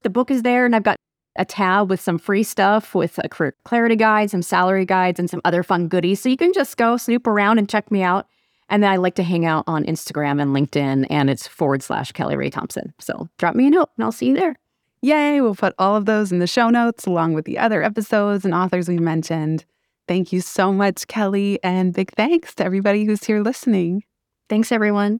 the 0.01 0.09
book 0.09 0.29
is 0.29 0.41
there, 0.41 0.65
and 0.65 0.75
I've 0.75 0.83
got 0.83 0.97
a 1.37 1.45
tab 1.45 1.89
with 1.89 2.01
some 2.01 2.19
free 2.19 2.43
stuff 2.43 2.93
with 2.93 3.17
a 3.23 3.29
career 3.29 3.55
clarity 3.63 3.95
guide, 3.95 4.29
some 4.29 4.41
salary 4.41 4.85
guides, 4.85 5.21
and 5.21 5.29
some 5.29 5.39
other 5.45 5.63
fun 5.63 5.87
goodies. 5.87 6.21
So 6.21 6.27
you 6.27 6.35
can 6.35 6.51
just 6.51 6.75
go 6.75 6.97
snoop 6.97 7.27
around 7.27 7.59
and 7.59 7.69
check 7.69 7.89
me 7.91 8.03
out. 8.03 8.27
And 8.73 8.81
then 8.81 8.89
I 8.89 8.95
like 8.95 9.13
to 9.15 9.23
hang 9.23 9.45
out 9.45 9.65
on 9.67 9.85
Instagram 9.85 10.41
and 10.41 10.49
LinkedIn, 10.49 11.05
and 11.11 11.29
it's 11.29 11.47
forward 11.47 11.83
slash 11.83 12.11
Kelli 12.11 12.35
Rae 12.35 12.49
Thompson. 12.49 12.91
So 12.99 13.29
drop 13.37 13.53
me 13.53 13.67
a 13.67 13.69
note 13.69 13.89
and 13.95 14.03
I'll 14.03 14.11
see 14.11 14.29
you 14.29 14.35
there. 14.35 14.55
Yay! 15.03 15.41
We'll 15.41 15.53
put 15.53 15.75
all 15.77 15.95
of 15.95 16.07
those 16.07 16.31
in 16.31 16.39
the 16.39 16.47
show 16.47 16.71
notes 16.71 17.05
along 17.05 17.33
with 17.33 17.45
the 17.45 17.59
other 17.59 17.83
episodes 17.83 18.45
and 18.45 18.51
authors 18.51 18.89
we 18.89 18.97
mentioned. 18.97 19.63
Thank 20.07 20.33
you 20.33 20.41
so 20.41 20.73
much, 20.73 21.05
Kelli, 21.05 21.59
and 21.61 21.93
big 21.93 22.13
thanks 22.15 22.55
to 22.55 22.65
everybody 22.65 23.05
who's 23.05 23.23
here 23.23 23.43
listening. 23.43 24.05
Thanks, 24.49 24.71
everyone. 24.71 25.19